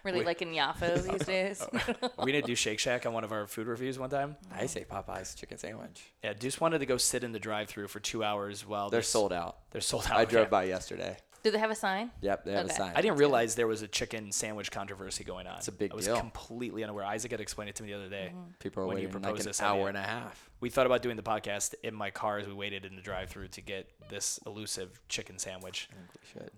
Really 0.05 0.19
Wait. 0.19 0.27
liking 0.27 0.53
Yafo 0.53 0.83
oh. 0.83 0.97
these 0.99 1.25
days. 1.25 1.65
we 2.23 2.31
didn't 2.31 2.45
do 2.45 2.55
Shake 2.55 2.79
Shack 2.79 3.05
on 3.05 3.13
one 3.13 3.23
of 3.23 3.31
our 3.31 3.47
food 3.47 3.67
reviews 3.67 3.97
one 3.99 4.09
time. 4.09 4.37
I 4.53 4.67
say 4.67 4.85
Popeyes 4.89 5.35
chicken 5.35 5.57
sandwich. 5.57 6.03
Yeah, 6.23 6.33
Deuce 6.33 6.61
wanted 6.61 6.79
to 6.79 6.85
go 6.85 6.97
sit 6.97 7.23
in 7.23 7.31
the 7.31 7.39
drive-through 7.39 7.87
for 7.87 7.99
two 7.99 8.23
hours 8.23 8.65
while 8.65 8.89
They're 8.89 8.99
this- 8.99 9.09
sold 9.09 9.33
out. 9.33 9.57
They're 9.71 9.81
sold 9.81 10.05
out. 10.05 10.15
I 10.17 10.25
drove 10.25 10.43
okay. 10.43 10.49
by 10.51 10.63
yesterday. 10.65 11.17
Do 11.41 11.51
they 11.51 11.59
have 11.59 11.69
a 11.69 11.75
sign? 11.75 12.09
Yep, 12.21 12.45
they 12.45 12.53
have 12.53 12.65
Okay. 12.65 12.73
a 12.73 12.77
sign. 12.77 12.93
I 12.95 13.01
didn't 13.01 13.17
realize 13.17 13.53
there 13.53 13.67
was 13.67 13.83
a 13.83 13.87
chicken 13.87 14.31
sandwich 14.31 14.71
controversy 14.71 15.23
going 15.23 15.45
on. 15.45 15.57
It's 15.57 15.67
a 15.67 15.71
big 15.71 15.91
I 15.91 15.95
was 15.95 16.05
deal. 16.05 16.17
completely 16.17 16.83
unaware. 16.83 17.05
Isaac 17.05 17.29
had 17.29 17.39
explained 17.39 17.69
it 17.69 17.75
to 17.75 17.83
me 17.83 17.89
the 17.89 17.95
other 17.97 18.09
day. 18.09 18.29
Mm-hmm. 18.31 18.51
People 18.57 18.81
are 18.81 18.87
when 18.87 18.97
you 18.97 19.07
waiting 19.07 19.21
like 19.21 19.37
an 19.39 19.45
this 19.45 19.61
hour 19.61 19.75
idea. 19.81 19.87
and 19.89 19.97
a 19.97 20.01
half. 20.01 20.49
We 20.59 20.71
thought 20.71 20.87
about 20.87 21.03
doing 21.03 21.17
the 21.17 21.21
podcast 21.23 21.75
in 21.83 21.93
my 21.93 22.09
car 22.09 22.39
as 22.39 22.47
we 22.47 22.53
waited 22.53 22.83
in 22.83 22.95
the 22.95 23.01
drive-through 23.03 23.49
to 23.49 23.61
get 23.61 23.91
this 24.09 24.39
elusive 24.47 24.99
chicken 25.07 25.37
sandwich. 25.37 25.87
I 25.91 25.95
think 25.95 26.07
we 26.15 26.41
should. 26.41 26.51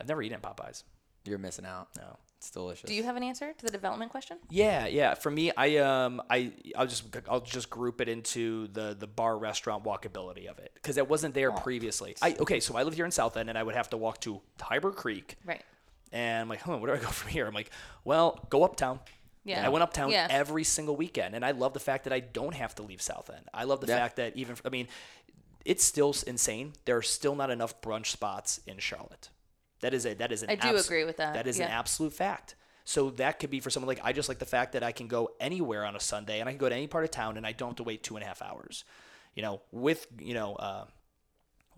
I've 0.00 0.06
never 0.06 0.22
eaten 0.22 0.36
at 0.36 0.42
Popeyes. 0.42 0.84
You're 1.24 1.38
missing 1.38 1.66
out. 1.66 1.88
No. 1.96 2.16
It's 2.38 2.50
delicious. 2.50 2.88
Do 2.88 2.94
you 2.94 3.02
have 3.02 3.16
an 3.16 3.24
answer 3.24 3.52
to 3.52 3.66
the 3.66 3.70
development 3.72 4.12
question? 4.12 4.38
Yeah, 4.48 4.86
yeah. 4.86 5.14
For 5.14 5.28
me, 5.28 5.50
I 5.56 5.78
um, 5.78 6.22
I 6.30 6.52
I'll 6.76 6.86
just 6.86 7.04
I'll 7.28 7.40
just 7.40 7.68
group 7.68 8.00
it 8.00 8.08
into 8.08 8.68
the 8.68 8.94
the 8.98 9.08
bar 9.08 9.36
restaurant 9.36 9.82
walkability 9.82 10.46
of 10.46 10.60
it 10.60 10.70
because 10.74 10.96
it 10.98 11.08
wasn't 11.08 11.34
there 11.34 11.50
previously. 11.50 12.14
I 12.22 12.36
okay, 12.38 12.60
so 12.60 12.76
I 12.76 12.84
live 12.84 12.94
here 12.94 13.04
in 13.04 13.10
South 13.10 13.36
End 13.36 13.48
and 13.48 13.58
I 13.58 13.62
would 13.64 13.74
have 13.74 13.90
to 13.90 13.96
walk 13.96 14.20
to 14.20 14.40
Tyber 14.56 14.94
Creek, 14.94 15.36
Right. 15.44 15.62
and 16.12 16.42
I'm 16.42 16.48
like, 16.48 16.60
huh, 16.60 16.76
where 16.78 16.94
do 16.94 17.00
I 17.00 17.04
go 17.04 17.10
from 17.10 17.28
here? 17.30 17.44
I'm 17.44 17.54
like, 17.54 17.70
well, 18.04 18.46
go 18.50 18.62
uptown. 18.62 19.00
Yeah. 19.44 19.66
I 19.66 19.68
went 19.70 19.82
uptown 19.82 20.10
Yeah. 20.12 20.28
every 20.30 20.62
single 20.62 20.94
weekend, 20.94 21.34
and 21.34 21.44
I 21.44 21.50
love 21.50 21.72
the 21.74 21.80
fact 21.80 22.04
that 22.04 22.12
I 22.12 22.20
don't 22.20 22.54
have 22.54 22.72
to 22.76 22.82
leave 22.84 23.02
South 23.02 23.30
End. 23.34 23.46
I 23.52 23.64
love 23.64 23.80
the 23.80 23.88
Yeah. 23.88 23.96
fact 23.98 24.14
that 24.16 24.36
even 24.36 24.54
I 24.64 24.68
mean, 24.68 24.86
it's 25.64 25.82
still 25.84 26.14
insane. 26.24 26.74
There 26.84 26.96
are 26.96 27.02
still 27.02 27.34
not 27.34 27.50
enough 27.50 27.80
brunch 27.80 28.06
spots 28.06 28.60
in 28.64 28.78
Charlotte. 28.78 29.30
That 29.80 29.94
is 29.94 30.06
a 30.06 30.14
that 30.14 30.32
is 30.32 30.42
an 30.42 30.50
I 30.50 30.56
do 30.56 30.76
agree 30.76 31.04
with 31.04 31.18
that, 31.18 31.34
That 31.34 31.46
is 31.46 31.60
an 31.60 31.68
absolute 31.68 32.12
fact. 32.12 32.56
So 32.84 33.10
that 33.10 33.38
could 33.38 33.50
be 33.50 33.60
for 33.60 33.68
someone 33.68 33.88
like 33.88 34.00
I 34.02 34.12
just 34.12 34.28
like 34.28 34.38
the 34.38 34.46
fact 34.46 34.72
that 34.72 34.82
I 34.82 34.92
can 34.92 35.08
go 35.08 35.30
anywhere 35.40 35.84
on 35.84 35.94
a 35.94 36.00
Sunday 36.00 36.40
and 36.40 36.48
I 36.48 36.52
can 36.52 36.58
go 36.58 36.68
to 36.68 36.74
any 36.74 36.86
part 36.86 37.04
of 37.04 37.10
town 37.10 37.36
and 37.36 37.46
I 37.46 37.52
don't 37.52 37.70
have 37.70 37.76
to 37.76 37.82
wait 37.82 38.02
two 38.02 38.16
and 38.16 38.24
a 38.24 38.26
half 38.26 38.40
hours. 38.40 38.84
You 39.34 39.42
know, 39.42 39.60
with 39.72 40.06
you 40.18 40.34
know, 40.34 40.54
uh, 40.54 40.84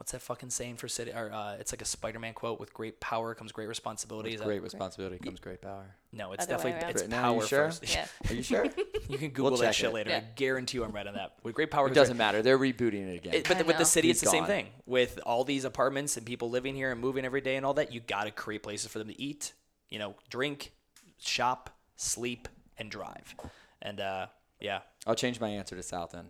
what's 0.01 0.13
that 0.13 0.23
fucking 0.23 0.49
saying 0.49 0.77
for 0.77 0.89
city? 0.89 1.11
Or 1.13 1.31
uh, 1.31 1.57
it's 1.61 1.73
like 1.75 1.83
a 1.83 1.85
Spider-Man 1.85 2.33
quote: 2.33 2.59
"With 2.59 2.73
great 2.73 3.01
power 3.01 3.35
comes 3.35 3.53
great 3.53 3.69
responsibility." 3.69 4.33
Is 4.33 4.41
that- 4.41 4.47
Great 4.47 4.63
responsibility 4.63 5.19
comes 5.19 5.41
great 5.41 5.61
power. 5.61 5.95
no, 6.11 6.33
it's 6.33 6.45
Other 6.45 6.55
definitely 6.55 6.81
around. 6.81 6.91
it's 6.93 7.03
Right 7.03 7.11
now, 7.11 7.23
power 7.23 7.43
you 7.43 7.47
sure? 7.47 7.65
first. 7.67 7.93
Yeah. 7.95 8.07
Are 8.31 8.35
you 8.35 8.43
sure? 8.43 8.67
You 9.09 9.19
can 9.19 9.31
Google 9.31 9.57
that 9.59 9.75
shit 9.75 9.91
it. 9.91 9.93
later. 9.93 10.11
Yeah. 10.11 10.19
I 10.19 10.25
guarantee 10.37 10.79
you 10.79 10.85
I'm 10.85 10.93
right 10.93 11.05
on 11.07 11.15
that. 11.15 11.33
With 11.43 11.55
great 11.57 11.71
power, 11.73 11.89
it 11.89 11.95
doesn't 11.95 12.17
great- 12.17 12.25
matter. 12.25 12.43
They're 12.43 12.59
rebooting 12.59 13.09
it 13.09 13.17
again. 13.17 13.35
It, 13.35 13.49
but 13.49 13.59
the, 13.59 13.65
with 13.65 13.77
the 13.77 13.85
city, 13.85 14.07
He's 14.09 14.23
it's 14.23 14.31
the 14.31 14.31
same 14.31 14.45
thing. 14.47 14.69
With 14.87 15.19
all 15.27 15.43
these 15.43 15.65
apartments 15.65 16.17
and 16.17 16.25
people 16.25 16.49
living 16.49 16.77
here 16.77 16.93
and 16.93 17.01
moving 17.01 17.25
every 17.25 17.41
day 17.41 17.57
and 17.57 17.67
all 17.67 17.75
that, 17.75 17.93
you 17.93 17.99
got 18.01 18.25
to 18.25 18.31
create 18.31 18.63
places 18.63 18.89
for 18.89 18.99
them 19.01 19.09
to 19.09 19.21
eat, 19.21 19.53
you 19.89 19.99
know, 19.99 20.15
drink, 20.29 20.73
shop, 21.19 21.71
sleep, 21.97 22.47
and 22.79 22.89
drive. 22.91 23.35
And 23.83 23.99
uh, 24.01 24.27
yeah, 24.61 24.81
I'll 25.09 25.17
change 25.17 25.41
my 25.41 25.49
answer 25.49 25.75
to 25.75 25.83
South 25.83 26.15
End. 26.15 26.29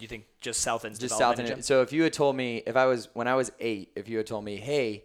You 0.00 0.08
think 0.08 0.24
just 0.40 0.60
South 0.60 0.84
End's 0.84 0.98
Just 0.98 1.12
South 1.12 1.36
development 1.36 1.50
End. 1.50 1.64
So 1.64 1.82
if 1.82 1.92
you 1.92 2.02
had 2.02 2.12
told 2.12 2.36
me, 2.36 2.62
if 2.66 2.76
I 2.76 2.86
was 2.86 3.08
when 3.14 3.28
I 3.28 3.34
was 3.34 3.50
eight, 3.60 3.92
if 3.96 4.08
you 4.08 4.16
had 4.16 4.26
told 4.26 4.44
me, 4.44 4.56
hey, 4.56 5.04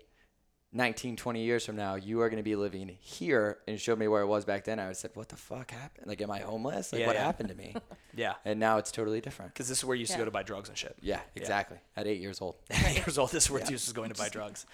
19, 0.74 1.16
20 1.16 1.42
years 1.44 1.66
from 1.66 1.78
now, 1.78 1.96
you 1.96 2.20
are 2.22 2.28
going 2.30 2.38
to 2.38 2.44
be 2.44 2.56
living 2.58 2.98
here 3.00 3.60
and 3.66 3.80
showed 3.80 3.98
me 3.98 4.10
where 4.10 4.22
it 4.22 4.26
was 4.28 4.44
back 4.44 4.66
then, 4.66 4.78
I 4.78 4.84
would 4.84 4.88
have 4.90 4.98
said, 4.98 5.12
what 5.14 5.30
the 5.30 5.38
fuck 5.38 5.72
happened? 5.72 6.08
Like, 6.08 6.22
am 6.22 6.30
I 6.30 6.40
homeless? 6.40 6.92
Like, 6.92 7.00
Yeah, 7.02 7.08
what 7.08 7.16
yeah. 7.16 7.24
happened 7.24 7.50
to 7.50 7.56
me? 7.56 7.76
Yeah. 8.18 8.36
and 8.46 8.60
now 8.62 8.78
it's 8.78 8.92
totally 8.92 9.20
different. 9.22 9.54
Because 9.54 9.68
this 9.70 9.78
is 9.80 9.86
where 9.86 9.96
you 9.96 10.02
used 10.02 10.14
to 10.14 10.18
go 10.18 10.24
to 10.26 10.32
buy 10.32 10.44
drugs 10.44 10.70
and 10.70 10.78
shit. 10.78 10.96
Yeah, 11.02 11.20
exactly. 11.36 11.78
At 11.98 12.08
eight 12.08 12.22
years 12.22 12.40
old. 12.42 12.56
eight 12.72 12.96
years 12.98 13.18
old. 13.18 13.32
This 13.32 13.46
is 13.46 13.52
where 13.52 13.60
Yeah. 13.62 13.68
Deuce 13.68 13.88
is 13.88 13.94
going 13.94 14.10
to 14.10 14.16
buy 14.18 14.30
drugs. 14.38 14.66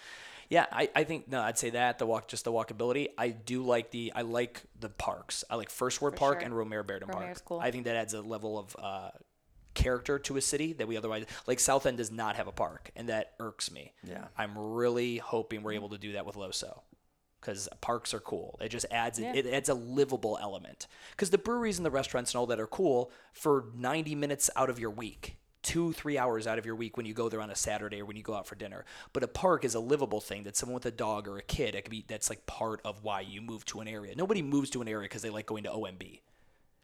Yeah, 0.50 0.66
I, 0.72 0.90
I 0.96 1.04
think 1.06 1.28
no, 1.30 1.42
I'd 1.42 1.58
say 1.58 1.70
that 1.72 1.98
the 1.98 2.06
walk, 2.06 2.28
just 2.28 2.44
the 2.46 2.52
walkability. 2.52 3.08
I 3.18 3.30
do 3.30 3.64
like 3.64 3.90
the 3.92 4.12
I 4.16 4.22
like 4.24 4.62
the 4.80 4.90
parks. 4.90 5.44
I 5.50 5.56
like 5.56 5.70
First 5.70 6.02
Ward 6.02 6.14
For 6.14 6.18
Park 6.20 6.42
sure. 6.42 6.46
and 6.46 6.54
Romare 6.54 6.84
Bearden 6.86 7.10
Park. 7.10 7.24
Romare's 7.26 7.42
cool. 7.42 7.60
I 7.60 7.72
think 7.72 7.86
that 7.86 7.96
adds 7.96 8.14
a 8.14 8.22
level 8.22 8.60
of 8.60 8.76
uh, 8.78 9.10
character 9.74 10.20
to 10.20 10.38
a 10.38 10.42
city 10.42 10.74
that 10.74 10.88
we 10.88 10.98
otherwise 10.98 11.26
like. 11.48 11.60
South 11.60 11.86
End 11.86 11.98
does 11.98 12.12
not 12.12 12.36
have 12.36 12.48
a 12.48 12.52
park, 12.52 12.92
and 12.96 13.10
that 13.10 13.34
irks 13.40 13.72
me. 13.72 13.94
Yeah. 14.04 14.26
I'm 14.38 14.58
really 14.58 15.18
hoping 15.18 15.64
we're 15.64 15.74
able 15.74 15.90
to 15.90 15.98
do 15.98 16.14
that 16.14 16.26
with 16.26 16.36
Loso. 16.36 16.82
Because 17.40 17.68
parks 17.82 18.14
are 18.14 18.20
cool. 18.20 18.60
It 18.62 18.70
just 18.70 18.86
adds 18.92 19.18
Yeah. 19.20 19.34
it 19.34 19.48
adds 19.48 19.68
a 19.70 19.74
livable 19.74 20.38
element. 20.40 20.86
Because 21.12 21.32
the 21.32 21.40
breweries 21.40 21.78
and 21.80 21.86
the 21.86 21.90
restaurants 21.92 22.34
and 22.34 22.40
all 22.40 22.46
that 22.48 22.60
are 22.60 22.68
cool 22.68 23.12
for 23.34 23.66
90 23.76 24.14
minutes 24.14 24.50
out 24.56 24.70
of 24.70 24.78
your 24.78 24.92
week, 24.92 25.38
two 25.64 25.92
three 25.94 26.18
hours 26.20 26.46
out 26.46 26.60
of 26.60 26.66
your 26.68 26.76
week 26.76 26.98
when 26.98 27.06
you 27.08 27.14
go 27.16 27.30
there 27.30 27.42
on 27.42 27.50
a 27.50 27.56
Saturday 27.56 28.00
or 28.02 28.06
when 28.06 28.16
you 28.16 28.22
go 28.24 28.36
out 28.36 28.46
for 28.46 28.54
dinner. 28.56 28.86
But 29.12 29.24
a 29.24 29.28
park 29.28 29.66
is 29.66 29.74
a 29.74 29.80
livable 29.80 30.22
thing 30.22 30.44
that 30.44 30.56
someone 30.56 30.76
with 30.76 30.86
a 30.86 30.92
dog 30.92 31.28
or 31.28 31.38
a 31.38 31.42
kid 31.44 31.74
it 31.74 31.84
could 31.84 31.92
be 31.92 32.06
that's 32.08 32.30
like 32.30 32.46
part 32.46 32.80
of 32.86 33.04
why 33.04 33.22
you 33.22 33.42
move 33.42 33.66
to 33.66 33.80
an 33.80 33.88
area. 33.88 34.14
Nobody 34.16 34.42
moves 34.44 34.70
to 34.72 34.82
an 34.84 34.88
area 34.88 35.06
because 35.08 35.22
they 35.24 35.30
like 35.32 35.46
going 35.48 35.64
to 35.64 35.70
OMB 35.72 36.20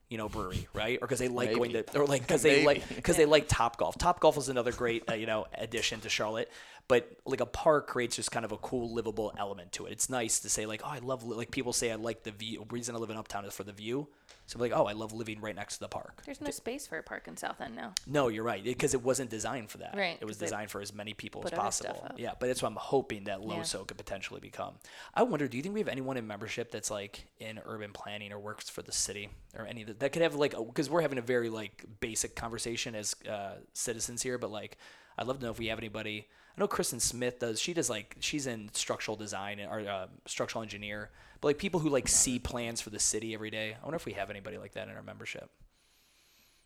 you 0.10 0.17
know, 0.17 0.30
brewery, 0.30 0.67
right? 0.74 0.98
Or 1.02 1.08
because 1.08 1.20
they 1.20 1.28
like 1.28 1.54
going 1.54 1.74
to, 1.74 2.00
or 2.00 2.06
like 2.06 2.22
because 2.22 2.41
they 2.41 2.65
like 2.65 2.88
because 2.96 3.17
they 3.17 3.26
like 3.26 3.48
Top 3.48 3.78
Golf. 3.78 3.98
Top 3.98 4.20
Golf 4.20 4.38
is 4.38 4.50
another 4.50 4.72
great, 4.72 5.10
uh, 5.10 5.15
you 5.15 5.26
know, 5.26 5.46
addition 5.54 6.00
to 6.02 6.10
Charlotte. 6.10 6.50
But 6.88 7.17
like 7.26 7.41
a 7.41 7.46
park 7.46 7.88
creates 7.88 8.15
just 8.15 8.32
kind 8.32 8.46
of 8.46 8.54
a 8.54 8.58
cool, 8.58 8.93
livable 8.93 9.34
element 9.38 9.74
to 9.74 9.88
it. 9.88 9.91
It's 9.91 10.10
nice 10.10 10.39
to 10.39 10.50
say 10.50 10.65
like, 10.65 10.82
oh, 10.86 10.89
I 10.89 11.00
love 11.00 11.26
li-" 11.26 11.36
like 11.36 11.52
people 11.52 11.74
say 11.74 11.91
I 11.91 11.96
like 11.96 12.24
the 12.24 12.32
view. 12.32 12.65
reason 12.70 12.96
I 12.96 13.00
live 13.00 13.10
in 13.10 13.17
Uptown 13.17 13.43
is 13.43 13.54
for 13.54 13.63
the 13.63 13.74
view. 13.74 14.08
So 14.46 14.58
like, 14.60 14.72
oh, 14.74 14.86
I 14.86 14.93
love 14.93 15.12
living 15.12 15.41
right 15.41 15.54
next 15.54 15.76
to 15.76 15.80
the 15.82 15.89
park. 15.89 16.22
There's 16.26 16.39
no 16.39 16.52
space 16.52 16.88
for 16.88 16.98
a 16.98 17.04
park 17.04 17.28
in 17.28 17.36
South 17.36 17.60
End 17.60 17.76
now. 17.76 17.93
No, 18.08 18.30
you're 18.30 18.46
right. 18.46 18.63
Because 18.63 18.93
it 18.93 19.04
wasn't 19.04 19.30
designed 19.30 19.70
for 19.70 19.80
that. 19.80 19.93
Right, 19.98 20.17
It 20.22 20.24
was 20.24 20.38
designed 20.38 20.72
for 20.72 20.80
as 20.80 20.93
many 20.93 21.13
people 21.13 21.41
as 21.43 21.50
put 21.50 21.60
other 21.60 21.72
stuff 21.72 21.98
possible. 22.00 22.15
Yeah, 22.17 22.32
but 22.39 22.48
that's 22.48 22.63
what 22.63 22.70
I'm 22.70 22.78
hoping 22.78 23.26
that 23.26 23.41
Yeah. 23.41 23.56
Loso 23.56 23.86
could 23.86 23.98
potentially 23.98 24.39
become. 24.39 24.76
I 25.13 25.24
wonder, 25.24 25.50
do 25.50 25.58
you 25.58 25.63
think 25.63 25.74
we 25.74 25.82
have 25.82 25.89
anyone 25.89 26.15
in 26.15 26.26
membership 26.26 26.72
that's 26.72 26.89
like 26.89 27.26
in 27.41 27.60
urban 27.65 27.91
planning 27.91 28.32
or 28.32 28.39
works 28.39 28.70
for 28.70 28.82
the 28.82 28.93
city 28.93 29.28
or 29.58 29.65
any 29.65 29.82
of 29.82 29.88
that, 29.88 29.96
that 29.99 30.12
could 30.12 30.21
have 30.21 30.36
like, 30.36 30.51
because 30.67 30.89
we're 30.89 31.01
having 31.01 31.17
a 31.17 31.21
very 31.21 31.49
like 31.49 31.83
basic 31.99 32.36
conversation 32.36 32.95
as 32.95 33.15
uh, 33.29 33.55
citizens 33.73 34.21
here, 34.21 34.38
but 34.38 34.51
like, 34.51 34.77
I'd 35.17 35.27
love 35.27 35.39
to 35.39 35.45
know 35.45 35.51
if 35.51 35.60
we 35.60 35.67
have 35.67 35.79
anybody. 35.79 36.27
I 36.55 36.62
know 36.62 36.67
Kristen 36.67 36.99
Smith 36.99 37.39
does. 37.39 37.60
She 37.60 37.73
does 37.73 37.89
like 37.89 38.15
she's 38.19 38.47
in 38.47 38.69
structural 38.73 39.15
design 39.17 39.60
or 39.60 39.79
uh, 39.81 40.07
structural 40.25 40.62
engineer, 40.63 41.10
but 41.41 41.49
like 41.49 41.57
people 41.57 41.79
who 41.79 41.89
like 41.89 42.07
see 42.07 42.39
plans 42.39 42.81
for 42.81 42.89
the 42.89 42.99
city 42.99 43.33
every 43.33 43.49
day. 43.51 43.75
I 43.79 43.83
wonder 43.86 43.95
if 43.95 44.05
we 44.05 44.13
have 44.13 44.29
anybody 44.29 44.57
like 44.57 44.73
that 44.73 44.88
in 44.88 44.95
our 44.95 45.03
membership. 45.03 45.49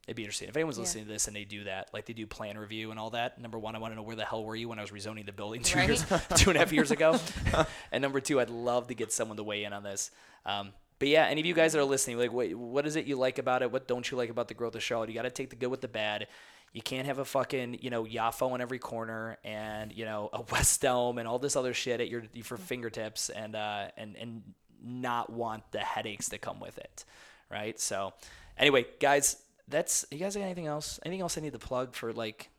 It'd 0.08 0.16
be 0.16 0.24
interesting 0.24 0.50
if 0.50 0.58
anyone's 0.58 0.78
Yeah. 0.78 0.82
listening 0.84 1.06
to 1.06 1.12
this 1.12 1.28
and 1.28 1.36
they 1.36 1.44
do 1.46 1.66
that, 1.66 1.90
like 1.94 2.06
they 2.06 2.14
do 2.14 2.26
plan 2.26 2.58
review 2.58 2.90
and 2.92 3.00
all 3.00 3.12
that. 3.12 3.40
Number 3.40 3.60
one, 3.60 3.76
I 3.76 3.80
want 3.80 3.92
to 3.92 3.96
know 3.96 4.02
where 4.02 4.16
the 4.16 4.26
hell 4.26 4.44
were 4.44 4.56
you 4.56 4.68
when 4.68 4.80
I 4.80 4.82
was 4.82 4.92
rezoning 4.92 5.26
the 5.26 5.32
building 5.32 5.62
two 5.62 5.78
Right. 5.78 5.88
years, 5.90 6.04
two 6.36 6.50
and 6.50 6.58
a 6.58 6.60
half 6.60 6.74
years 6.74 6.90
ago. 6.92 7.20
and 7.92 8.02
number 8.02 8.20
two, 8.20 8.40
I'd 8.40 8.50
love 8.50 8.88
to 8.88 8.96
get 8.96 9.14
someone 9.14 9.38
to 9.38 9.44
weigh 9.44 9.64
in 9.64 9.74
on 9.74 9.84
this. 9.84 10.10
Um, 10.46 10.74
but 11.02 11.08
yeah, 11.08 11.26
any 11.26 11.42
of 11.42 11.48
you 11.48 11.56
guys 11.56 11.74
that 11.74 11.80
are 11.80 11.84
listening, 11.84 12.20
like, 12.20 12.32
wait, 12.32 12.56
what 12.56 12.86
is 12.86 12.96
it 12.96 13.08
you 13.08 13.16
like 13.16 13.40
about 13.40 13.64
it? 13.64 13.72
What 13.72 13.88
don't 13.88 14.12
you 14.12 14.18
like 14.18 14.30
about 14.30 14.48
the 14.48 14.54
growth 14.54 14.76
of 14.76 14.84
Charlotte? 14.84 15.10
You 15.10 15.16
got 15.16 15.24
to 15.24 15.32
take 15.32 15.50
the 15.50 15.56
good 15.56 15.70
with 15.70 15.82
the 15.82 15.88
bad. 15.88 16.28
You 16.74 16.84
can't 16.84 17.08
have 17.08 17.18
a 17.18 17.26
fucking, 17.26 17.80
you 17.82 17.90
know, 17.90 18.04
Yafo 18.04 18.52
on 18.52 18.62
every 18.62 18.78
corner 18.78 19.40
and, 19.44 19.92
you 19.92 20.06
know, 20.06 20.30
a 20.32 20.42
West 20.52 20.86
Elm 20.86 21.18
and 21.18 21.28
all 21.28 21.40
this 21.40 21.56
other 21.56 21.74
shit 21.74 22.02
at 22.02 22.08
your 22.08 22.22
for 22.44 22.56
fingertips 22.56 23.32
and 23.32 23.56
uh 23.56 23.88
and 23.98 24.16
and 24.16 24.44
not 24.80 25.32
want 25.32 25.64
the 25.72 25.80
headaches 25.80 26.30
that 26.30 26.42
come 26.42 26.60
with 26.60 26.78
it. 26.78 27.04
Right? 27.50 27.80
So 27.80 28.14
anyway, 28.56 28.86
guys, 29.00 29.38
that's 29.68 30.06
you 30.12 30.20
guys 30.20 30.36
got 30.36 30.44
anything 30.44 30.68
else? 30.68 31.00
Anything 31.04 31.22
else 31.22 31.36
I 31.36 31.42
need 31.42 31.54
to 31.54 31.60
plug 31.60 31.96
for 31.96 32.14
like 32.14 32.52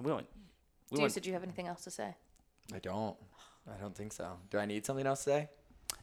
we 0.00 0.08
don't 0.08 0.28
we 0.92 0.98
Deuce, 0.98 1.00
want, 1.00 1.14
did 1.14 1.26
you 1.26 1.32
have 1.32 1.42
anything 1.42 1.66
else 1.66 1.82
to 1.82 1.90
say? 1.90 2.14
I 2.72 2.78
don't. 2.78 3.16
I 3.68 3.80
don't 3.80 3.96
think 3.96 4.12
so. 4.12 4.34
Do 4.50 4.58
I 4.58 4.66
need 4.66 4.86
something 4.86 5.04
else 5.04 5.24
to 5.24 5.30
say? 5.30 5.48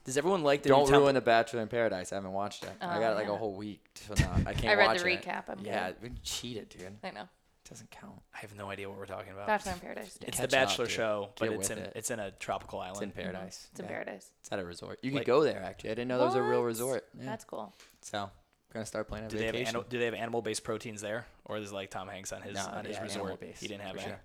Does 0.03 0.17
everyone 0.17 0.43
like 0.43 0.63
the 0.63 0.69
Don't 0.69 0.85
new 0.85 0.91
town- 0.91 1.01
ruin 1.01 1.15
The 1.15 1.21
Bachelor 1.21 1.61
in 1.61 1.67
Paradise. 1.67 2.11
I 2.11 2.15
haven't 2.15 2.33
watched 2.33 2.63
it. 2.63 2.71
I 2.81 2.97
Oh, 2.97 2.99
got 2.99 3.15
like 3.15 3.27
yeah. 3.27 3.33
a 3.33 3.37
whole 3.37 3.53
week 3.53 3.85
to 4.07 4.09
not. 4.23 4.47
I 4.47 4.53
can't 4.53 4.65
I 4.67 4.73
read 4.75 4.87
watch 4.87 5.01
the 5.01 5.09
it. 5.09 5.21
recap. 5.23 5.43
I'm 5.49 5.59
yeah, 5.63 5.91
good. 5.91 6.01
we 6.01 6.09
cheated, 6.23 6.69
dude. 6.69 6.97
I 7.03 7.11
know. 7.11 7.21
It 7.21 7.69
doesn't 7.69 7.91
count. 7.91 8.19
I 8.33 8.39
have 8.39 8.55
no 8.55 8.69
idea 8.71 8.89
what 8.89 8.97
we're 8.97 9.05
talking 9.05 9.31
about. 9.31 9.45
Bachelor 9.45 9.73
in 9.73 9.79
Paradise. 9.79 10.13
dude. 10.15 10.29
It's 10.29 10.37
Catch 10.39 10.49
the 10.49 10.55
Bachelor 10.57 10.85
dude. 10.85 10.93
show, 10.95 11.29
but 11.37 11.49
Get 11.49 11.59
it's 11.59 11.69
in 11.69 11.77
it. 11.77 11.93
it's 11.95 12.09
in 12.11 12.19
a 12.19 12.31
tropical 12.31 12.79
island. 12.79 13.11
It's 13.11 13.17
island. 13.17 13.27
in 13.29 13.33
paradise. 13.33 13.67
It's 13.71 13.79
in 13.79 13.85
Yeah. 13.85 13.91
Paradise. 13.91 14.31
It's 14.39 14.51
at 14.51 14.59
a 14.59 14.65
resort. 14.65 14.99
You 15.03 15.11
Like- 15.11 15.21
could 15.21 15.27
go 15.27 15.43
there 15.43 15.61
actually. 15.61 15.91
I 15.91 15.93
didn't 15.93 16.07
know 16.07 16.17
there 16.17 16.27
was 16.27 16.35
a 16.35 16.41
real 16.41 16.63
resort. 16.63 17.05
Yeah. 17.17 17.25
That's 17.25 17.43
cool. 17.45 17.73
so 18.01 18.31
we're 18.69 18.73
gonna 18.73 18.85
start 18.85 19.07
planning 19.07 19.27
a 19.27 19.29
Do 19.29 19.37
they 19.37 19.45
have 19.45 19.53
vacation. 19.55 19.83
do 19.89 19.99
they 19.99 20.05
have 20.05 20.13
animal 20.15 20.41
based 20.41 20.63
proteins 20.63 21.01
there, 21.01 21.25
or 21.45 21.57
is 21.57 21.71
it 21.71 21.75
like 21.75 21.91
Tom 21.91 22.07
Hanks 22.07 22.31
on 22.31 22.41
his 22.41 22.55
No, 22.55 22.65
on 22.65 22.85
his 22.85 22.99
resort? 22.99 23.39
He 23.59 23.67
didn't 23.67 23.81
have 23.81 23.99
for 23.99 24.09
that. 24.09 24.23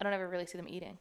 I 0.00 0.04
don't 0.04 0.12
ever 0.12 0.28
really 0.28 0.46
see 0.46 0.58
them 0.58 0.68
eating. 0.68 0.98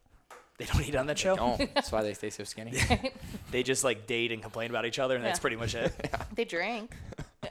They 0.57 0.65
don't 0.65 0.87
eat 0.87 0.95
on 0.95 1.07
that 1.07 1.17
show. 1.17 1.35
Don't. 1.35 1.57
That's 1.73 1.91
why 1.91 2.03
they 2.03 2.13
stay 2.13 2.29
so 2.29 2.43
skinny. 2.43 2.73
They 3.51 3.63
just 3.63 3.83
like 3.83 4.07
date 4.07 4.31
and 4.31 4.41
complain 4.41 4.69
about 4.69 4.85
each 4.85 4.97
other, 4.99 5.15
and 5.15 5.25
that's 5.25 5.39
Yeah. 5.39 5.41
pretty 5.41 5.55
much 5.57 5.75
it. 5.75 5.93
They 6.35 6.45
drink. 6.45 6.95
All 7.43 7.49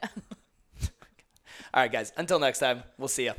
right, 1.83 1.91
guys. 1.91 2.11
Until 2.17 2.39
next 2.39 2.59
time, 2.59 2.83
we'll 2.97 3.07
see 3.07 3.25
you. 3.25 3.33